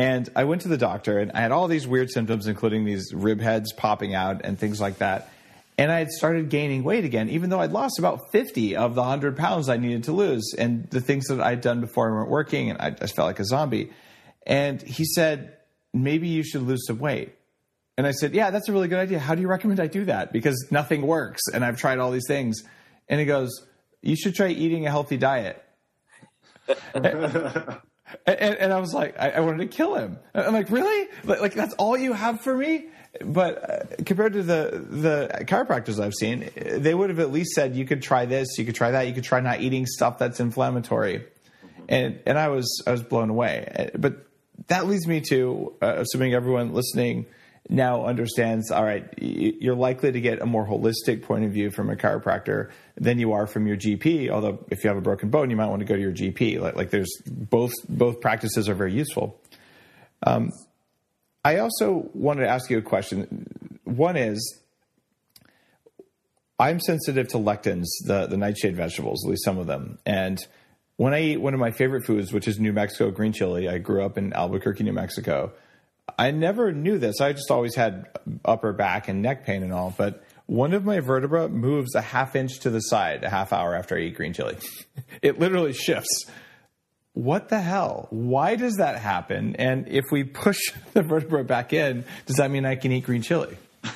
And 0.00 0.28
I 0.36 0.44
went 0.44 0.62
to 0.62 0.68
the 0.68 0.78
doctor, 0.78 1.18
and 1.18 1.32
I 1.32 1.40
had 1.40 1.50
all 1.50 1.66
these 1.66 1.86
weird 1.86 2.10
symptoms, 2.10 2.46
including 2.46 2.84
these 2.84 3.12
rib 3.12 3.40
heads 3.40 3.72
popping 3.72 4.14
out 4.14 4.42
and 4.44 4.58
things 4.58 4.80
like 4.80 4.98
that 4.98 5.30
and 5.78 5.92
I 5.92 6.00
had 6.00 6.10
started 6.10 6.48
gaining 6.48 6.82
weight 6.82 7.04
again, 7.04 7.28
even 7.28 7.50
though 7.50 7.60
I'd 7.60 7.70
lost 7.70 8.00
about 8.00 8.32
50 8.32 8.74
of 8.74 8.96
the 8.96 9.00
100 9.00 9.36
pounds 9.36 9.68
I 9.68 9.76
needed 9.76 10.04
to 10.04 10.12
lose. 10.12 10.52
And 10.58 10.90
the 10.90 11.00
things 11.00 11.28
that 11.28 11.40
I'd 11.40 11.60
done 11.60 11.80
before 11.80 12.10
weren't 12.10 12.28
working, 12.28 12.70
and 12.70 12.80
I 12.80 12.90
just 12.90 13.14
felt 13.14 13.26
like 13.26 13.38
a 13.38 13.44
zombie. 13.44 13.92
And 14.44 14.82
he 14.82 15.04
said, 15.04 15.56
maybe 15.94 16.26
you 16.26 16.42
should 16.42 16.62
lose 16.62 16.84
some 16.84 16.98
weight. 16.98 17.32
And 17.96 18.08
I 18.08 18.10
said, 18.10 18.34
yeah, 18.34 18.50
that's 18.50 18.68
a 18.68 18.72
really 18.72 18.88
good 18.88 18.98
idea. 18.98 19.20
How 19.20 19.36
do 19.36 19.40
you 19.40 19.46
recommend 19.46 19.78
I 19.78 19.86
do 19.86 20.04
that? 20.06 20.32
Because 20.32 20.66
nothing 20.70 21.02
works, 21.02 21.42
and 21.52 21.64
I've 21.64 21.78
tried 21.78 22.00
all 22.00 22.10
these 22.10 22.26
things. 22.26 22.64
And 23.08 23.20
he 23.20 23.26
goes, 23.26 23.64
you 24.02 24.16
should 24.16 24.34
try 24.34 24.48
eating 24.48 24.84
a 24.84 24.90
healthy 24.90 25.16
diet. 25.16 25.64
and, 28.26 28.56
and, 28.56 28.72
I 28.72 28.80
was 28.80 28.94
like, 28.94 29.18
I, 29.18 29.30
I, 29.30 29.40
wanted 29.40 29.58
to 29.58 29.76
kill 29.76 29.94
him. 29.94 30.18
I'm 30.34 30.52
like, 30.52 30.70
really? 30.70 31.08
Like, 31.24 31.40
like 31.40 31.54
that's 31.54 31.74
all 31.74 31.96
you 31.96 32.12
have 32.12 32.40
for 32.40 32.56
me? 32.56 32.86
but 33.24 33.70
uh, 33.70 34.02
compared 34.04 34.34
to 34.34 34.42
the 34.42 34.84
the 34.88 35.44
chiropractors 35.44 36.02
I've 36.02 36.14
seen, 36.14 36.50
they 36.54 36.94
would 36.94 37.10
have 37.10 37.18
at 37.18 37.32
least 37.32 37.52
said 37.52 37.74
you 37.74 37.84
could 37.84 38.02
try 38.02 38.26
this, 38.26 38.58
you 38.58 38.64
could 38.64 38.74
try 38.74 38.92
that, 38.92 39.06
you 39.06 39.14
could 39.14 39.24
try 39.24 39.40
not 39.40 39.60
eating 39.60 39.86
stuff 39.86 40.18
that's 40.18 40.40
inflammatory, 40.40 41.24
and 41.88 42.20
and 42.26 42.38
I 42.38 42.48
was 42.48 42.82
I 42.86 42.92
was 42.92 43.02
blown 43.02 43.30
away. 43.30 43.90
But 43.96 44.26
that 44.68 44.86
leads 44.86 45.06
me 45.06 45.20
to 45.30 45.74
uh, 45.82 45.94
assuming 45.98 46.34
everyone 46.34 46.72
listening 46.74 47.26
now 47.68 48.06
understands 48.06 48.70
all 48.70 48.84
right 48.84 49.06
you're 49.18 49.74
likely 49.74 50.10
to 50.10 50.20
get 50.20 50.40
a 50.40 50.46
more 50.46 50.66
holistic 50.66 51.22
point 51.22 51.44
of 51.44 51.52
view 51.52 51.70
from 51.70 51.90
a 51.90 51.96
chiropractor 51.96 52.70
than 52.96 53.18
you 53.18 53.32
are 53.32 53.46
from 53.46 53.66
your 53.66 53.76
gp 53.76 54.30
although 54.30 54.64
if 54.70 54.82
you 54.82 54.88
have 54.88 54.96
a 54.96 55.02
broken 55.02 55.28
bone 55.28 55.50
you 55.50 55.56
might 55.56 55.66
want 55.66 55.80
to 55.80 55.84
go 55.84 55.94
to 55.94 56.00
your 56.00 56.12
gp 56.12 56.58
like, 56.60 56.76
like 56.76 56.90
there's 56.90 57.10
both 57.26 57.72
both 57.88 58.20
practices 58.20 58.68
are 58.68 58.74
very 58.74 58.92
useful. 58.92 59.40
Um, 60.26 60.50
i 61.44 61.58
also 61.58 62.08
wanted 62.14 62.42
to 62.42 62.48
ask 62.48 62.70
you 62.70 62.78
a 62.78 62.82
question. 62.82 63.46
One 63.84 64.16
is 64.16 64.60
i'm 66.58 66.80
sensitive 66.80 67.28
to 67.28 67.38
lectins 67.38 67.86
the, 68.04 68.26
the 68.26 68.36
nightshade 68.36 68.76
vegetables 68.76 69.24
at 69.24 69.30
least 69.30 69.44
some 69.44 69.58
of 69.58 69.66
them. 69.66 69.98
And 70.06 70.38
when 70.96 71.12
i 71.12 71.20
eat 71.20 71.36
one 71.36 71.54
of 71.54 71.60
my 71.60 71.70
favorite 71.70 72.04
foods 72.04 72.32
which 72.32 72.48
is 72.48 72.58
new 72.58 72.72
mexico 72.72 73.10
green 73.10 73.32
chili 73.32 73.68
i 73.68 73.78
grew 73.78 74.04
up 74.04 74.16
in 74.16 74.32
albuquerque 74.32 74.84
new 74.84 74.92
mexico 74.92 75.52
I 76.16 76.30
never 76.30 76.72
knew 76.72 76.98
this. 76.98 77.20
I 77.20 77.32
just 77.32 77.50
always 77.50 77.74
had 77.74 78.06
upper 78.44 78.72
back 78.72 79.08
and 79.08 79.22
neck 79.22 79.44
pain 79.44 79.62
and 79.62 79.72
all, 79.72 79.94
but 79.96 80.24
one 80.46 80.72
of 80.72 80.84
my 80.84 81.00
vertebra 81.00 81.48
moves 81.48 81.94
a 81.94 82.00
half 82.00 82.34
inch 82.34 82.60
to 82.60 82.70
the 82.70 82.80
side 82.80 83.22
a 83.22 83.28
half 83.28 83.52
hour 83.52 83.74
after 83.74 83.96
I 83.96 84.00
eat 84.00 84.14
green 84.14 84.32
chili. 84.32 84.56
it 85.22 85.38
literally 85.38 85.74
shifts. 85.74 86.24
What 87.12 87.48
the 87.48 87.60
hell? 87.60 88.06
Why 88.10 88.56
does 88.56 88.76
that 88.76 88.98
happen? 88.98 89.56
And 89.56 89.88
if 89.88 90.04
we 90.10 90.24
push 90.24 90.58
the 90.94 91.02
vertebra 91.02 91.44
back 91.44 91.72
in, 91.72 92.04
does 92.26 92.36
that 92.36 92.50
mean 92.50 92.64
I 92.64 92.76
can 92.76 92.92
eat 92.92 93.04
green 93.04 93.22
chili? 93.22 93.58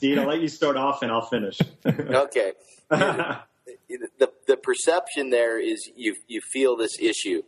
Dean, 0.00 0.18
I'll 0.18 0.26
let 0.26 0.40
you 0.40 0.48
start 0.48 0.76
off 0.76 1.02
and 1.02 1.12
I'll 1.12 1.26
finish. 1.26 1.58
okay. 1.84 2.52
the, 2.88 4.30
the 4.46 4.56
perception 4.56 5.30
there 5.30 5.60
is 5.60 5.90
you, 5.94 6.16
you 6.26 6.40
feel 6.40 6.76
this 6.76 6.98
issue, 6.98 7.42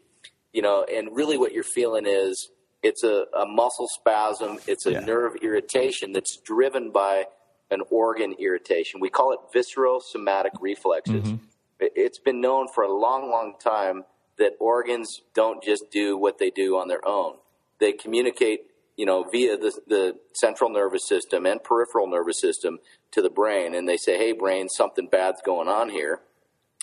you 0.53 0.63
know, 0.63 0.85
and 0.85 1.09
really 1.13 1.39
what 1.39 1.53
you're 1.53 1.65
feeling 1.65 2.05
is 2.07 2.51
it's 2.83 3.03
a, 3.03 3.25
a 3.37 3.47
muscle 3.47 3.89
spasm, 3.89 4.59
it's 4.67 4.87
a 4.87 4.93
yeah. 4.93 5.01
nerve 5.01 5.37
irritation 5.43 6.13
that's 6.13 6.39
driven 6.45 6.91
by 6.93 7.25
an 7.71 7.81
organ 7.91 8.35
irritation. 8.39 9.01
We 9.01 9.11
call 9.11 9.33
it 9.33 9.41
visceral 9.53 10.01
somatic 10.01 10.53
reflexes. 10.61 11.25
Mm-hmm. 11.25 11.45
It's 11.81 12.19
been 12.19 12.41
known 12.41 12.67
for 12.75 12.83
a 12.83 12.93
long, 12.93 13.31
long 13.31 13.55
time 13.63 14.05
that 14.39 14.53
organs 14.61 15.21
don't 15.35 15.63
just 15.63 15.91
do 15.91 16.17
what 16.17 16.39
they 16.39 16.51
do 16.51 16.77
on 16.77 16.89
their 16.89 17.07
own. 17.07 17.35
They 17.81 17.93
communicate, 17.93 18.61
you 18.97 19.07
know, 19.07 19.25
via 19.25 19.57
the, 19.57 19.73
the 19.87 20.15
central 20.35 20.71
nervous 20.71 21.07
system 21.07 21.47
and 21.47 21.63
peripheral 21.63 22.09
nervous 22.09 22.41
system 22.41 22.79
to 23.13 23.23
the 23.23 23.31
brain, 23.31 23.75
and 23.75 23.89
they 23.89 23.97
say, 23.97 24.17
"Hey, 24.19 24.33
brain, 24.33 24.69
something 24.69 25.09
bad's 25.09 25.41
going 25.45 25.69
on 25.69 25.91
here." 25.91 26.21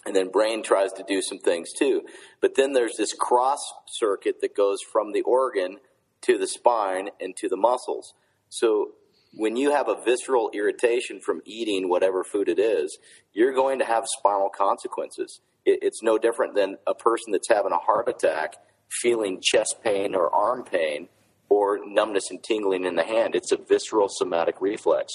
And 0.05 0.15
then 0.15 0.29
brain 0.29 0.61
tries 0.61 0.91
to 0.93 1.03
do 1.07 1.21
some 1.21 1.39
things 1.39 1.71
too. 1.73 2.03
But 2.41 2.55
then 2.55 2.73
there's 2.73 2.95
this 2.97 3.13
cross 3.13 3.59
circuit 3.87 4.35
that 4.41 4.55
goes 4.55 4.79
from 4.91 5.13
the 5.13 5.21
organ 5.21 5.77
to 6.21 6.37
the 6.37 6.47
spine 6.47 7.09
and 7.19 7.35
to 7.37 7.49
the 7.49 7.57
muscles. 7.57 8.13
So 8.49 8.91
when 9.33 9.57
you 9.57 9.71
have 9.71 9.89
a 9.89 10.01
visceral 10.03 10.51
irritation 10.53 11.19
from 11.19 11.41
eating 11.45 11.89
whatever 11.89 12.23
food 12.23 12.49
it 12.49 12.59
is, 12.59 12.97
you're 13.33 13.53
going 13.53 13.79
to 13.79 13.85
have 13.85 14.05
spinal 14.19 14.49
consequences. 14.49 15.41
It's 15.65 16.03
no 16.03 16.17
different 16.17 16.55
than 16.55 16.77
a 16.85 16.93
person 16.93 17.31
that's 17.31 17.49
having 17.49 17.71
a 17.71 17.77
heart 17.77 18.07
attack 18.07 18.55
feeling 19.01 19.41
chest 19.41 19.77
pain 19.83 20.13
or 20.13 20.33
arm 20.33 20.63
pain 20.63 21.09
or 21.49 21.79
numbness 21.85 22.29
and 22.29 22.43
tingling 22.43 22.85
in 22.85 22.95
the 22.95 23.03
hand. 23.03 23.35
It's 23.35 23.51
a 23.51 23.57
visceral 23.57 24.07
somatic 24.09 24.61
reflex. 24.61 25.13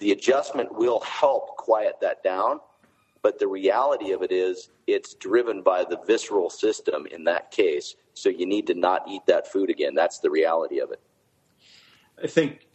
The 0.00 0.10
adjustment 0.10 0.74
will 0.74 1.00
help 1.00 1.56
quiet 1.56 1.94
that 2.00 2.22
down, 2.22 2.60
but 3.24 3.38
the 3.38 3.48
reality 3.48 4.12
of 4.12 4.22
it 4.22 4.30
is 4.30 4.68
it's 4.86 5.14
driven 5.14 5.62
by 5.62 5.82
the 5.82 5.98
visceral 6.06 6.50
system 6.50 7.06
in 7.10 7.24
that 7.24 7.50
case. 7.50 7.96
So 8.12 8.28
you 8.28 8.44
need 8.46 8.66
to 8.66 8.74
not 8.74 9.08
eat 9.08 9.22
that 9.28 9.50
food 9.50 9.70
again. 9.70 9.94
That's 9.94 10.18
the 10.18 10.30
reality 10.30 10.78
of 10.78 10.92
it. 10.92 11.00
I 12.22 12.26
think, 12.26 12.66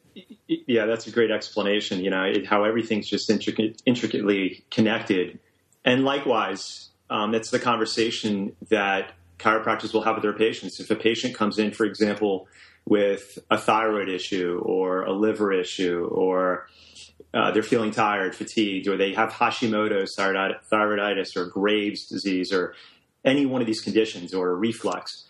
yeah, 0.47 0.87
that's 0.87 1.05
a 1.05 1.11
great 1.11 1.29
explanation. 1.29 2.03
You 2.03 2.09
know, 2.09 2.23
it, 2.23 2.47
how 2.47 2.63
everything's 2.63 3.07
just 3.07 3.29
intricate, 3.29 3.83
intricately 3.85 4.65
connected. 4.71 5.37
And 5.85 6.03
likewise, 6.03 6.89
um, 7.11 7.31
that's 7.31 7.51
the 7.51 7.59
conversation 7.59 8.55
that 8.69 9.11
chiropractors 9.37 9.93
will 9.93 10.01
have 10.01 10.15
with 10.15 10.23
their 10.23 10.33
patients. 10.33 10.79
If 10.79 10.89
a 10.89 10.95
patient 10.95 11.35
comes 11.35 11.59
in, 11.59 11.73
for 11.73 11.85
example, 11.85 12.47
with 12.85 13.37
a 13.51 13.57
thyroid 13.59 14.09
issue 14.09 14.59
or 14.65 15.03
a 15.03 15.13
liver 15.13 15.53
issue 15.53 16.09
or 16.11 16.67
uh, 17.33 17.51
they're 17.51 17.63
feeling 17.63 17.91
tired, 17.91 18.35
fatigued, 18.35 18.87
or 18.87 18.97
they 18.97 19.13
have 19.13 19.31
Hashimoto's 19.31 20.15
thyroiditis 20.17 21.35
or 21.35 21.45
Graves' 21.45 22.07
disease 22.07 22.51
or 22.51 22.73
any 23.23 23.45
one 23.45 23.61
of 23.61 23.67
these 23.67 23.81
conditions 23.81 24.33
or 24.33 24.49
a 24.49 24.55
reflux. 24.55 25.25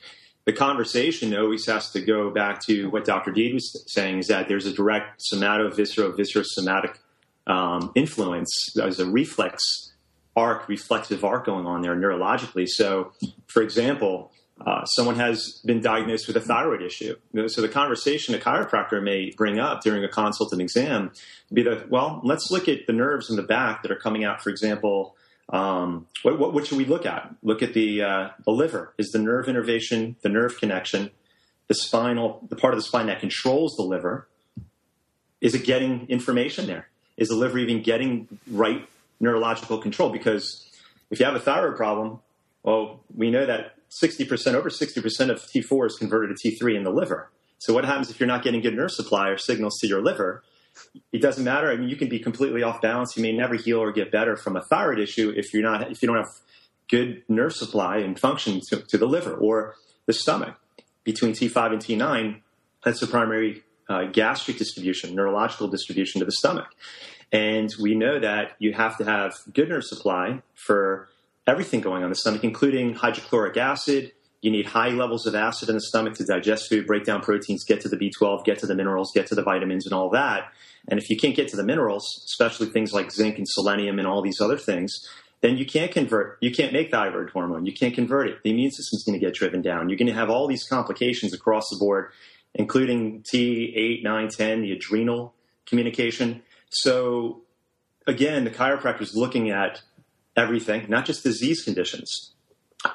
The 0.45 0.53
conversation 0.53 1.35
always 1.35 1.65
has 1.67 1.91
to 1.91 2.01
go 2.01 2.31
back 2.31 2.61
to 2.65 2.89
what 2.89 3.05
Dr. 3.05 3.31
Deed 3.31 3.53
was 3.53 3.83
saying 3.93 4.19
is 4.19 4.27
that 4.27 4.47
there's 4.47 4.65
a 4.65 4.73
direct 4.73 5.21
somato-viscero-viscerosomatic 5.21 6.95
um, 7.47 7.91
influence. 7.95 8.49
There's 8.73 8.99
a 8.99 9.05
reflex 9.05 9.61
arc, 10.35 10.69
reflexive 10.69 11.25
arc 11.25 11.45
going 11.45 11.65
on 11.65 11.81
there 11.81 11.95
neurologically. 11.95 12.67
So, 12.67 13.11
for 13.47 13.61
example, 13.61 14.31
uh, 14.65 14.83
someone 14.85 15.15
has 15.15 15.61
been 15.65 15.81
diagnosed 15.81 16.27
with 16.27 16.35
a 16.35 16.41
thyroid 16.41 16.81
issue. 16.81 17.15
So 17.47 17.61
the 17.61 17.69
conversation 17.69 18.35
a 18.35 18.37
chiropractor 18.37 19.01
may 19.01 19.31
bring 19.37 19.59
up 19.59 19.81
during 19.81 20.03
a 20.03 20.09
consult 20.09 20.51
and 20.51 20.61
exam 20.61 21.11
be 21.51 21.63
that, 21.63 21.89
well, 21.89 22.19
let's 22.23 22.51
look 22.51 22.67
at 22.67 22.85
the 22.85 22.93
nerves 22.93 23.29
in 23.29 23.37
the 23.37 23.43
back 23.43 23.83
that 23.83 23.91
are 23.91 23.95
coming 23.95 24.25
out, 24.25 24.41
for 24.41 24.49
example. 24.49 25.15
Um, 25.47 26.07
what, 26.23 26.37
what, 26.37 26.53
what, 26.53 26.67
should 26.67 26.77
we 26.77 26.85
look 26.85 27.05
at? 27.05 27.33
Look 27.41 27.63
at 27.63 27.73
the, 27.73 28.03
uh, 28.03 28.29
the 28.43 28.51
liver. 28.51 28.93
Is 28.97 29.09
the 29.11 29.19
nerve 29.19 29.47
innervation, 29.47 30.17
the 30.21 30.29
nerve 30.29 30.59
connection, 30.59 31.11
the 31.67 31.73
spinal, 31.73 32.45
the 32.49 32.55
part 32.55 32.73
of 32.73 32.79
the 32.79 32.83
spine 32.83 33.07
that 33.07 33.19
controls 33.19 33.75
the 33.77 33.83
liver, 33.83 34.27
is 35.41 35.55
it 35.55 35.63
getting 35.63 36.05
information 36.09 36.67
there? 36.67 36.89
Is 37.15 37.29
the 37.29 37.35
liver 37.35 37.57
even 37.59 37.81
getting 37.81 38.27
right 38.49 38.87
neurological 39.19 39.77
control? 39.77 40.09
Because 40.09 40.69
if 41.09 41.19
you 41.19 41.25
have 41.25 41.35
a 41.35 41.39
thyroid 41.39 41.77
problem, 41.77 42.19
well, 42.63 42.99
we 43.15 43.31
know 43.31 43.45
that 43.45 43.75
60%, 43.89 44.53
over 44.53 44.69
60% 44.69 45.29
of 45.29 45.41
T4 45.41 45.87
is 45.87 45.95
converted 45.95 46.37
to 46.37 46.49
T3 46.49 46.75
in 46.75 46.83
the 46.83 46.91
liver. 46.91 47.31
So 47.57 47.73
what 47.73 47.85
happens 47.85 48.09
if 48.09 48.19
you're 48.19 48.27
not 48.27 48.43
getting 48.43 48.61
good 48.61 48.75
nerve 48.75 48.91
supply 48.91 49.29
or 49.29 49.37
signals 49.37 49.77
to 49.79 49.87
your 49.87 50.01
liver? 50.01 50.43
It 51.11 51.21
doesn't 51.21 51.43
matter. 51.43 51.71
I 51.71 51.75
mean, 51.75 51.89
you 51.89 51.95
can 51.95 52.07
be 52.07 52.19
completely 52.19 52.63
off 52.63 52.81
balance. 52.81 53.17
You 53.17 53.23
may 53.23 53.33
never 53.33 53.55
heal 53.55 53.79
or 53.79 53.91
get 53.91 54.11
better 54.11 54.37
from 54.37 54.55
a 54.55 54.61
thyroid 54.61 54.99
issue 54.99 55.33
if 55.35 55.53
you're 55.53 55.63
not, 55.63 55.91
if 55.91 56.01
you 56.01 56.07
don't 56.07 56.17
have 56.17 56.29
good 56.89 57.23
nerve 57.27 57.53
supply 57.53 57.97
and 57.97 58.19
function 58.19 58.61
to, 58.69 58.77
to 58.77 58.97
the 58.97 59.05
liver 59.05 59.33
or 59.33 59.75
the 60.05 60.13
stomach. 60.13 60.55
Between 61.03 61.33
T5 61.33 61.73
and 61.73 61.81
T9, 61.81 62.41
that's 62.83 62.99
the 62.99 63.07
primary 63.07 63.63
uh, 63.89 64.03
gastric 64.05 64.57
distribution, 64.57 65.15
neurological 65.15 65.67
distribution 65.67 66.19
to 66.19 66.25
the 66.25 66.31
stomach. 66.31 66.67
And 67.31 67.73
we 67.79 67.95
know 67.95 68.19
that 68.19 68.53
you 68.59 68.73
have 68.73 68.97
to 68.97 69.05
have 69.05 69.33
good 69.53 69.69
nerve 69.69 69.83
supply 69.83 70.41
for 70.55 71.09
everything 71.49 71.81
going 71.81 71.97
on 71.97 72.05
in 72.05 72.09
the 72.09 72.15
stomach, 72.15 72.43
including 72.43 72.93
hydrochloric 72.93 73.57
acid. 73.57 74.11
You 74.41 74.51
need 74.51 74.67
high 74.67 74.89
levels 74.89 75.25
of 75.25 75.35
acid 75.35 75.67
in 75.67 75.75
the 75.75 75.81
stomach 75.81 76.13
to 76.15 76.25
digest 76.25 76.69
food, 76.69 76.87
break 76.87 77.03
down 77.03 77.21
proteins, 77.21 77.65
get 77.65 77.81
to 77.81 77.89
the 77.89 77.97
B12, 77.97 78.45
get 78.45 78.59
to 78.59 78.67
the 78.67 78.75
minerals, 78.75 79.11
get 79.13 79.27
to 79.27 79.35
the 79.35 79.43
vitamins, 79.43 79.85
and 79.85 79.93
all 79.93 80.09
that. 80.11 80.53
And 80.87 80.97
if 80.97 81.09
you 81.09 81.17
can't 81.17 81.35
get 81.35 81.49
to 81.49 81.57
the 81.57 81.63
minerals, 81.63 82.23
especially 82.25 82.67
things 82.67 82.93
like 82.93 83.11
zinc 83.11 83.37
and 83.37 83.47
selenium 83.47 83.99
and 83.99 84.07
all 84.07 84.21
these 84.21 84.39
other 84.39 84.57
things, 84.57 85.05
then 85.41 85.57
you 85.57 85.65
can't 85.65 85.91
convert, 85.91 86.37
you 86.41 86.51
can't 86.51 86.73
make 86.73 86.91
thyroid 86.91 87.29
hormone. 87.31 87.65
You 87.65 87.73
can't 87.73 87.93
convert 87.93 88.27
it. 88.27 88.43
The 88.43 88.51
immune 88.51 88.71
system's 88.71 89.03
going 89.03 89.19
to 89.19 89.25
get 89.25 89.33
driven 89.33 89.61
down. 89.61 89.89
You're 89.89 89.97
going 89.97 90.07
to 90.07 90.13
have 90.13 90.29
all 90.29 90.47
these 90.47 90.63
complications 90.63 91.33
across 91.33 91.69
the 91.69 91.77
board, 91.77 92.11
including 92.53 93.23
T8, 93.23 94.03
9, 94.03 94.29
10, 94.29 94.61
the 94.61 94.71
adrenal 94.71 95.33
communication. 95.65 96.41
So 96.69 97.41
again, 98.07 98.43
the 98.43 98.51
chiropractor 98.51 99.01
is 99.01 99.15
looking 99.15 99.49
at 99.49 99.81
everything, 100.39 100.85
not 100.89 101.05
just 101.05 101.23
disease 101.23 101.61
conditions, 101.63 102.33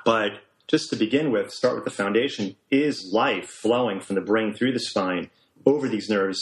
but 0.05 0.41
just 0.67 0.91
to 0.91 0.97
begin 0.97 1.31
with, 1.31 1.53
start 1.53 1.75
with 1.77 1.85
the 1.85 1.91
foundation. 1.91 2.57
Is 2.71 3.11
life 3.13 3.49
flowing 3.49 4.01
from 4.01 4.17
the 4.17 4.23
brain 4.23 4.55
through 4.55 4.73
the 4.73 4.81
spine 4.81 5.31
over 5.67 5.89
these 5.89 6.09
nerves 6.09 6.41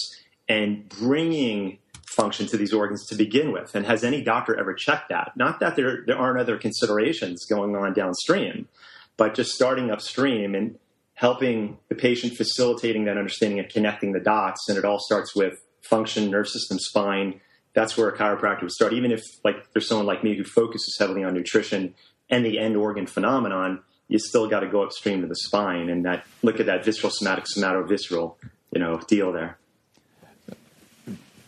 and 0.48 0.88
bringing 0.88 1.78
function 2.07 2.46
to 2.46 2.57
these 2.57 2.72
organs 2.72 3.05
to 3.09 3.16
begin 3.16 3.53
with? 3.53 3.74
And 3.74 3.84
has 3.86 4.05
any 4.05 4.22
doctor 4.22 4.59
ever 4.59 4.74
checked 4.74 5.09
that? 5.09 5.32
Not 5.36 5.61
that 5.61 5.76
there, 5.76 6.05
there 6.07 6.18
aren't 6.18 6.38
other 6.38 6.57
considerations 6.57 7.44
going 7.46 7.74
on 7.74 7.92
downstream, 7.94 8.68
but 9.16 9.34
just 9.34 9.53
starting 9.53 9.90
upstream 9.90 10.55
and 10.55 10.78
helping 11.14 11.78
the 11.88 11.94
patient 11.94 12.34
facilitating 12.36 13.05
that 13.05 13.18
understanding 13.18 13.59
and 13.59 13.68
connecting 13.68 14.12
the 14.12 14.20
dots. 14.20 14.68
And 14.68 14.78
it 14.78 14.84
all 14.84 14.98
starts 15.00 15.34
with 15.34 15.55
function, 15.82 16.30
nerve 16.30 16.48
system, 16.48 16.78
spine, 16.78 17.40
that's 17.75 17.97
where 17.97 18.09
a 18.09 18.16
chiropractor 18.16 18.62
would 18.62 18.73
start. 18.73 18.93
Even 18.93 19.12
if 19.12 19.23
like 19.45 19.73
there's 19.73 19.89
someone 19.89 20.07
like 20.07 20.23
me 20.23 20.37
who 20.37 20.45
focuses 20.45 20.97
heavily 20.99 21.25
on 21.25 21.35
nutrition 21.35 21.95
and 22.31 22.45
the 22.45 22.59
end 22.59 22.77
organ 22.77 23.07
phenomenon, 23.07 23.81
you 24.09 24.18
still 24.18 24.49
got 24.49 24.61
to 24.61 24.68
go 24.68 24.83
upstream 24.83 25.23
to 25.23 25.27
the 25.27 25.37
spine 25.37 25.89
and 25.89 26.05
that 26.05 26.27
look 26.43 26.61
at 26.61 26.66
that 26.66 26.85
visceral 26.85 27.11
somatic 27.11 27.47
somato 27.47 27.83
visceral 27.83 28.39
you 28.73 28.81
know 28.81 29.01
deal 29.07 29.33
there. 29.33 29.59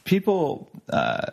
People 0.04 0.68
uh, 0.88 1.30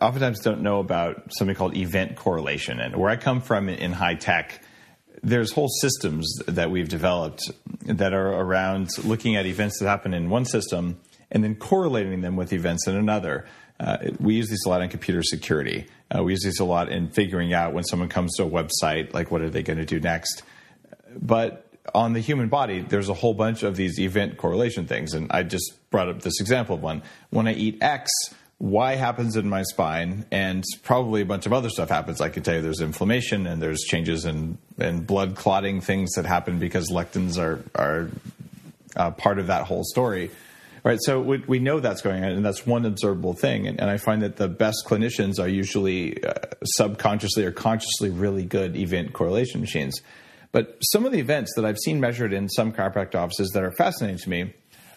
oftentimes 0.00 0.40
don't 0.40 0.62
know 0.62 0.80
about 0.80 1.32
something 1.34 1.54
called 1.54 1.76
event 1.76 2.16
correlation, 2.16 2.80
and 2.80 2.96
where 2.96 3.10
I 3.10 3.16
come 3.16 3.40
from 3.40 3.68
in 3.68 3.92
high 3.92 4.14
tech, 4.14 4.62
there's 5.22 5.52
whole 5.52 5.68
systems 5.68 6.38
that 6.46 6.70
we've 6.70 6.88
developed 6.88 7.50
that 7.86 8.12
are 8.12 8.32
around 8.32 8.90
looking 9.04 9.36
at 9.36 9.46
events 9.46 9.78
that 9.78 9.86
happen 9.86 10.14
in 10.14 10.30
one 10.30 10.44
system 10.44 11.00
and 11.30 11.42
then 11.42 11.54
correlating 11.54 12.20
them 12.20 12.36
with 12.36 12.52
events 12.52 12.86
in 12.86 12.96
another. 12.96 13.46
Uh, 13.80 13.98
we 14.20 14.34
use 14.34 14.48
these 14.48 14.64
a 14.66 14.68
lot 14.68 14.82
in 14.82 14.88
computer 14.88 15.22
security. 15.22 15.86
Uh, 16.14 16.22
we 16.22 16.32
use 16.32 16.42
these 16.42 16.60
a 16.60 16.64
lot 16.64 16.88
in 16.90 17.08
figuring 17.08 17.52
out 17.52 17.72
when 17.72 17.84
someone 17.84 18.08
comes 18.08 18.36
to 18.36 18.44
a 18.44 18.48
website, 18.48 19.12
like 19.12 19.30
what 19.30 19.40
are 19.40 19.50
they 19.50 19.62
going 19.62 19.78
to 19.78 19.84
do 19.84 19.98
next. 19.98 20.42
But 21.16 21.66
on 21.94 22.12
the 22.12 22.20
human 22.20 22.48
body, 22.48 22.80
there's 22.80 23.08
a 23.08 23.14
whole 23.14 23.34
bunch 23.34 23.62
of 23.62 23.76
these 23.76 23.98
event 23.98 24.36
correlation 24.36 24.86
things. 24.86 25.12
And 25.12 25.30
I 25.30 25.42
just 25.42 25.72
brought 25.90 26.08
up 26.08 26.22
this 26.22 26.40
example 26.40 26.76
of 26.76 26.82
one. 26.82 27.02
When 27.30 27.48
I 27.48 27.54
eat 27.54 27.78
X, 27.82 28.10
Y 28.58 28.94
happens 28.94 29.36
in 29.36 29.48
my 29.48 29.62
spine, 29.64 30.24
and 30.30 30.64
probably 30.82 31.20
a 31.20 31.26
bunch 31.26 31.44
of 31.44 31.52
other 31.52 31.68
stuff 31.68 31.88
happens. 31.88 32.20
I 32.20 32.28
can 32.28 32.42
tell 32.42 32.54
you 32.54 32.62
there's 32.62 32.80
inflammation 32.80 33.46
and 33.46 33.60
there's 33.60 33.80
changes 33.80 34.24
in, 34.24 34.58
in 34.78 35.04
blood 35.04 35.34
clotting 35.34 35.80
things 35.80 36.12
that 36.12 36.24
happen 36.24 36.58
because 36.58 36.90
lectins 36.90 37.36
are, 37.38 37.62
are 37.74 38.08
uh, 38.96 39.10
part 39.10 39.38
of 39.38 39.48
that 39.48 39.66
whole 39.66 39.84
story. 39.84 40.30
Right, 40.84 40.98
so 41.00 41.18
we, 41.18 41.38
we 41.46 41.60
know 41.60 41.80
that's 41.80 42.02
going 42.02 42.22
on, 42.22 42.32
and 42.32 42.44
that's 42.44 42.66
one 42.66 42.84
observable 42.84 43.32
thing. 43.32 43.66
And, 43.66 43.80
and 43.80 43.88
I 43.88 43.96
find 43.96 44.20
that 44.20 44.36
the 44.36 44.48
best 44.48 44.84
clinicians 44.86 45.40
are 45.40 45.48
usually 45.48 46.22
uh, 46.22 46.34
subconsciously 46.62 47.46
or 47.46 47.52
consciously 47.52 48.10
really 48.10 48.44
good 48.44 48.76
event 48.76 49.14
correlation 49.14 49.62
machines. 49.62 50.02
But 50.52 50.76
some 50.82 51.06
of 51.06 51.12
the 51.12 51.20
events 51.20 51.54
that 51.56 51.64
I've 51.64 51.78
seen 51.78 52.00
measured 52.00 52.34
in 52.34 52.50
some 52.50 52.70
chiropractic 52.70 53.14
offices 53.14 53.50
that 53.54 53.62
are 53.62 53.72
fascinating 53.72 54.18
to 54.18 54.28
me 54.28 54.54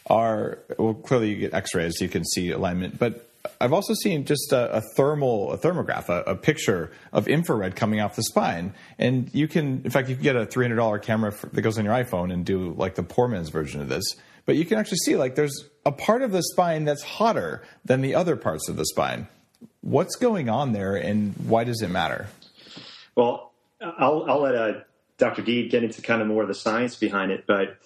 are 0.08 0.60
well, 0.78 0.94
clearly 0.94 1.30
you 1.30 1.38
get 1.38 1.54
X-rays, 1.54 2.02
you 2.02 2.10
can 2.10 2.26
see 2.26 2.52
alignment, 2.52 3.00
but 3.00 3.30
I've 3.62 3.72
also 3.72 3.94
seen 3.94 4.26
just 4.26 4.52
a, 4.52 4.78
a 4.78 4.82
thermal, 4.98 5.54
a 5.54 5.58
thermograph, 5.58 6.10
a, 6.10 6.32
a, 6.32 6.36
picture 6.36 6.92
of 7.14 7.30
infrared 7.30 7.78
coming 7.78 8.02
off 8.02 8.16
the 8.16 8.24
spine, 8.24 8.74
and 9.00 9.34
you 9.34 9.48
can, 9.48 9.84
in 9.86 9.90
fact, 9.90 10.10
you 10.10 10.16
can 10.16 10.24
get 10.24 10.36
a 10.36 10.46
three 10.46 10.66
hundred 10.66 10.76
dollar 10.76 11.00
camera 11.00 11.32
for, 11.32 11.48
that 11.48 11.62
goes 11.62 11.78
on 11.78 11.86
your 11.86 11.94
iPhone 11.94 12.34
and 12.34 12.46
do 12.46 12.74
like 12.74 12.96
the 12.96 13.04
poor 13.04 13.30
man's 13.30 13.50
version 13.50 13.80
of 13.80 13.88
this 13.88 14.04
but 14.48 14.56
you 14.56 14.66
can 14.66 14.80
actually 14.80 14.98
see 14.98 15.16
like 15.16 15.36
there's 15.36 15.70
a 15.86 15.92
part 15.92 16.24
of 16.24 16.32
the 16.32 16.42
spine 16.42 16.86
that's 16.86 17.04
hotter 17.04 17.64
than 17.86 18.02
the 18.02 18.16
other 18.16 18.36
parts 18.36 18.68
of 18.68 18.78
the 18.78 18.86
spine. 18.86 19.28
What's 19.82 20.16
going 20.16 20.50
on 20.50 20.72
there, 20.72 20.96
and 20.96 21.36
why 21.48 21.64
does 21.64 21.82
it 21.82 21.90
matter? 21.90 22.28
Well, 23.16 23.54
I'll, 23.82 24.26
I'll 24.28 24.42
let 24.42 24.56
uh, 24.56 24.74
Dr. 25.18 25.42
Deed 25.42 25.70
get 25.70 25.84
into 25.84 26.02
kind 26.02 26.22
of 26.22 26.28
more 26.28 26.42
of 26.42 26.48
the 26.48 26.56
science 26.56 26.96
behind 26.96 27.32
it, 27.32 27.46
but 27.46 27.78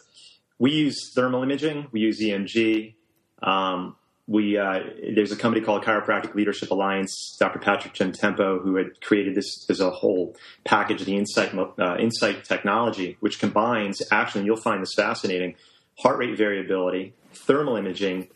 we 0.59 0.71
use 0.71 1.11
thermal 1.13 1.43
imaging, 1.43 1.87
we 1.91 2.01
use 2.01 2.21
EMG. 2.21 2.93
Um, 3.41 3.95
we 4.27 4.57
uh, 4.57 4.81
there's 5.15 5.31
a 5.31 5.35
company 5.35 5.65
called 5.65 5.83
Chiropractic 5.83 6.35
Leadership 6.35 6.69
Alliance. 6.69 7.35
Dr. 7.39 7.59
Patrick 7.59 7.93
Gentempo, 7.93 8.61
who 8.61 8.75
had 8.75 9.01
created 9.01 9.33
this 9.33 9.65
as 9.69 9.79
a 9.79 9.89
whole 9.89 10.35
package, 10.63 11.01
of 11.01 11.07
the 11.07 11.17
Insight 11.17 11.53
uh, 11.55 11.97
Insight 11.97 12.45
technology, 12.45 13.17
which 13.19 13.39
combines 13.39 14.01
actually, 14.11 14.45
you'll 14.45 14.57
find 14.57 14.81
this 14.81 14.93
fascinating 14.95 15.55
heart 16.01 16.17
rate 16.17 16.37
variability, 16.37 17.13
thermal 17.33 17.75
imaging, 17.75 18.27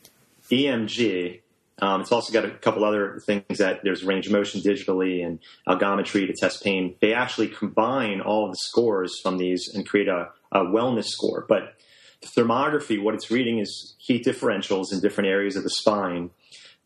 EMG. 0.50 1.40
Um, 1.82 2.00
it's 2.00 2.12
also 2.12 2.32
got 2.32 2.44
a 2.44 2.50
couple 2.50 2.84
other 2.84 3.20
things 3.26 3.58
that 3.58 3.80
there's 3.82 4.02
range 4.02 4.26
of 4.26 4.32
motion 4.32 4.60
digitally 4.60 5.24
and 5.24 5.40
algometry 5.68 6.26
to 6.26 6.32
test 6.32 6.64
pain. 6.64 6.94
They 7.00 7.12
actually 7.12 7.48
combine 7.48 8.20
all 8.20 8.46
of 8.46 8.52
the 8.52 8.58
scores 8.58 9.20
from 9.20 9.36
these 9.36 9.68
and 9.74 9.86
create 9.86 10.08
a, 10.08 10.30
a 10.52 10.60
wellness 10.60 11.06
score. 11.06 11.44
But 11.46 11.74
the 12.22 12.28
thermography, 12.28 13.02
what 13.02 13.14
it's 13.14 13.30
reading 13.30 13.58
is 13.58 13.94
heat 13.98 14.24
differentials 14.24 14.92
in 14.92 15.00
different 15.00 15.28
areas 15.28 15.56
of 15.56 15.64
the 15.64 15.70
spine 15.70 16.30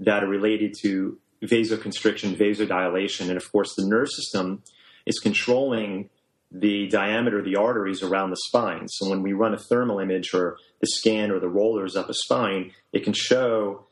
that 0.00 0.24
are 0.24 0.28
related 0.28 0.74
to 0.80 1.18
vasoconstriction, 1.42 2.36
vasodilation. 2.36 3.28
And 3.28 3.36
of 3.36 3.52
course, 3.52 3.74
the 3.76 3.86
nerve 3.86 4.08
system 4.10 4.62
is 5.06 5.20
controlling 5.20 6.10
the 6.52 6.88
diameter 6.88 7.38
of 7.38 7.44
the 7.44 7.56
arteries 7.56 8.02
around 8.02 8.30
the 8.30 8.36
spine. 8.36 8.88
So 8.88 9.08
when 9.08 9.22
we 9.22 9.32
run 9.32 9.54
a 9.54 9.58
thermal 9.58 10.00
image 10.00 10.34
or 10.34 10.56
the 10.80 10.86
scan 10.86 11.30
or 11.30 11.38
the 11.38 11.48
rollers 11.48 11.96
up 11.96 12.08
a 12.08 12.14
spine, 12.14 12.72
it 12.92 13.04
can 13.04 13.12
show 13.12 13.86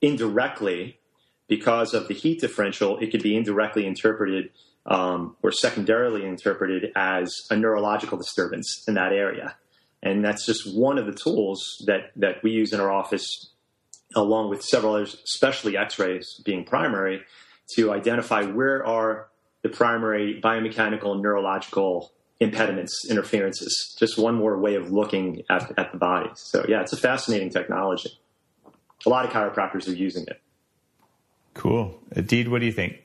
indirectly 0.00 0.98
because 1.48 1.94
of 1.94 2.08
the 2.08 2.14
heat 2.14 2.40
differential, 2.40 2.98
it 2.98 3.10
could 3.10 3.22
be 3.22 3.36
indirectly 3.36 3.86
interpreted 3.86 4.50
um, 4.86 5.36
or 5.42 5.52
secondarily 5.52 6.24
interpreted 6.24 6.92
as 6.96 7.34
a 7.50 7.56
neurological 7.56 8.16
disturbance 8.16 8.84
in 8.88 8.94
that 8.94 9.12
area. 9.12 9.56
And 10.02 10.24
that's 10.24 10.46
just 10.46 10.76
one 10.76 10.98
of 10.98 11.06
the 11.06 11.12
tools 11.12 11.62
that, 11.86 12.12
that 12.16 12.42
we 12.42 12.52
use 12.52 12.72
in 12.72 12.80
our 12.80 12.90
office, 12.90 13.50
along 14.14 14.50
with 14.50 14.62
several 14.62 14.94
others, 14.94 15.16
especially 15.24 15.76
x 15.76 15.98
rays 15.98 16.40
being 16.44 16.64
primary, 16.64 17.22
to 17.74 17.92
identify 17.92 18.44
where 18.44 18.86
are 18.86 19.27
the 19.62 19.68
primary 19.68 20.40
biomechanical 20.42 21.12
and 21.12 21.22
neurological 21.22 22.12
impediments, 22.40 23.06
interferences. 23.10 23.96
Just 23.98 24.18
one 24.18 24.34
more 24.34 24.58
way 24.58 24.76
of 24.76 24.92
looking 24.92 25.42
at, 25.50 25.76
at 25.78 25.92
the 25.92 25.98
body. 25.98 26.30
So, 26.34 26.64
yeah, 26.68 26.80
it's 26.80 26.92
a 26.92 26.96
fascinating 26.96 27.50
technology. 27.50 28.18
A 29.06 29.08
lot 29.08 29.24
of 29.24 29.32
chiropractors 29.32 29.88
are 29.88 29.94
using 29.94 30.24
it. 30.26 30.40
Cool. 31.54 31.98
Deed, 32.26 32.48
what 32.48 32.60
do 32.60 32.66
you 32.66 32.72
think? 32.72 33.02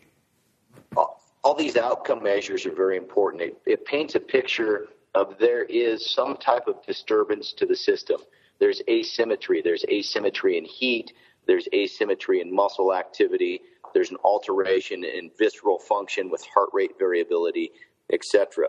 All, 0.95 1.22
all 1.43 1.56
these 1.56 1.76
outcome 1.76 2.22
measures 2.22 2.66
are 2.66 2.76
very 2.76 2.97
important. 2.97 3.41
It, 3.41 3.58
it 3.66 3.86
paints 3.86 4.16
a 4.16 4.20
picture 4.20 4.88
of 5.16 5.38
there 5.39 5.64
is 5.64 6.14
some 6.14 6.38
type 6.38 6.68
of 6.68 6.84
disturbance 6.86 7.54
to 7.54 7.66
the 7.66 7.76
system. 7.76 8.22
There's 8.60 8.82
asymmetry. 8.88 9.62
There's 9.62 9.84
asymmetry 9.86 10.58
in 10.58 10.66
heat. 10.66 11.14
There's 11.47 11.68
asymmetry 11.74 12.41
in 12.41 12.54
muscle 12.54 12.93
activity 12.93 13.62
there's 13.93 14.11
an 14.11 14.17
alteration 14.23 15.03
in 15.03 15.31
visceral 15.37 15.79
function 15.79 16.29
with 16.29 16.43
heart 16.53 16.69
rate 16.73 16.91
variability, 16.99 17.71
etc. 18.11 18.67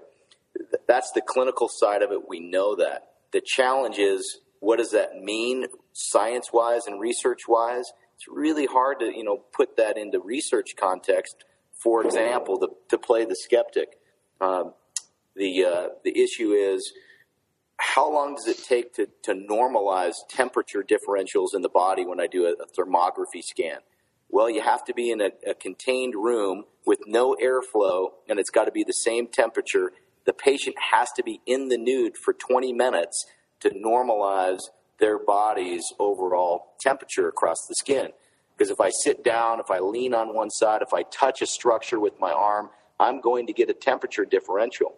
That's 0.87 1.11
the 1.13 1.23
clinical 1.23 1.69
side 1.69 2.03
of 2.03 2.13
it. 2.13 2.29
We 2.29 2.41
know 2.41 2.77
that. 2.77 3.11
The 3.33 3.43
challenge 3.45 3.99
is 3.99 4.41
what 4.61 4.79
does 4.79 4.93
that 4.93 5.17
mean 5.17 5.67
science 5.93 6.51
wise 6.53 6.87
and 6.87 7.01
research 7.01 7.43
wise? 7.49 7.85
It's 8.17 8.27
really 8.29 8.67
hard 8.67 9.01
to 9.01 9.07
you 9.07 9.25
know 9.25 9.43
put 9.53 9.77
that 9.77 9.97
into 9.97 10.21
research 10.21 10.75
context. 10.79 11.45
For 11.83 12.05
example, 12.05 12.59
to, 12.61 12.69
to 12.91 12.99
play 12.99 13.25
the 13.25 13.37
skeptic, 13.37 13.99
um, 14.41 14.73
the 15.37 15.65
uh, 15.65 15.89
the 16.05 16.19
issue 16.19 16.53
is 16.53 16.93
how 17.77 18.13
long 18.13 18.37
does 18.37 18.47
it 18.47 18.65
take 18.65 18.95
to, 18.95 19.09
to 19.23 19.35
normalize 19.35 20.15
temperature 20.29 20.83
differentials 20.83 21.55
in 21.55 21.63
the 21.63 21.69
body 21.69 22.07
when 22.07 22.21
I 22.21 22.27
do 22.27 22.47
a, 22.47 22.53
a 22.53 22.67
thermography 22.67 23.43
scan? 23.43 23.79
Well, 24.35 24.51
you 24.51 24.63
have 24.63 24.85
to 24.87 24.95
be 24.95 25.13
in 25.13 25.21
a, 25.21 25.31
a 25.49 25.55
contained 25.55 26.17
room 26.17 26.65
with 26.85 26.99
no 27.07 27.37
airflow, 27.41 28.09
and 28.29 28.41
it's 28.41 28.51
got 28.51 28.65
to 28.65 28.73
be 28.73 28.83
the 28.83 28.91
same 28.91 29.29
temperature. 29.29 29.93
The 30.27 30.33
patient 30.33 30.75
has 30.91 31.13
to 31.13 31.23
be 31.23 31.41
in 31.47 31.69
the 31.69 31.79
nude 31.79 32.17
for 32.17 32.33
20 32.33 32.73
minutes 32.73 33.27
to 33.61 33.71
normalize 33.71 34.59
their 34.99 35.21
body's 35.21 35.85
overall 36.01 36.75
temperature 36.81 37.29
across 37.29 37.59
the 37.69 37.77
skin. 37.77 38.09
Because 38.59 38.73
if 38.73 38.81
I 38.81 38.91
sit 38.91 39.23
down, 39.23 39.61
if 39.61 39.71
I 39.71 39.79
lean 39.79 40.15
on 40.15 40.35
one 40.35 40.51
side, 40.51 40.83
if 40.83 40.93
I 40.93 41.05
touch 41.05 41.41
a 41.41 41.47
structure 41.47 42.01
with 42.01 42.19
my 42.19 42.33
arm, 42.33 42.71
I'm 42.99 43.21
going 43.21 43.47
to 43.47 43.53
get 43.53 43.71
a 43.71 43.73
temperature 43.73 44.25
differential. 44.25 44.97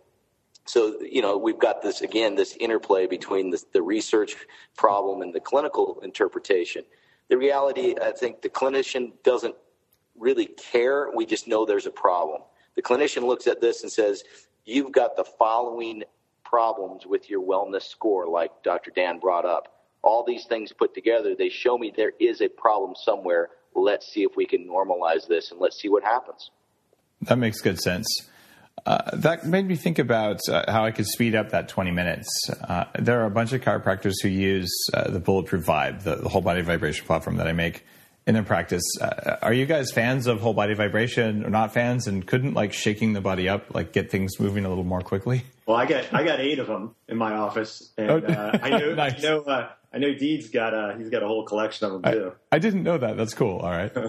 So, 0.64 0.98
you 1.02 1.20
know, 1.20 1.36
we've 1.36 1.58
got 1.58 1.82
this, 1.82 2.00
again, 2.00 2.36
this 2.36 2.56
interplay 2.58 3.06
between 3.06 3.50
the, 3.50 3.62
the 3.74 3.82
research 3.82 4.34
problem 4.78 5.20
and 5.20 5.34
the 5.34 5.40
clinical 5.40 6.00
interpretation 6.02 6.84
the 7.28 7.36
reality, 7.36 7.94
I 8.00 8.12
think 8.12 8.42
the 8.42 8.48
clinician 8.48 9.12
doesn't 9.24 9.54
really 10.18 10.46
care. 10.46 11.10
We 11.14 11.26
just 11.26 11.48
know 11.48 11.64
there's 11.64 11.86
a 11.86 11.90
problem. 11.90 12.42
The 12.74 12.82
clinician 12.82 13.22
looks 13.22 13.46
at 13.46 13.60
this 13.60 13.82
and 13.82 13.90
says, 13.90 14.22
You've 14.64 14.90
got 14.90 15.16
the 15.16 15.24
following 15.24 16.02
problems 16.44 17.06
with 17.06 17.30
your 17.30 17.40
wellness 17.40 17.84
score, 17.84 18.26
like 18.26 18.50
Dr. 18.64 18.90
Dan 18.90 19.20
brought 19.20 19.44
up. 19.44 19.84
All 20.02 20.24
these 20.24 20.44
things 20.44 20.72
put 20.72 20.94
together, 20.94 21.34
they 21.36 21.48
show 21.48 21.78
me 21.78 21.92
there 21.96 22.12
is 22.20 22.40
a 22.40 22.48
problem 22.48 22.94
somewhere. 22.96 23.50
Let's 23.74 24.12
see 24.12 24.22
if 24.22 24.36
we 24.36 24.46
can 24.46 24.66
normalize 24.66 25.28
this 25.28 25.50
and 25.50 25.60
let's 25.60 25.80
see 25.80 25.88
what 25.88 26.02
happens. 26.02 26.50
That 27.22 27.38
makes 27.38 27.60
good 27.60 27.80
sense. 27.80 28.06
Uh, 28.84 29.10
that 29.14 29.46
made 29.46 29.66
me 29.66 29.74
think 29.74 29.98
about 29.98 30.40
uh, 30.48 30.70
how 30.70 30.84
I 30.84 30.90
could 30.90 31.06
speed 31.06 31.34
up 31.34 31.50
that 31.50 31.68
20 31.68 31.90
minutes. 31.90 32.28
Uh, 32.50 32.84
there 32.98 33.20
are 33.22 33.26
a 33.26 33.30
bunch 33.30 33.52
of 33.52 33.60
chiropractors 33.60 34.14
who 34.22 34.28
use 34.28 34.72
uh, 34.94 35.10
the 35.10 35.18
Bulletproof 35.18 35.64
Vibe, 35.64 36.02
the, 36.02 36.16
the, 36.16 36.28
whole 36.28 36.42
body 36.42 36.60
vibration 36.60 37.04
platform 37.06 37.36
that 37.36 37.48
I 37.48 37.52
make 37.52 37.84
in 38.26 38.34
their 38.34 38.44
practice. 38.44 38.84
Uh, 39.00 39.36
are 39.42 39.52
you 39.52 39.66
guys 39.66 39.90
fans 39.90 40.26
of 40.26 40.40
whole 40.40 40.54
body 40.54 40.74
vibration 40.74 41.44
or 41.44 41.50
not 41.50 41.72
fans 41.72 42.06
and 42.06 42.26
couldn't 42.26 42.54
like 42.54 42.72
shaking 42.72 43.12
the 43.12 43.20
body 43.20 43.48
up, 43.48 43.74
like 43.74 43.92
get 43.92 44.10
things 44.10 44.38
moving 44.38 44.64
a 44.64 44.68
little 44.68 44.84
more 44.84 45.00
quickly? 45.00 45.44
Well, 45.66 45.76
I 45.76 45.86
got, 45.86 46.12
I 46.14 46.22
got 46.22 46.38
eight 46.38 46.60
of 46.60 46.68
them 46.68 46.94
in 47.08 47.16
my 47.16 47.32
office 47.34 47.92
and 47.96 48.10
oh, 48.10 48.58
I 48.62 48.68
know, 48.70 48.94
nice. 48.94 49.24
I 49.24 49.28
know, 49.28 49.68
I 49.92 49.98
know 49.98 50.12
Deed's 50.12 50.50
got 50.50 50.74
a, 50.74 50.94
he's 50.98 51.08
got 51.08 51.22
a 51.22 51.26
whole 51.26 51.44
collection 51.44 51.86
of 51.86 52.02
them 52.02 52.12
too. 52.12 52.32
I, 52.52 52.56
I 52.56 52.58
didn't 52.58 52.82
know 52.82 52.98
that. 52.98 53.16
That's 53.16 53.32
cool. 53.32 53.60
All 53.60 53.70
right. 53.70 53.90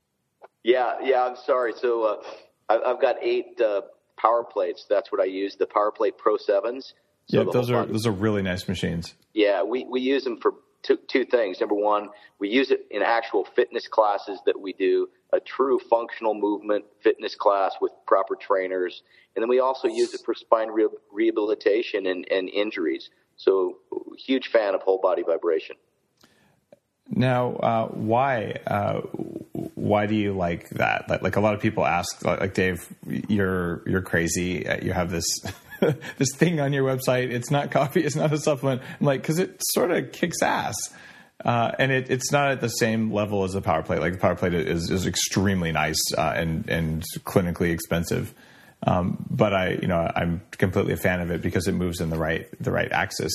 yeah. 0.64 0.96
Yeah. 1.02 1.26
I'm 1.26 1.36
sorry. 1.36 1.74
So, 1.76 2.22
I've 2.70 3.00
got 3.00 3.16
eight 3.22 3.60
uh, 3.60 3.82
power 4.16 4.44
plates. 4.44 4.86
That's 4.88 5.10
what 5.10 5.20
I 5.20 5.24
use. 5.24 5.56
The 5.56 5.66
Power 5.66 5.90
Plate 5.90 6.18
Pro 6.18 6.36
Sevens. 6.36 6.94
So 7.26 7.42
yeah, 7.42 7.50
those 7.52 7.70
are 7.70 7.86
those 7.86 8.06
are 8.06 8.12
really 8.12 8.42
nice 8.42 8.66
machines. 8.66 9.14
Yeah, 9.34 9.62
we, 9.62 9.84
we 9.84 10.00
use 10.00 10.24
them 10.24 10.38
for 10.40 10.54
two, 10.82 10.98
two 11.08 11.24
things. 11.24 11.60
Number 11.60 11.74
one, 11.74 12.08
we 12.38 12.48
use 12.48 12.70
it 12.70 12.86
in 12.90 13.02
actual 13.02 13.44
fitness 13.44 13.86
classes 13.88 14.40
that 14.46 14.60
we 14.60 14.72
do, 14.72 15.08
a 15.32 15.40
true 15.40 15.78
functional 15.78 16.34
movement 16.34 16.84
fitness 17.02 17.34
class 17.34 17.74
with 17.80 17.92
proper 18.06 18.34
trainers. 18.34 19.02
And 19.34 19.42
then 19.42 19.48
we 19.48 19.60
also 19.60 19.88
use 19.88 20.14
it 20.14 20.22
for 20.24 20.34
spine 20.34 20.68
re- 20.68 20.88
rehabilitation 21.12 22.06
and, 22.06 22.26
and 22.30 22.48
injuries. 22.48 23.10
So, 23.36 23.78
huge 24.18 24.48
fan 24.48 24.74
of 24.74 24.82
whole 24.82 25.00
body 25.00 25.22
vibration. 25.22 25.76
Now, 27.10 27.56
uh, 27.56 27.86
why 27.88 28.60
uh, 28.66 29.00
why 29.74 30.06
do 30.06 30.14
you 30.14 30.32
like 30.32 30.68
that? 30.70 31.08
Like, 31.08 31.22
like, 31.22 31.36
a 31.36 31.40
lot 31.40 31.54
of 31.54 31.60
people 31.60 31.84
ask, 31.84 32.24
like, 32.24 32.40
like 32.40 32.54
Dave, 32.54 32.86
you're 33.06 33.82
you're 33.86 34.02
crazy. 34.02 34.66
Uh, 34.66 34.78
you 34.80 34.92
have 34.92 35.10
this 35.10 35.26
this 36.18 36.34
thing 36.36 36.60
on 36.60 36.72
your 36.72 36.84
website. 36.84 37.30
It's 37.30 37.50
not 37.50 37.70
coffee. 37.72 38.04
It's 38.04 38.16
not 38.16 38.32
a 38.32 38.38
supplement. 38.38 38.82
I'm 39.00 39.06
like, 39.06 39.22
because 39.22 39.38
it 39.38 39.60
sort 39.72 39.90
of 39.90 40.12
kicks 40.12 40.40
ass. 40.42 40.76
Uh, 41.44 41.72
and 41.78 41.90
it, 41.90 42.10
it's 42.10 42.30
not 42.30 42.50
at 42.50 42.60
the 42.60 42.68
same 42.68 43.12
level 43.12 43.44
as 43.44 43.52
the 43.52 43.62
power 43.62 43.82
plate. 43.82 44.00
Like 44.00 44.12
the 44.12 44.18
power 44.18 44.36
plate 44.36 44.52
is, 44.52 44.90
is 44.90 45.06
extremely 45.06 45.72
nice 45.72 46.00
uh, 46.16 46.34
and 46.36 46.68
and 46.68 47.02
clinically 47.24 47.72
expensive. 47.72 48.34
Um, 48.86 49.24
but 49.30 49.52
I, 49.52 49.70
you 49.82 49.88
know, 49.88 50.10
I'm 50.14 50.42
completely 50.52 50.94
a 50.94 50.98
fan 50.98 51.20
of 51.20 51.30
it 51.30 51.42
because 51.42 51.66
it 51.66 51.72
moves 51.72 52.00
in 52.00 52.10
the 52.10 52.18
right 52.18 52.46
the 52.60 52.70
right 52.70 52.90
axis. 52.92 53.32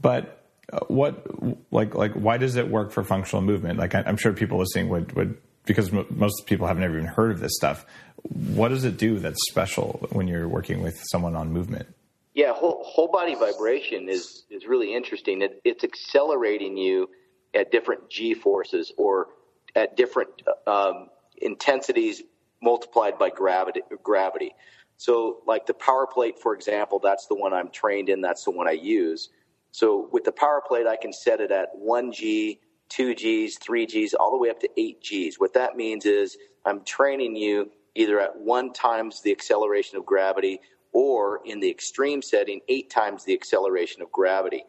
But 0.00 0.42
what 0.88 1.24
like 1.72 1.94
like 1.94 2.12
why 2.14 2.38
does 2.38 2.56
it 2.56 2.68
work 2.68 2.92
for 2.92 3.04
functional 3.04 3.42
movement? 3.42 3.78
Like 3.78 3.94
I, 3.94 4.02
am 4.06 4.16
sure 4.16 4.32
people 4.32 4.58
listening 4.58 4.88
would 4.88 5.12
would 5.12 5.38
because 5.64 5.92
m- 5.92 6.06
most 6.10 6.46
people 6.46 6.66
have 6.66 6.78
never 6.78 6.96
even 6.96 7.06
heard 7.08 7.30
of 7.30 7.40
this 7.40 7.52
stuff. 7.54 7.86
What 8.22 8.68
does 8.68 8.84
it 8.84 8.96
do 8.96 9.18
that's 9.18 9.38
special 9.48 10.08
when 10.10 10.26
you're 10.26 10.48
working 10.48 10.82
with 10.82 11.00
someone 11.10 11.36
on 11.36 11.52
movement? 11.52 11.86
Yeah, 12.34 12.52
whole, 12.52 12.82
whole 12.84 13.08
body 13.08 13.34
vibration 13.34 14.08
is 14.08 14.44
is 14.50 14.66
really 14.66 14.94
interesting. 14.94 15.42
It, 15.42 15.60
it's 15.64 15.84
accelerating 15.84 16.76
you 16.76 17.10
at 17.54 17.70
different 17.70 18.10
g 18.10 18.34
forces 18.34 18.92
or 18.98 19.28
at 19.74 19.96
different 19.96 20.30
um, 20.66 21.08
intensities 21.38 22.22
multiplied 22.60 23.18
by 23.18 23.30
gravity. 23.30 23.82
Gravity. 24.02 24.52
So, 24.96 25.42
like 25.46 25.66
the 25.66 25.74
power 25.74 26.06
plate, 26.06 26.38
for 26.40 26.54
example, 26.54 26.98
that's 27.02 27.26
the 27.26 27.34
one 27.34 27.52
I'm 27.52 27.70
trained 27.70 28.08
in. 28.08 28.20
That's 28.20 28.44
the 28.44 28.50
one 28.50 28.66
I 28.66 28.72
use. 28.72 29.28
So, 29.76 30.08
with 30.10 30.24
the 30.24 30.32
power 30.32 30.62
plate, 30.66 30.86
I 30.86 30.96
can 30.96 31.12
set 31.12 31.38
it 31.38 31.50
at 31.50 31.68
one 31.74 32.10
g, 32.10 32.60
two 32.88 33.14
Gs, 33.14 33.58
three 33.58 33.84
Gs, 33.84 34.14
all 34.14 34.30
the 34.30 34.38
way 34.38 34.48
up 34.48 34.58
to 34.60 34.70
eight 34.78 35.02
Gs. 35.02 35.38
What 35.38 35.52
that 35.52 35.76
means 35.76 36.06
is 36.06 36.38
I'm 36.64 36.82
training 36.82 37.36
you 37.36 37.70
either 37.94 38.18
at 38.18 38.34
one 38.38 38.72
times 38.72 39.20
the 39.20 39.30
acceleration 39.30 39.98
of 39.98 40.06
gravity 40.06 40.60
or 40.94 41.42
in 41.44 41.60
the 41.60 41.68
extreme 41.68 42.22
setting, 42.22 42.62
eight 42.70 42.88
times 42.88 43.24
the 43.24 43.34
acceleration 43.34 44.00
of 44.00 44.10
gravity. 44.10 44.64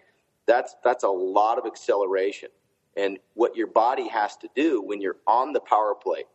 That's, 0.45 0.76
that's 0.84 1.05
a 1.05 1.10
lot 1.10 1.58
of 1.58 1.66
acceleration. 1.66 2.49
And 2.97 3.18
what 3.34 3.55
your 3.55 3.68
body 3.68 4.10
has 4.10 4.36
to 4.36 4.49
do 4.58 4.82
when 4.82 4.99
you're 4.99 5.20
on 5.26 5.53
the 5.53 5.62
power 5.62 5.95
plate, 5.95 6.26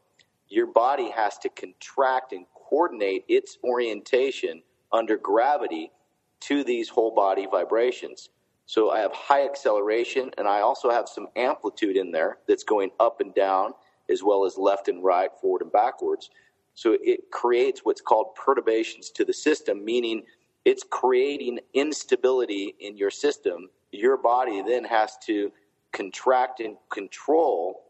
your 0.49 0.67
body 0.67 1.11
has 1.11 1.37
to 1.41 1.51
contract 1.51 2.33
and 2.33 2.47
coordinate 2.55 3.27
its 3.29 3.59
orientation 3.63 4.63
under 4.91 5.19
gravity 5.19 5.93
to 6.41 6.65
these 6.65 6.89
whole 6.89 7.15
body 7.15 7.47
vibrations. 7.51 8.31
So 8.73 8.89
I 8.89 9.01
have 9.01 9.13
high 9.13 9.45
acceleration 9.45 10.31
and 10.39 10.49
I 10.49 10.63
also 10.63 10.89
have 10.89 11.07
some 11.07 11.29
amplitude 11.37 11.95
in 11.95 12.11
there 12.11 12.39
that's 12.49 12.65
going 12.65 12.89
up 12.99 13.21
and 13.21 13.35
down 13.35 13.75
as 14.09 14.23
well 14.23 14.47
as 14.47 14.57
left 14.57 14.89
and 14.89 15.05
right, 15.05 15.29
forward 15.43 15.61
and 15.61 15.71
backwards. 15.71 16.31
So 16.73 16.97
it 17.03 17.31
creates 17.31 17.83
what's 17.85 18.01
called 18.01 18.35
perturbations 18.35 19.11
to 19.11 19.27
the 19.27 19.33
system, 19.35 19.85
meaning 19.85 20.23
it's 20.65 20.85
creating 20.89 21.59
instability 21.75 22.75
in 22.81 22.97
your 22.97 23.11
system. 23.11 23.69
Your 23.91 24.17
body 24.17 24.63
then 24.63 24.85
has 24.85 25.19
to 25.27 25.53
contract 25.93 26.61
and 26.61 26.79
control 26.91 27.85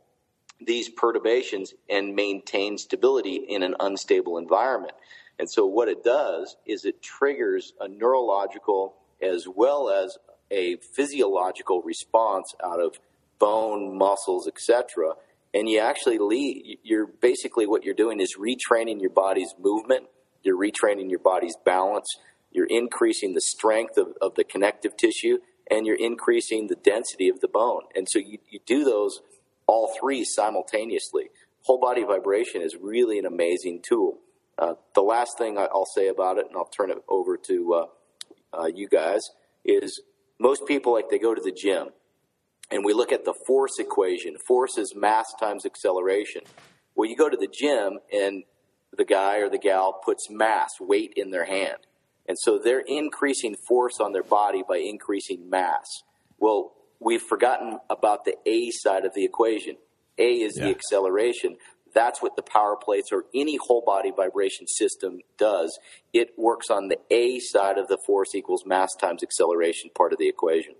these 0.60 0.88
perturbations 0.88 1.74
and 1.88 2.16
maintain 2.16 2.76
stability 2.76 3.36
in 3.36 3.62
an 3.62 3.76
unstable 3.78 4.36
environment. 4.36 4.94
And 5.38 5.48
so 5.48 5.64
what 5.64 5.86
it 5.86 6.02
does 6.02 6.56
is 6.66 6.84
it 6.84 7.00
triggers 7.00 7.72
a 7.80 7.86
neurological 7.86 8.96
as 9.22 9.46
well 9.46 9.88
as 9.88 10.18
a 10.52 10.76
physiological 10.94 11.82
response 11.82 12.54
out 12.62 12.80
of 12.80 12.98
bone, 13.38 13.96
muscles, 13.96 14.46
etc. 14.46 15.14
And 15.54 15.68
you 15.68 15.80
actually 15.80 16.18
lead, 16.18 16.78
you're 16.82 17.06
basically 17.06 17.66
what 17.66 17.84
you're 17.84 17.94
doing 17.94 18.20
is 18.20 18.36
retraining 18.38 19.00
your 19.00 19.10
body's 19.10 19.54
movement, 19.58 20.04
you're 20.42 20.56
retraining 20.56 21.10
your 21.10 21.18
body's 21.18 21.56
balance, 21.64 22.06
you're 22.52 22.68
increasing 22.68 23.34
the 23.34 23.40
strength 23.40 23.96
of, 23.96 24.14
of 24.20 24.34
the 24.34 24.44
connective 24.44 24.96
tissue, 24.96 25.38
and 25.70 25.86
you're 25.86 25.96
increasing 25.96 26.66
the 26.66 26.76
density 26.76 27.28
of 27.28 27.40
the 27.40 27.48
bone. 27.48 27.82
And 27.94 28.06
so 28.08 28.18
you, 28.18 28.38
you 28.50 28.60
do 28.66 28.84
those 28.84 29.20
all 29.66 29.94
three 29.98 30.24
simultaneously. 30.24 31.30
Whole 31.62 31.80
body 31.80 32.04
vibration 32.04 32.60
is 32.60 32.76
really 32.76 33.18
an 33.18 33.26
amazing 33.26 33.80
tool. 33.82 34.18
Uh, 34.58 34.74
the 34.94 35.02
last 35.02 35.38
thing 35.38 35.56
I'll 35.58 35.86
say 35.86 36.08
about 36.08 36.38
it, 36.38 36.46
and 36.46 36.56
I'll 36.56 36.66
turn 36.66 36.90
it 36.90 36.98
over 37.08 37.36
to 37.36 37.74
uh, 37.74 37.86
uh, 38.56 38.66
you 38.66 38.88
guys, 38.88 39.22
is 39.64 40.00
most 40.42 40.66
people 40.66 40.92
like 40.92 41.08
they 41.08 41.18
go 41.18 41.34
to 41.34 41.40
the 41.40 41.52
gym 41.52 41.90
and 42.70 42.84
we 42.84 42.92
look 42.92 43.12
at 43.12 43.24
the 43.24 43.34
force 43.46 43.78
equation. 43.78 44.36
Force 44.46 44.76
is 44.76 44.92
mass 44.94 45.32
times 45.38 45.64
acceleration. 45.64 46.42
Well, 46.96 47.08
you 47.08 47.16
go 47.16 47.30
to 47.30 47.36
the 47.36 47.48
gym 47.48 48.00
and 48.12 48.42
the 48.96 49.04
guy 49.04 49.38
or 49.38 49.48
the 49.48 49.58
gal 49.58 50.00
puts 50.04 50.28
mass, 50.28 50.70
weight 50.80 51.12
in 51.16 51.30
their 51.30 51.44
hand. 51.44 51.78
And 52.28 52.36
so 52.38 52.58
they're 52.58 52.84
increasing 52.86 53.54
force 53.68 54.00
on 54.00 54.12
their 54.12 54.22
body 54.22 54.62
by 54.68 54.78
increasing 54.78 55.48
mass. 55.48 55.86
Well, 56.38 56.72
we've 57.00 57.22
forgotten 57.22 57.78
about 57.88 58.24
the 58.24 58.34
A 58.46 58.70
side 58.70 59.04
of 59.04 59.14
the 59.14 59.24
equation. 59.24 59.76
A 60.18 60.32
is 60.32 60.56
yeah. 60.56 60.64
the 60.64 60.70
acceleration. 60.70 61.56
That's 61.94 62.22
what 62.22 62.36
the 62.36 62.42
power 62.42 62.76
plates 62.76 63.10
or 63.12 63.24
any 63.34 63.56
whole 63.56 63.82
body 63.84 64.12
vibration 64.14 64.66
system 64.66 65.20
does. 65.38 65.78
It 66.12 66.30
works 66.38 66.70
on 66.70 66.88
the 66.88 66.98
A 67.10 67.38
side 67.38 67.78
of 67.78 67.88
the 67.88 67.98
force 68.06 68.34
equals 68.34 68.64
mass 68.66 68.90
times 69.00 69.22
acceleration 69.22 69.90
part 69.94 70.12
of 70.12 70.18
the 70.18 70.28
equation. 70.28 70.74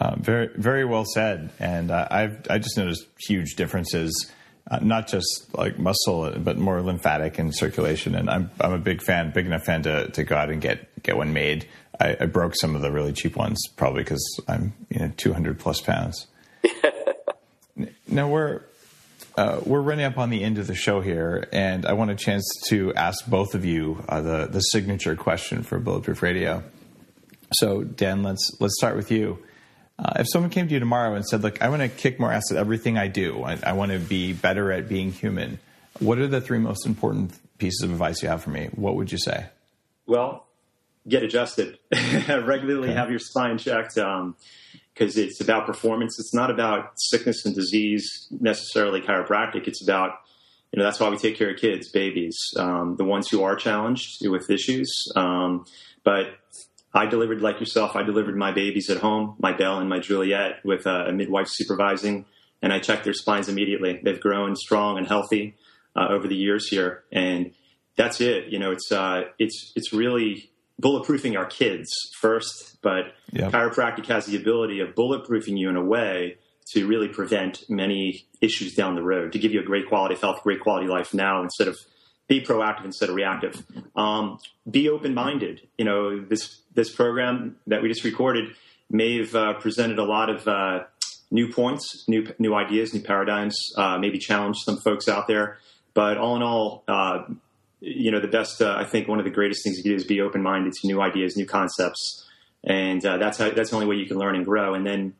Uh, 0.00 0.16
very, 0.18 0.50
very 0.56 0.84
well 0.84 1.04
said. 1.04 1.50
And 1.58 1.90
uh, 1.90 2.06
I've 2.10 2.46
I 2.50 2.58
just 2.58 2.76
noticed 2.76 3.06
huge 3.26 3.54
differences, 3.54 4.30
uh, 4.70 4.78
not 4.82 5.08
just 5.08 5.54
like 5.56 5.78
muscle, 5.78 6.32
but 6.38 6.58
more 6.58 6.82
lymphatic 6.82 7.38
and 7.38 7.54
circulation. 7.54 8.14
And 8.14 8.28
I'm 8.28 8.50
I'm 8.60 8.72
a 8.72 8.78
big 8.78 9.00
fan, 9.02 9.32
big 9.32 9.46
enough 9.46 9.64
fan 9.64 9.82
to 9.84 10.10
to 10.10 10.24
go 10.24 10.36
out 10.36 10.50
and 10.50 10.60
get 10.60 11.02
get 11.02 11.16
one 11.16 11.32
made. 11.32 11.66
I, 11.98 12.16
I 12.20 12.26
broke 12.26 12.54
some 12.56 12.76
of 12.76 12.82
the 12.82 12.92
really 12.92 13.12
cheap 13.12 13.36
ones, 13.36 13.58
probably 13.76 14.02
because 14.02 14.40
I'm 14.46 14.74
you 14.90 15.00
know 15.00 15.12
200 15.16 15.58
plus 15.58 15.80
pounds. 15.80 16.26
now 18.08 18.28
we're 18.28 18.62
uh, 19.36 19.60
we're 19.64 19.80
running 19.80 20.04
up 20.04 20.16
on 20.16 20.30
the 20.30 20.42
end 20.42 20.58
of 20.58 20.66
the 20.66 20.74
show 20.74 21.00
here, 21.00 21.46
and 21.52 21.84
I 21.84 21.92
want 21.92 22.10
a 22.10 22.14
chance 22.14 22.48
to 22.68 22.94
ask 22.94 23.26
both 23.26 23.54
of 23.54 23.64
you 23.64 24.02
uh, 24.08 24.22
the 24.22 24.46
the 24.46 24.60
signature 24.60 25.14
question 25.14 25.62
for 25.62 25.78
Bulletproof 25.78 26.22
Radio. 26.22 26.64
So, 27.54 27.84
Dan, 27.84 28.22
let's 28.22 28.56
let's 28.60 28.74
start 28.78 28.96
with 28.96 29.10
you. 29.10 29.38
Uh, 29.98 30.12
if 30.20 30.26
someone 30.30 30.50
came 30.50 30.68
to 30.68 30.74
you 30.74 30.80
tomorrow 30.80 31.14
and 31.14 31.24
said, 31.26 31.42
"Look, 31.42 31.60
I 31.60 31.68
want 31.68 31.82
to 31.82 31.88
kick 31.88 32.18
more 32.18 32.32
ass 32.32 32.50
at 32.50 32.56
everything 32.56 32.96
I 32.96 33.08
do. 33.08 33.42
I, 33.42 33.58
I 33.62 33.72
want 33.72 33.92
to 33.92 33.98
be 33.98 34.32
better 34.32 34.72
at 34.72 34.88
being 34.88 35.12
human," 35.12 35.58
what 35.98 36.18
are 36.18 36.26
the 36.26 36.40
three 36.40 36.58
most 36.58 36.86
important 36.86 37.32
pieces 37.58 37.82
of 37.82 37.90
advice 37.90 38.22
you 38.22 38.28
have 38.28 38.42
for 38.42 38.50
me? 38.50 38.70
What 38.74 38.96
would 38.96 39.12
you 39.12 39.18
say? 39.18 39.46
Well, 40.06 40.46
get 41.06 41.22
adjusted. 41.22 41.78
Regularly 42.28 42.88
okay. 42.88 42.96
have 42.96 43.10
your 43.10 43.18
spine 43.18 43.58
checked. 43.58 43.98
Um, 43.98 44.36
because 44.96 45.18
it's 45.18 45.40
about 45.40 45.66
performance. 45.66 46.18
It's 46.18 46.32
not 46.32 46.50
about 46.50 46.92
sickness 46.96 47.44
and 47.44 47.54
disease 47.54 48.28
necessarily 48.30 49.00
chiropractic. 49.00 49.68
It's 49.68 49.82
about 49.82 50.12
you 50.72 50.78
know 50.78 50.84
that's 50.84 50.98
why 50.98 51.08
we 51.08 51.16
take 51.16 51.36
care 51.36 51.50
of 51.50 51.58
kids, 51.58 51.90
babies, 51.90 52.36
um, 52.56 52.96
the 52.96 53.04
ones 53.04 53.28
who 53.28 53.42
are 53.42 53.56
challenged 53.56 54.26
with 54.26 54.50
issues. 54.50 54.90
Um, 55.14 55.64
but 56.04 56.26
I 56.94 57.06
delivered 57.06 57.40
like 57.40 57.60
yourself. 57.60 57.94
I 57.94 58.02
delivered 58.02 58.36
my 58.36 58.52
babies 58.52 58.88
at 58.90 58.98
home, 58.98 59.36
my 59.38 59.52
Belle 59.52 59.78
and 59.78 59.88
my 59.88 59.98
Juliet, 59.98 60.64
with 60.64 60.86
a, 60.86 61.06
a 61.08 61.12
midwife 61.12 61.48
supervising, 61.48 62.24
and 62.62 62.72
I 62.72 62.78
checked 62.78 63.04
their 63.04 63.12
spines 63.12 63.48
immediately. 63.48 64.00
They've 64.02 64.20
grown 64.20 64.56
strong 64.56 64.98
and 64.98 65.06
healthy 65.06 65.56
uh, 65.94 66.08
over 66.08 66.26
the 66.26 66.36
years 66.36 66.68
here, 66.68 67.04
and 67.12 67.52
that's 67.96 68.20
it. 68.20 68.46
You 68.48 68.58
know, 68.58 68.72
it's 68.72 68.90
uh, 68.90 69.24
it's 69.38 69.72
it's 69.76 69.92
really 69.92 70.50
bulletproofing 70.82 71.36
our 71.36 71.46
kids 71.46 71.88
first, 72.20 72.78
but 72.82 73.14
yep. 73.32 73.52
chiropractic 73.52 74.06
has 74.06 74.26
the 74.26 74.36
ability 74.36 74.80
of 74.80 74.94
bulletproofing 74.94 75.58
you 75.58 75.68
in 75.68 75.76
a 75.76 75.84
way 75.84 76.36
to 76.72 76.86
really 76.86 77.08
prevent 77.08 77.62
many 77.68 78.26
issues 78.40 78.74
down 78.74 78.94
the 78.94 79.02
road, 79.02 79.32
to 79.32 79.38
give 79.38 79.52
you 79.52 79.60
a 79.60 79.64
great 79.64 79.88
quality 79.88 80.14
of 80.14 80.20
health, 80.20 80.42
great 80.42 80.60
quality 80.60 80.86
of 80.86 80.90
life 80.90 81.14
now 81.14 81.42
instead 81.42 81.68
of 81.68 81.78
be 82.28 82.40
proactive 82.40 82.84
instead 82.84 83.08
of 83.08 83.14
reactive. 83.14 83.64
Um, 83.94 84.38
be 84.68 84.88
open 84.88 85.14
minded. 85.14 85.68
You 85.78 85.84
know, 85.84 86.20
this 86.20 86.60
this 86.74 86.90
program 86.90 87.56
that 87.68 87.82
we 87.82 87.88
just 87.88 88.04
recorded 88.04 88.56
may 88.90 89.18
have 89.18 89.34
uh, 89.34 89.54
presented 89.54 89.98
a 89.98 90.04
lot 90.04 90.28
of 90.28 90.46
uh, 90.48 90.84
new 91.30 91.52
points, 91.52 92.04
new 92.08 92.26
new 92.38 92.54
ideas, 92.54 92.92
new 92.92 93.00
paradigms. 93.00 93.56
Uh, 93.76 93.98
maybe 93.98 94.18
challenged 94.18 94.60
some 94.64 94.78
folks 94.78 95.08
out 95.08 95.28
there. 95.28 95.58
But 95.94 96.18
all 96.18 96.36
in 96.36 96.42
all, 96.42 96.84
uh, 96.88 97.22
you 97.80 98.10
know, 98.10 98.20
the 98.20 98.28
best, 98.28 98.62
uh, 98.62 98.74
I 98.76 98.84
think 98.84 99.08
one 99.08 99.18
of 99.18 99.24
the 99.24 99.30
greatest 99.30 99.62
things 99.64 99.76
you 99.76 99.82
can 99.82 99.92
do 99.92 99.96
is 99.96 100.04
be 100.04 100.20
open 100.20 100.42
minded 100.42 100.72
to 100.72 100.86
new 100.86 101.00
ideas, 101.00 101.36
new 101.36 101.46
concepts. 101.46 102.26
And 102.64 103.04
uh, 103.04 103.18
that's 103.18 103.38
how, 103.38 103.50
that's 103.50 103.70
the 103.70 103.76
only 103.76 103.86
way 103.86 103.96
you 103.96 104.06
can 104.06 104.18
learn 104.18 104.34
and 104.34 104.44
grow. 104.44 104.74
And 104.74 104.86
then 104.86 105.14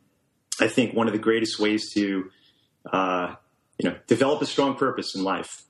I 0.61 0.69
think 0.69 0.95
one 0.95 1.07
of 1.07 1.13
the 1.13 1.19
greatest 1.19 1.59
ways 1.59 1.93
to 1.95 2.31
uh, 2.93 3.35
you 3.79 3.89
know 3.89 3.97
develop 4.07 4.41
a 4.43 4.47
strong 4.47 4.77
purpose 4.77 5.15
in 5.15 5.23
life 5.23 5.63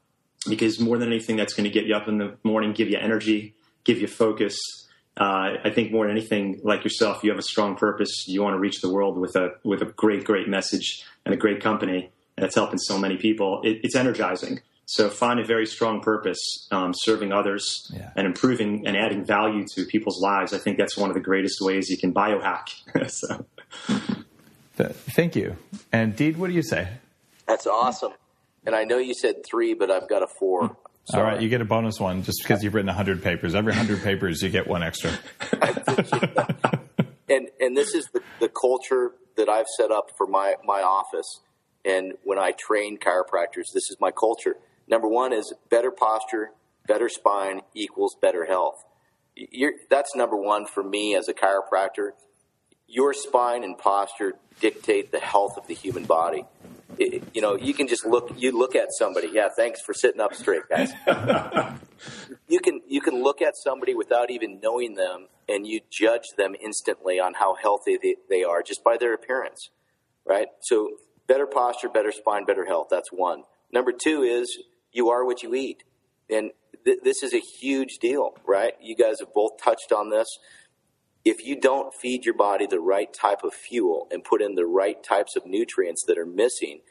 because 0.48 0.78
more 0.78 0.98
than 0.98 1.08
anything 1.08 1.36
that's 1.36 1.54
going 1.54 1.64
to 1.64 1.70
get 1.70 1.86
you 1.86 1.94
up 1.94 2.08
in 2.08 2.18
the 2.18 2.36
morning 2.44 2.72
give 2.72 2.88
you 2.88 2.98
energy 2.98 3.54
give 3.84 4.00
you 4.00 4.06
focus 4.06 4.58
uh, 5.18 5.56
I 5.64 5.70
think 5.70 5.92
more 5.92 6.06
than 6.06 6.14
anything, 6.14 6.60
like 6.62 6.84
yourself, 6.84 7.24
you 7.24 7.30
have 7.30 7.38
a 7.38 7.42
strong 7.42 7.74
purpose. 7.74 8.26
You 8.28 8.42
want 8.42 8.54
to 8.54 8.58
reach 8.58 8.82
the 8.82 8.92
world 8.92 9.16
with 9.16 9.34
a 9.34 9.54
with 9.64 9.80
a 9.80 9.86
great, 9.86 10.24
great 10.24 10.46
message 10.46 11.04
and 11.24 11.32
a 11.32 11.38
great 11.38 11.62
company 11.62 12.10
that's 12.36 12.54
helping 12.54 12.78
so 12.78 12.98
many 12.98 13.16
people. 13.16 13.62
It, 13.64 13.80
it's 13.82 13.96
energizing. 13.96 14.60
So 14.88 15.10
find 15.10 15.40
a 15.40 15.44
very 15.44 15.66
strong 15.66 16.00
purpose, 16.00 16.68
um, 16.70 16.92
serving 16.94 17.32
others 17.32 17.90
yeah. 17.92 18.10
and 18.14 18.24
improving 18.24 18.86
and 18.86 18.96
adding 18.96 19.24
value 19.24 19.66
to 19.74 19.84
people's 19.84 20.22
lives. 20.22 20.52
I 20.52 20.58
think 20.58 20.78
that's 20.78 20.96
one 20.96 21.10
of 21.10 21.14
the 21.14 21.20
greatest 21.20 21.60
ways 21.60 21.90
you 21.90 21.98
can 21.98 22.14
biohack. 22.14 22.68
so. 23.10 23.44
Thank 24.76 25.34
you. 25.34 25.56
And 25.92 26.14
Deed, 26.14 26.36
what 26.36 26.48
do 26.48 26.52
you 26.52 26.62
say? 26.62 26.88
That's 27.48 27.66
awesome. 27.66 28.12
And 28.64 28.76
I 28.76 28.84
know 28.84 28.98
you 28.98 29.14
said 29.14 29.44
three, 29.44 29.74
but 29.74 29.90
I've 29.90 30.08
got 30.08 30.22
a 30.22 30.28
four. 30.38 30.76
Sorry. 31.10 31.22
All 31.22 31.30
right, 31.30 31.40
you 31.40 31.48
get 31.48 31.60
a 31.60 31.64
bonus 31.64 31.98
one 31.98 32.22
just 32.22 32.42
because 32.42 32.62
you've 32.62 32.74
written 32.74 32.88
100 32.88 33.22
papers. 33.22 33.54
Every 33.54 33.72
100 33.72 34.02
papers, 34.02 34.42
you 34.42 34.50
get 34.50 34.66
one 34.66 34.82
extra. 34.82 35.12
and 37.28 37.48
and 37.60 37.76
this 37.76 37.94
is 37.94 38.08
the, 38.12 38.22
the 38.40 38.48
culture 38.48 39.12
that 39.36 39.48
I've 39.48 39.66
set 39.76 39.90
up 39.90 40.10
for 40.16 40.26
my, 40.26 40.54
my 40.64 40.82
office. 40.82 41.40
And 41.84 42.14
when 42.24 42.38
I 42.38 42.52
train 42.52 42.98
chiropractors, 42.98 43.72
this 43.72 43.90
is 43.90 43.96
my 44.00 44.10
culture. 44.10 44.56
Number 44.88 45.08
one 45.08 45.32
is 45.32 45.52
better 45.70 45.90
posture, 45.90 46.50
better 46.86 47.08
spine 47.08 47.62
equals 47.74 48.16
better 48.20 48.46
health. 48.46 48.84
You're, 49.34 49.72
that's 49.90 50.14
number 50.14 50.36
one 50.36 50.66
for 50.66 50.82
me 50.82 51.16
as 51.16 51.28
a 51.28 51.34
chiropractor. 51.34 52.10
Your 52.88 53.12
spine 53.12 53.64
and 53.64 53.76
posture 53.76 54.34
dictate 54.60 55.12
the 55.12 55.18
health 55.18 55.56
of 55.56 55.66
the 55.66 55.74
human 55.74 56.04
body 56.04 56.44
it, 56.98 57.22
you 57.34 57.42
know, 57.42 57.56
you 57.56 57.74
can 57.74 57.88
just 57.88 58.06
look. 58.06 58.32
You 58.36 58.56
look 58.56 58.74
at 58.74 58.88
somebody. 58.98 59.28
Yeah, 59.32 59.48
thanks 59.54 59.80
for 59.80 59.92
sitting 59.92 60.20
up 60.20 60.34
straight, 60.34 60.62
guys. 60.68 60.92
you 62.48 62.60
can 62.60 62.80
you 62.86 63.00
can 63.00 63.22
look 63.22 63.42
at 63.42 63.54
somebody 63.56 63.94
without 63.94 64.30
even 64.30 64.60
knowing 64.62 64.94
them, 64.94 65.28
and 65.48 65.66
you 65.66 65.80
judge 65.90 66.24
them 66.36 66.54
instantly 66.62 67.20
on 67.20 67.34
how 67.34 67.54
healthy 67.54 67.98
they, 68.02 68.16
they 68.28 68.44
are 68.44 68.62
just 68.62 68.82
by 68.84 68.96
their 68.96 69.14
appearance, 69.14 69.70
right? 70.24 70.48
So, 70.62 70.90
better 71.26 71.46
posture, 71.46 71.88
better 71.88 72.12
spine, 72.12 72.44
better 72.44 72.66
health. 72.66 72.88
That's 72.90 73.10
one. 73.12 73.42
Number 73.72 73.92
two 73.92 74.22
is 74.22 74.62
you 74.96 75.10
are 75.10 75.24
what 75.24 75.42
you 75.42 75.54
eat, 75.54 75.84
and 76.30 76.50
th- 76.84 77.00
this 77.02 77.22
is 77.22 77.34
a 77.34 77.40
huge 77.60 77.98
deal, 78.00 78.34
right? 78.46 78.74
You 78.80 78.96
guys 78.96 79.20
have 79.20 79.32
both 79.34 79.58
touched 79.62 79.92
on 79.92 80.10
this 80.10 80.26
if 81.26 81.44
you 81.44 81.58
don't 81.60 81.92
feed 81.92 82.24
your 82.24 82.36
body 82.36 82.66
the 82.66 82.78
right 82.78 83.12
type 83.12 83.42
of 83.42 83.52
fuel 83.52 84.06
and 84.12 84.22
put 84.22 84.40
in 84.40 84.54
the 84.54 84.64
right 84.64 85.02
types 85.02 85.34
of 85.34 85.44
nutrients 85.44 86.04
that 86.06 86.16
are 86.16 86.24
missing, 86.24 86.82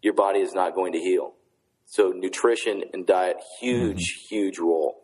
your 0.00 0.14
body 0.14 0.38
is 0.38 0.54
not 0.54 0.72
going 0.72 0.92
to 0.92 1.00
heal. 1.00 1.34
So 1.86 2.12
nutrition 2.14 2.84
and 2.94 3.04
diet, 3.04 3.38
huge, 3.60 3.98
mm-hmm. 3.98 4.34
huge 4.34 4.58
role. 4.60 5.00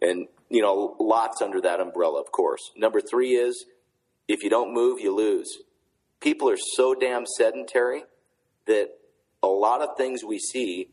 And, 0.00 0.28
you 0.48 0.62
know, 0.62 0.94
lots 1.00 1.42
under 1.42 1.60
that 1.60 1.80
umbrella, 1.80 2.20
of 2.20 2.30
course. 2.30 2.70
Number 2.76 3.00
three 3.00 3.32
is 3.32 3.66
if 4.28 4.44
you 4.44 4.48
don't 4.48 4.72
move, 4.72 5.00
you 5.00 5.12
lose. 5.12 5.58
People 6.20 6.48
are 6.48 6.58
so 6.76 6.94
damn 6.94 7.26
sedentary 7.26 8.04
that 8.68 8.90
a 9.42 9.48
lot 9.48 9.82
of 9.82 9.96
things 9.96 10.22
we 10.22 10.38
see 10.38 10.92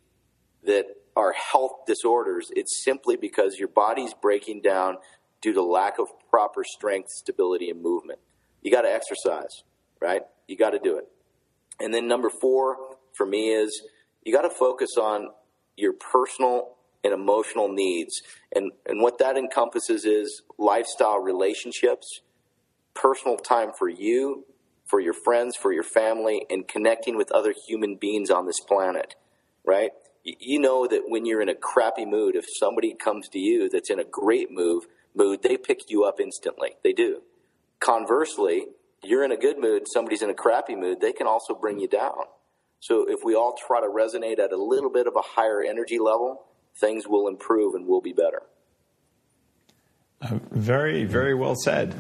that 0.64 0.86
are 1.18 1.34
health 1.34 1.72
disorders, 1.88 2.52
it's 2.56 2.84
simply 2.84 3.18
because 3.18 3.58
your 3.58 3.68
body's 3.68 4.14
breaking 4.14 4.62
down 4.62 4.98
due 5.42 5.52
to 5.52 5.64
lack 5.64 5.98
of 5.98 6.08
proper 6.30 6.64
strength, 6.64 7.10
stability, 7.10 7.72
and 7.72 7.82
movement. 7.82 8.20
You 8.62 8.72
got 8.72 8.84
to 8.84 8.92
exercise, 8.92 9.64
right? 10.00 10.22
You 10.48 10.56
got 10.56 10.72
to 10.72 10.80
do 10.80 10.96
it. 10.98 11.06
And 11.80 11.92
then 11.92 12.08
number 12.08 12.30
four 12.30 12.78
for 13.14 13.26
me 13.26 13.50
is 13.50 13.82
you 14.24 14.32
got 14.32 14.44
to 14.44 14.50
focus 14.50 14.92
on 14.96 15.30
your 15.76 15.94
personal 15.94 16.76
and 17.04 17.14
emotional 17.14 17.68
needs. 17.68 18.22
And, 18.54 18.72
and 18.86 19.02
what 19.02 19.18
that 19.18 19.38
encompasses 19.38 20.06
is 20.06 20.44
lifestyle 20.60 21.20
relationships, 21.20 22.22
personal 22.94 23.38
time 23.38 23.72
for 23.78 23.90
you, 23.90 24.46
for 24.86 25.00
your 25.00 25.14
friends, 25.14 25.56
for 25.56 25.74
your 25.74 25.84
family, 25.84 26.46
and 26.50 26.68
connecting 26.68 27.18
with 27.18 27.32
other 27.32 27.56
human 27.68 27.96
beings 27.96 28.30
on 28.30 28.46
this 28.46 28.60
planet, 28.60 29.16
right? 29.66 29.92
You 30.28 30.60
know 30.60 30.88
that 30.88 31.04
when 31.08 31.26
you're 31.26 31.42
in 31.42 31.48
a 31.48 31.56
crappy 31.56 32.06
mood, 32.06 32.36
if 32.36 32.46
somebody 32.60 32.94
comes 32.94 33.30
to 33.30 33.40
you 33.40 33.70
that's 33.70 33.90
in 33.90 34.00
a 34.00 34.04
great 34.04 34.52
mood, 34.52 34.84
mood, 35.16 35.42
they 35.42 35.56
pick 35.56 35.90
you 35.90 36.04
up 36.04 36.20
instantly. 36.20 36.72
They 36.84 36.92
do. 36.92 37.22
Conversely, 37.80 38.66
you're 39.04 39.24
in 39.24 39.32
a 39.32 39.38
good 39.38 39.58
mood, 39.58 39.84
somebody's 39.88 40.22
in 40.22 40.30
a 40.30 40.34
crappy 40.34 40.76
mood, 40.76 41.00
they 41.00 41.14
can 41.14 41.28
also 41.28 41.54
bring 41.54 41.80
you 41.80 41.88
down. 41.88 42.26
So 42.80 43.06
if 43.08 43.22
we 43.24 43.36
all 43.36 43.56
try 43.68 43.80
to 43.80 43.88
resonate 43.88 44.40
at 44.40 44.52
a 44.52 44.62
little 44.62 44.92
bit 44.92 45.08
of 45.08 45.16
a 45.16 45.22
higher 45.22 45.64
energy 45.64 45.98
level, 45.98 46.44
things 46.80 47.08
will 47.08 47.28
improve 47.28 47.74
and 47.74 47.88
will 47.88 48.02
be 48.02 48.14
better. 48.14 48.44
Uh, 50.22 50.40
very, 50.52 51.06
very 51.06 51.36
well 51.36 51.56
said. 51.56 51.96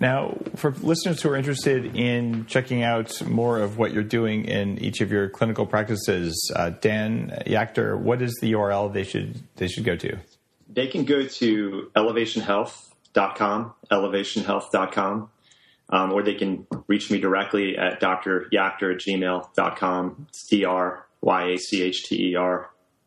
Now, 0.00 0.36
for 0.56 0.72
listeners 0.72 1.22
who 1.22 1.30
are 1.30 1.36
interested 1.36 1.96
in 1.96 2.46
checking 2.46 2.82
out 2.82 3.22
more 3.26 3.60
of 3.60 3.78
what 3.78 3.92
you're 3.92 4.02
doing 4.02 4.44
in 4.44 4.78
each 4.78 5.00
of 5.00 5.10
your 5.10 5.28
clinical 5.28 5.66
practices, 5.66 6.52
uh, 6.54 6.70
Dan 6.70 7.42
Yachter, 7.46 7.98
what 7.98 8.22
is 8.22 8.34
the 8.40 8.52
URL 8.52 8.92
they 8.92 9.04
should 9.04 9.42
they 9.56 9.68
should 9.68 9.84
go 9.84 9.96
to? 9.96 10.18
they 10.74 10.88
can 10.88 11.04
go 11.04 11.24
to 11.26 11.90
elevationhealth.com, 11.96 13.74
elevationhealth.com, 13.90 15.30
um, 15.90 16.12
or 16.12 16.22
they 16.22 16.34
can 16.34 16.66
reach 16.86 17.10
me 17.10 17.18
directly 17.18 17.76
at 17.76 18.00
dryachter 18.00 18.94
at 18.94 19.00
gmail.com. 19.00 20.26
It's 20.28 20.46
D-R-Y-A-C-H-T-E-R 20.48 21.10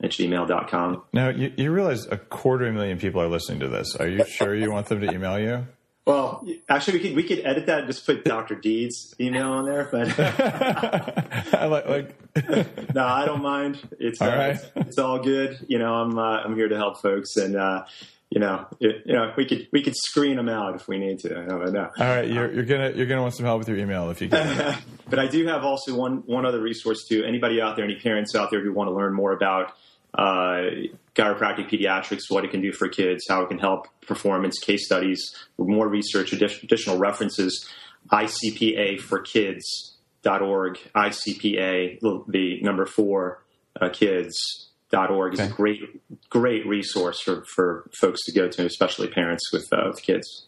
at 0.02 0.12
gmail.com. 0.12 1.04
Now, 1.12 1.30
you, 1.30 1.52
you 1.58 1.72
realize 1.72 2.06
a 2.08 2.18
quarter 2.18 2.68
of 2.68 2.76
a 2.76 2.78
million 2.78 3.00
people 3.00 3.22
are 3.22 3.28
listening 3.28 3.62
to 3.62 3.68
this. 3.68 3.96
Are 3.96 4.08
you 4.08 4.24
sure 4.26 4.56
you 4.56 4.72
want 4.72 4.88
them 4.88 5.02
to 5.02 5.12
email 5.12 5.40
you? 5.40 5.68
Well, 6.08 6.48
actually, 6.70 7.00
we 7.00 7.04
could 7.04 7.16
we 7.18 7.24
could 7.24 7.46
edit 7.46 7.66
that 7.66 7.80
and 7.80 7.88
just 7.88 8.06
put 8.06 8.24
Doctor 8.24 8.56
Deed's 8.56 9.14
email 9.20 9.52
on 9.52 9.66
there. 9.66 9.90
But 9.92 10.18
I 11.54 11.66
like, 11.66 11.86
like 11.86 12.96
no, 12.96 13.04
I 13.04 13.26
don't 13.26 13.42
mind. 13.42 13.86
It's 14.00 14.22
all 14.22 14.30
uh, 14.30 14.38
right. 14.38 14.56
it's, 14.56 14.88
it's, 14.88 14.98
all 14.98 15.20
good. 15.20 15.66
You 15.68 15.80
know, 15.80 15.94
I'm 15.94 16.18
uh, 16.18 16.44
I'm 16.46 16.56
here 16.56 16.70
to 16.70 16.78
help 16.78 17.02
folks, 17.02 17.36
and 17.36 17.58
uh, 17.58 17.84
you 18.30 18.40
know, 18.40 18.68
it, 18.80 19.04
you 19.06 19.16
know, 19.16 19.34
we 19.36 19.46
could 19.46 19.68
we 19.74 19.84
could 19.84 19.98
screen 19.98 20.38
them 20.38 20.48
out 20.48 20.76
if 20.76 20.88
we 20.88 20.98
need 20.98 21.20
to. 21.20 21.42
I 21.42 21.46
don't 21.46 21.74
know. 21.74 21.90
All 22.00 22.08
right, 22.08 22.26
you're, 22.26 22.54
you're 22.54 22.64
gonna 22.64 22.92
you're 22.92 23.06
gonna 23.06 23.22
want 23.22 23.36
some 23.36 23.46
help 23.46 23.60
with 23.60 23.68
your 23.68 23.78
email 23.78 24.10
if 24.10 24.22
you 24.22 24.30
can. 24.30 24.78
but 25.10 25.20
I 25.20 25.28
do 25.28 25.46
have 25.48 25.66
also 25.66 25.94
one 25.94 26.24
one 26.26 26.46
other 26.46 26.62
resource 26.62 27.06
too. 27.06 27.26
Anybody 27.26 27.60
out 27.60 27.76
there, 27.76 27.84
any 27.84 28.00
parents 28.00 28.34
out 28.34 28.50
there 28.50 28.64
who 28.64 28.72
want 28.72 28.90
to 28.90 28.94
learn 28.94 29.14
more 29.14 29.34
about 29.34 29.74
uh, 30.14 30.62
chiropractic 31.18 31.70
pediatrics, 31.70 32.24
what 32.30 32.46
it 32.46 32.52
can 32.52 32.62
do 32.62 32.72
for 32.72 32.88
kids, 32.88 33.26
how 33.28 33.42
it 33.42 33.50
can 33.50 33.58
help 33.58 33.88
performance, 34.02 34.60
case 34.60 34.86
studies, 34.86 35.36
more 35.58 35.88
research, 35.88 36.32
additional 36.32 36.98
references, 36.98 37.68
ICPA 38.12 39.00
for 39.00 39.20
kids.org, 39.20 40.78
ICPA, 40.96 42.00
the 42.28 42.62
number 42.62 42.86
four 42.86 43.44
uh, 43.82 43.90
kids.org 43.90 45.34
is 45.34 45.40
okay. 45.40 45.50
a 45.50 45.54
great, 45.54 45.82
great 46.30 46.66
resource 46.66 47.22
for, 47.22 47.44
for 47.56 47.90
folks 48.00 48.24
to 48.26 48.32
go 48.32 48.48
to, 48.48 48.66
especially 48.66 49.08
parents 49.08 49.52
with, 49.52 49.68
uh, 49.74 49.84
with 49.88 50.02
kids. 50.02 50.48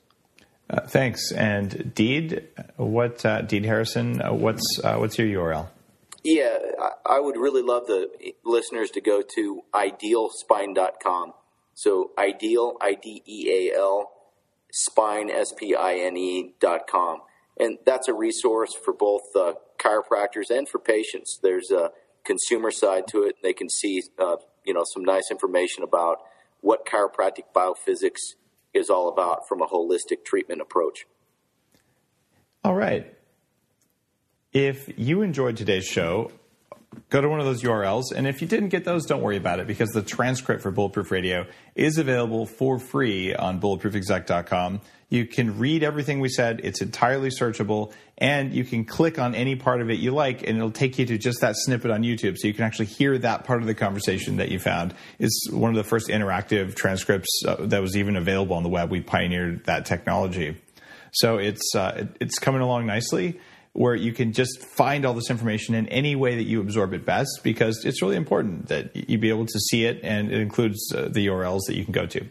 Uh, 0.69 0.81
thanks. 0.81 1.31
And 1.31 1.93
Deed, 1.95 2.47
what 2.77 3.25
uh, 3.25 3.41
Deed 3.41 3.65
Harrison? 3.65 4.21
Uh, 4.21 4.33
what's 4.33 4.79
uh, 4.83 4.97
what's 4.97 5.17
your 5.17 5.27
URL? 5.27 5.67
Yeah, 6.23 6.57
I 7.05 7.19
would 7.19 7.37
really 7.37 7.61
love 7.61 7.87
the 7.87 8.09
listeners 8.43 8.91
to 8.91 9.01
go 9.01 9.21
to 9.35 9.61
idealspine.com. 9.73 11.33
So 11.75 12.11
ideal, 12.17 12.75
I 12.81 12.95
D 12.95 13.23
E 13.25 13.49
A 13.49 13.77
L, 13.77 14.11
spine, 14.71 15.29
S 15.29 15.53
P 15.57 15.75
I 15.75 15.95
N 15.95 16.17
E 16.17 16.53
dot 16.59 16.87
com. 16.87 17.19
And 17.57 17.77
that's 17.85 18.07
a 18.07 18.13
resource 18.13 18.73
for 18.73 18.93
both 18.93 19.21
uh, 19.35 19.53
chiropractors 19.77 20.49
and 20.49 20.67
for 20.67 20.79
patients. 20.79 21.39
There's 21.41 21.71
a 21.71 21.91
consumer 22.25 22.71
side 22.71 23.07
to 23.09 23.23
it. 23.23 23.35
They 23.41 23.53
can 23.53 23.69
see, 23.69 24.01
uh, 24.17 24.37
you 24.65 24.73
know, 24.73 24.83
some 24.93 25.03
nice 25.03 25.29
information 25.31 25.83
about 25.83 26.17
what 26.61 26.85
chiropractic 26.85 27.45
biophysics 27.55 28.35
is 28.73 28.89
all 28.89 29.09
about 29.09 29.47
from 29.47 29.61
a 29.61 29.67
holistic 29.67 30.25
treatment 30.25 30.61
approach. 30.61 31.05
All 32.63 32.75
right. 32.75 33.13
If 34.53 34.97
you 34.97 35.21
enjoyed 35.21 35.57
today's 35.57 35.85
show, 35.85 36.31
go 37.11 37.21
to 37.21 37.29
one 37.29 37.39
of 37.39 37.45
those 37.45 37.61
URLs. 37.61 38.11
And 38.15 38.27
if 38.27 38.41
you 38.41 38.47
didn't 38.47 38.69
get 38.69 38.83
those, 38.83 39.05
don't 39.05 39.21
worry 39.21 39.37
about 39.37 39.59
it 39.59 39.67
because 39.67 39.89
the 39.89 40.01
transcript 40.01 40.63
for 40.63 40.71
Bulletproof 40.71 41.11
Radio 41.11 41.45
is 41.75 41.99
available 41.99 42.47
for 42.47 42.79
free 42.79 43.35
on 43.35 43.61
bulletproofexec.com. 43.61 44.81
You 45.09 45.27
can 45.27 45.59
read 45.59 45.83
everything 45.83 46.19
we 46.19 46.29
said. 46.29 46.61
It's 46.63 46.81
entirely 46.81 47.29
searchable 47.29 47.93
and 48.17 48.51
you 48.51 48.63
can 48.63 48.85
click 48.85 49.19
on 49.19 49.35
any 49.35 49.55
part 49.55 49.81
of 49.81 49.91
it 49.91 49.99
you 49.99 50.11
like 50.11 50.47
and 50.47 50.57
it'll 50.57 50.71
take 50.71 50.97
you 50.97 51.05
to 51.07 51.17
just 51.19 51.41
that 51.41 51.55
snippet 51.55 51.91
on 51.91 52.01
YouTube. 52.01 52.35
So 52.37 52.47
you 52.47 52.53
can 52.55 52.63
actually 52.63 52.87
hear 52.87 53.19
that 53.19 53.43
part 53.43 53.61
of 53.61 53.67
the 53.67 53.75
conversation 53.75 54.37
that 54.37 54.49
you 54.49 54.57
found. 54.57 54.95
It's 55.19 55.47
one 55.51 55.69
of 55.69 55.77
the 55.77 55.87
first 55.87 56.07
interactive 56.09 56.75
transcripts 56.75 57.43
uh, 57.47 57.55
that 57.59 57.81
was 57.81 57.95
even 57.95 58.15
available 58.15 58.55
on 58.55 58.63
the 58.63 58.69
web. 58.69 58.89
We 58.89 59.01
pioneered 59.01 59.65
that 59.65 59.85
technology. 59.85 60.57
So 61.11 61.37
it's, 61.37 61.75
uh, 61.75 62.07
it's 62.19 62.39
coming 62.39 62.61
along 62.61 62.87
nicely. 62.87 63.39
Where 63.73 63.95
you 63.95 64.11
can 64.11 64.33
just 64.33 64.63
find 64.63 65.05
all 65.05 65.13
this 65.13 65.29
information 65.29 65.75
in 65.75 65.87
any 65.89 66.15
way 66.15 66.35
that 66.35 66.43
you 66.43 66.59
absorb 66.59 66.93
it 66.93 67.05
best 67.05 67.41
because 67.43 67.85
it's 67.85 68.01
really 68.01 68.15
important 68.15 68.67
that 68.67 69.09
you 69.09 69.17
be 69.17 69.29
able 69.29 69.45
to 69.45 69.59
see 69.59 69.85
it 69.85 69.99
and 70.03 70.31
it 70.31 70.41
includes 70.41 70.91
uh, 70.93 71.07
the 71.09 71.27
URLs 71.27 71.61
that 71.67 71.75
you 71.75 71.83
can 71.83 71.93
go 71.93 72.05
to. 72.07 72.27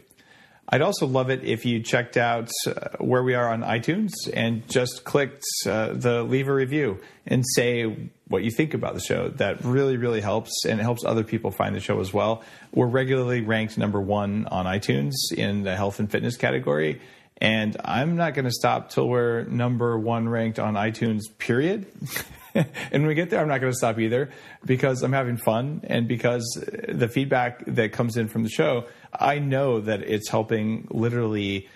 I'd 0.71 0.81
also 0.81 1.07
love 1.07 1.31
it 1.31 1.43
if 1.43 1.65
you 1.65 1.81
checked 1.81 2.15
out 2.15 2.51
uh, 2.67 2.89
where 2.99 3.23
we 3.23 3.33
are 3.33 3.49
on 3.49 3.63
iTunes 3.63 4.11
and 4.31 4.67
just 4.69 5.03
clicked 5.03 5.43
uh, 5.65 5.93
the 5.93 6.21
leave 6.21 6.47
a 6.47 6.53
review 6.53 7.01
and 7.25 7.43
say 7.55 8.11
what 8.27 8.43
you 8.43 8.51
think 8.51 8.75
about 8.75 8.93
the 8.93 8.99
show. 8.99 9.29
That 9.29 9.63
really, 9.65 9.97
really 9.97 10.21
helps 10.21 10.65
and 10.65 10.79
it 10.79 10.83
helps 10.83 11.03
other 11.03 11.23
people 11.23 11.49
find 11.49 11.75
the 11.75 11.79
show 11.79 11.99
as 11.99 12.13
well. 12.13 12.43
We're 12.71 12.85
regularly 12.85 13.41
ranked 13.41 13.79
number 13.79 13.99
one 13.99 14.45
on 14.45 14.67
iTunes 14.67 15.13
in 15.35 15.63
the 15.63 15.75
health 15.75 15.99
and 15.99 16.11
fitness 16.11 16.37
category. 16.37 17.01
And 17.41 17.77
I'm 17.83 18.15
not 18.15 18.33
going 18.33 18.45
to 18.45 18.51
stop 18.51 18.89
till 18.89 19.07
we're 19.07 19.43
number 19.43 19.97
one 19.97 20.27
ranked 20.27 20.59
on 20.59 20.73
iTunes, 20.73 21.21
period. 21.37 21.85
and 22.53 22.67
when 22.91 23.07
we 23.07 23.15
get 23.15 23.29
there, 23.29 23.39
I'm 23.39 23.47
not 23.47 23.61
going 23.61 23.71
to 23.71 23.77
stop 23.77 23.97
either 23.99 24.29
because 24.65 25.03
I'm 25.03 25.13
having 25.13 25.37
fun 25.37 25.81
and 25.85 26.07
because 26.07 26.43
the 26.87 27.07
feedback 27.07 27.63
that 27.65 27.93
comes 27.93 28.17
in 28.17 28.27
from 28.27 28.43
the 28.43 28.49
show, 28.49 28.87
I 29.13 29.39
know 29.39 29.79
that 29.81 30.01
it's 30.01 30.29
helping 30.29 30.87
literally 30.89 31.67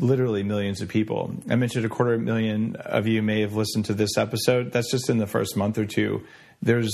literally 0.00 0.42
millions 0.42 0.80
of 0.80 0.88
people. 0.88 1.32
I 1.48 1.54
mentioned 1.54 1.84
a 1.84 1.88
quarter 1.88 2.18
million 2.18 2.74
of 2.74 3.06
you 3.06 3.22
may 3.22 3.42
have 3.42 3.54
listened 3.54 3.84
to 3.84 3.94
this 3.94 4.18
episode. 4.18 4.72
That's 4.72 4.90
just 4.90 5.08
in 5.08 5.18
the 5.18 5.28
first 5.28 5.56
month 5.56 5.78
or 5.78 5.86
two. 5.86 6.24
There's 6.62 6.92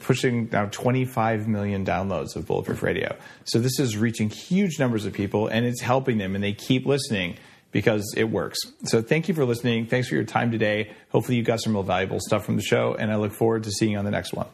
pushing 0.00 0.48
now 0.52 0.66
25 0.66 1.48
million 1.48 1.84
downloads 1.84 2.36
of 2.36 2.46
Bulletproof 2.46 2.82
Radio. 2.82 3.16
So 3.44 3.58
this 3.58 3.80
is 3.80 3.96
reaching 3.96 4.28
huge 4.28 4.78
numbers 4.78 5.04
of 5.06 5.14
people 5.14 5.48
and 5.48 5.66
it's 5.66 5.80
helping 5.80 6.18
them 6.18 6.34
and 6.34 6.44
they 6.44 6.52
keep 6.52 6.86
listening 6.86 7.38
because 7.70 8.14
it 8.16 8.24
works. 8.24 8.58
So 8.84 9.02
thank 9.02 9.28
you 9.28 9.34
for 9.34 9.44
listening. 9.44 9.86
Thanks 9.86 10.08
for 10.08 10.14
your 10.14 10.24
time 10.24 10.50
today. 10.50 10.92
Hopefully 11.10 11.36
you 11.36 11.42
got 11.42 11.60
some 11.60 11.74
real 11.74 11.82
valuable 11.82 12.20
stuff 12.20 12.44
from 12.44 12.56
the 12.56 12.62
show 12.62 12.94
and 12.98 13.10
I 13.12 13.16
look 13.16 13.32
forward 13.32 13.64
to 13.64 13.70
seeing 13.70 13.92
you 13.92 13.98
on 13.98 14.04
the 14.04 14.10
next 14.10 14.32
one. 14.32 14.46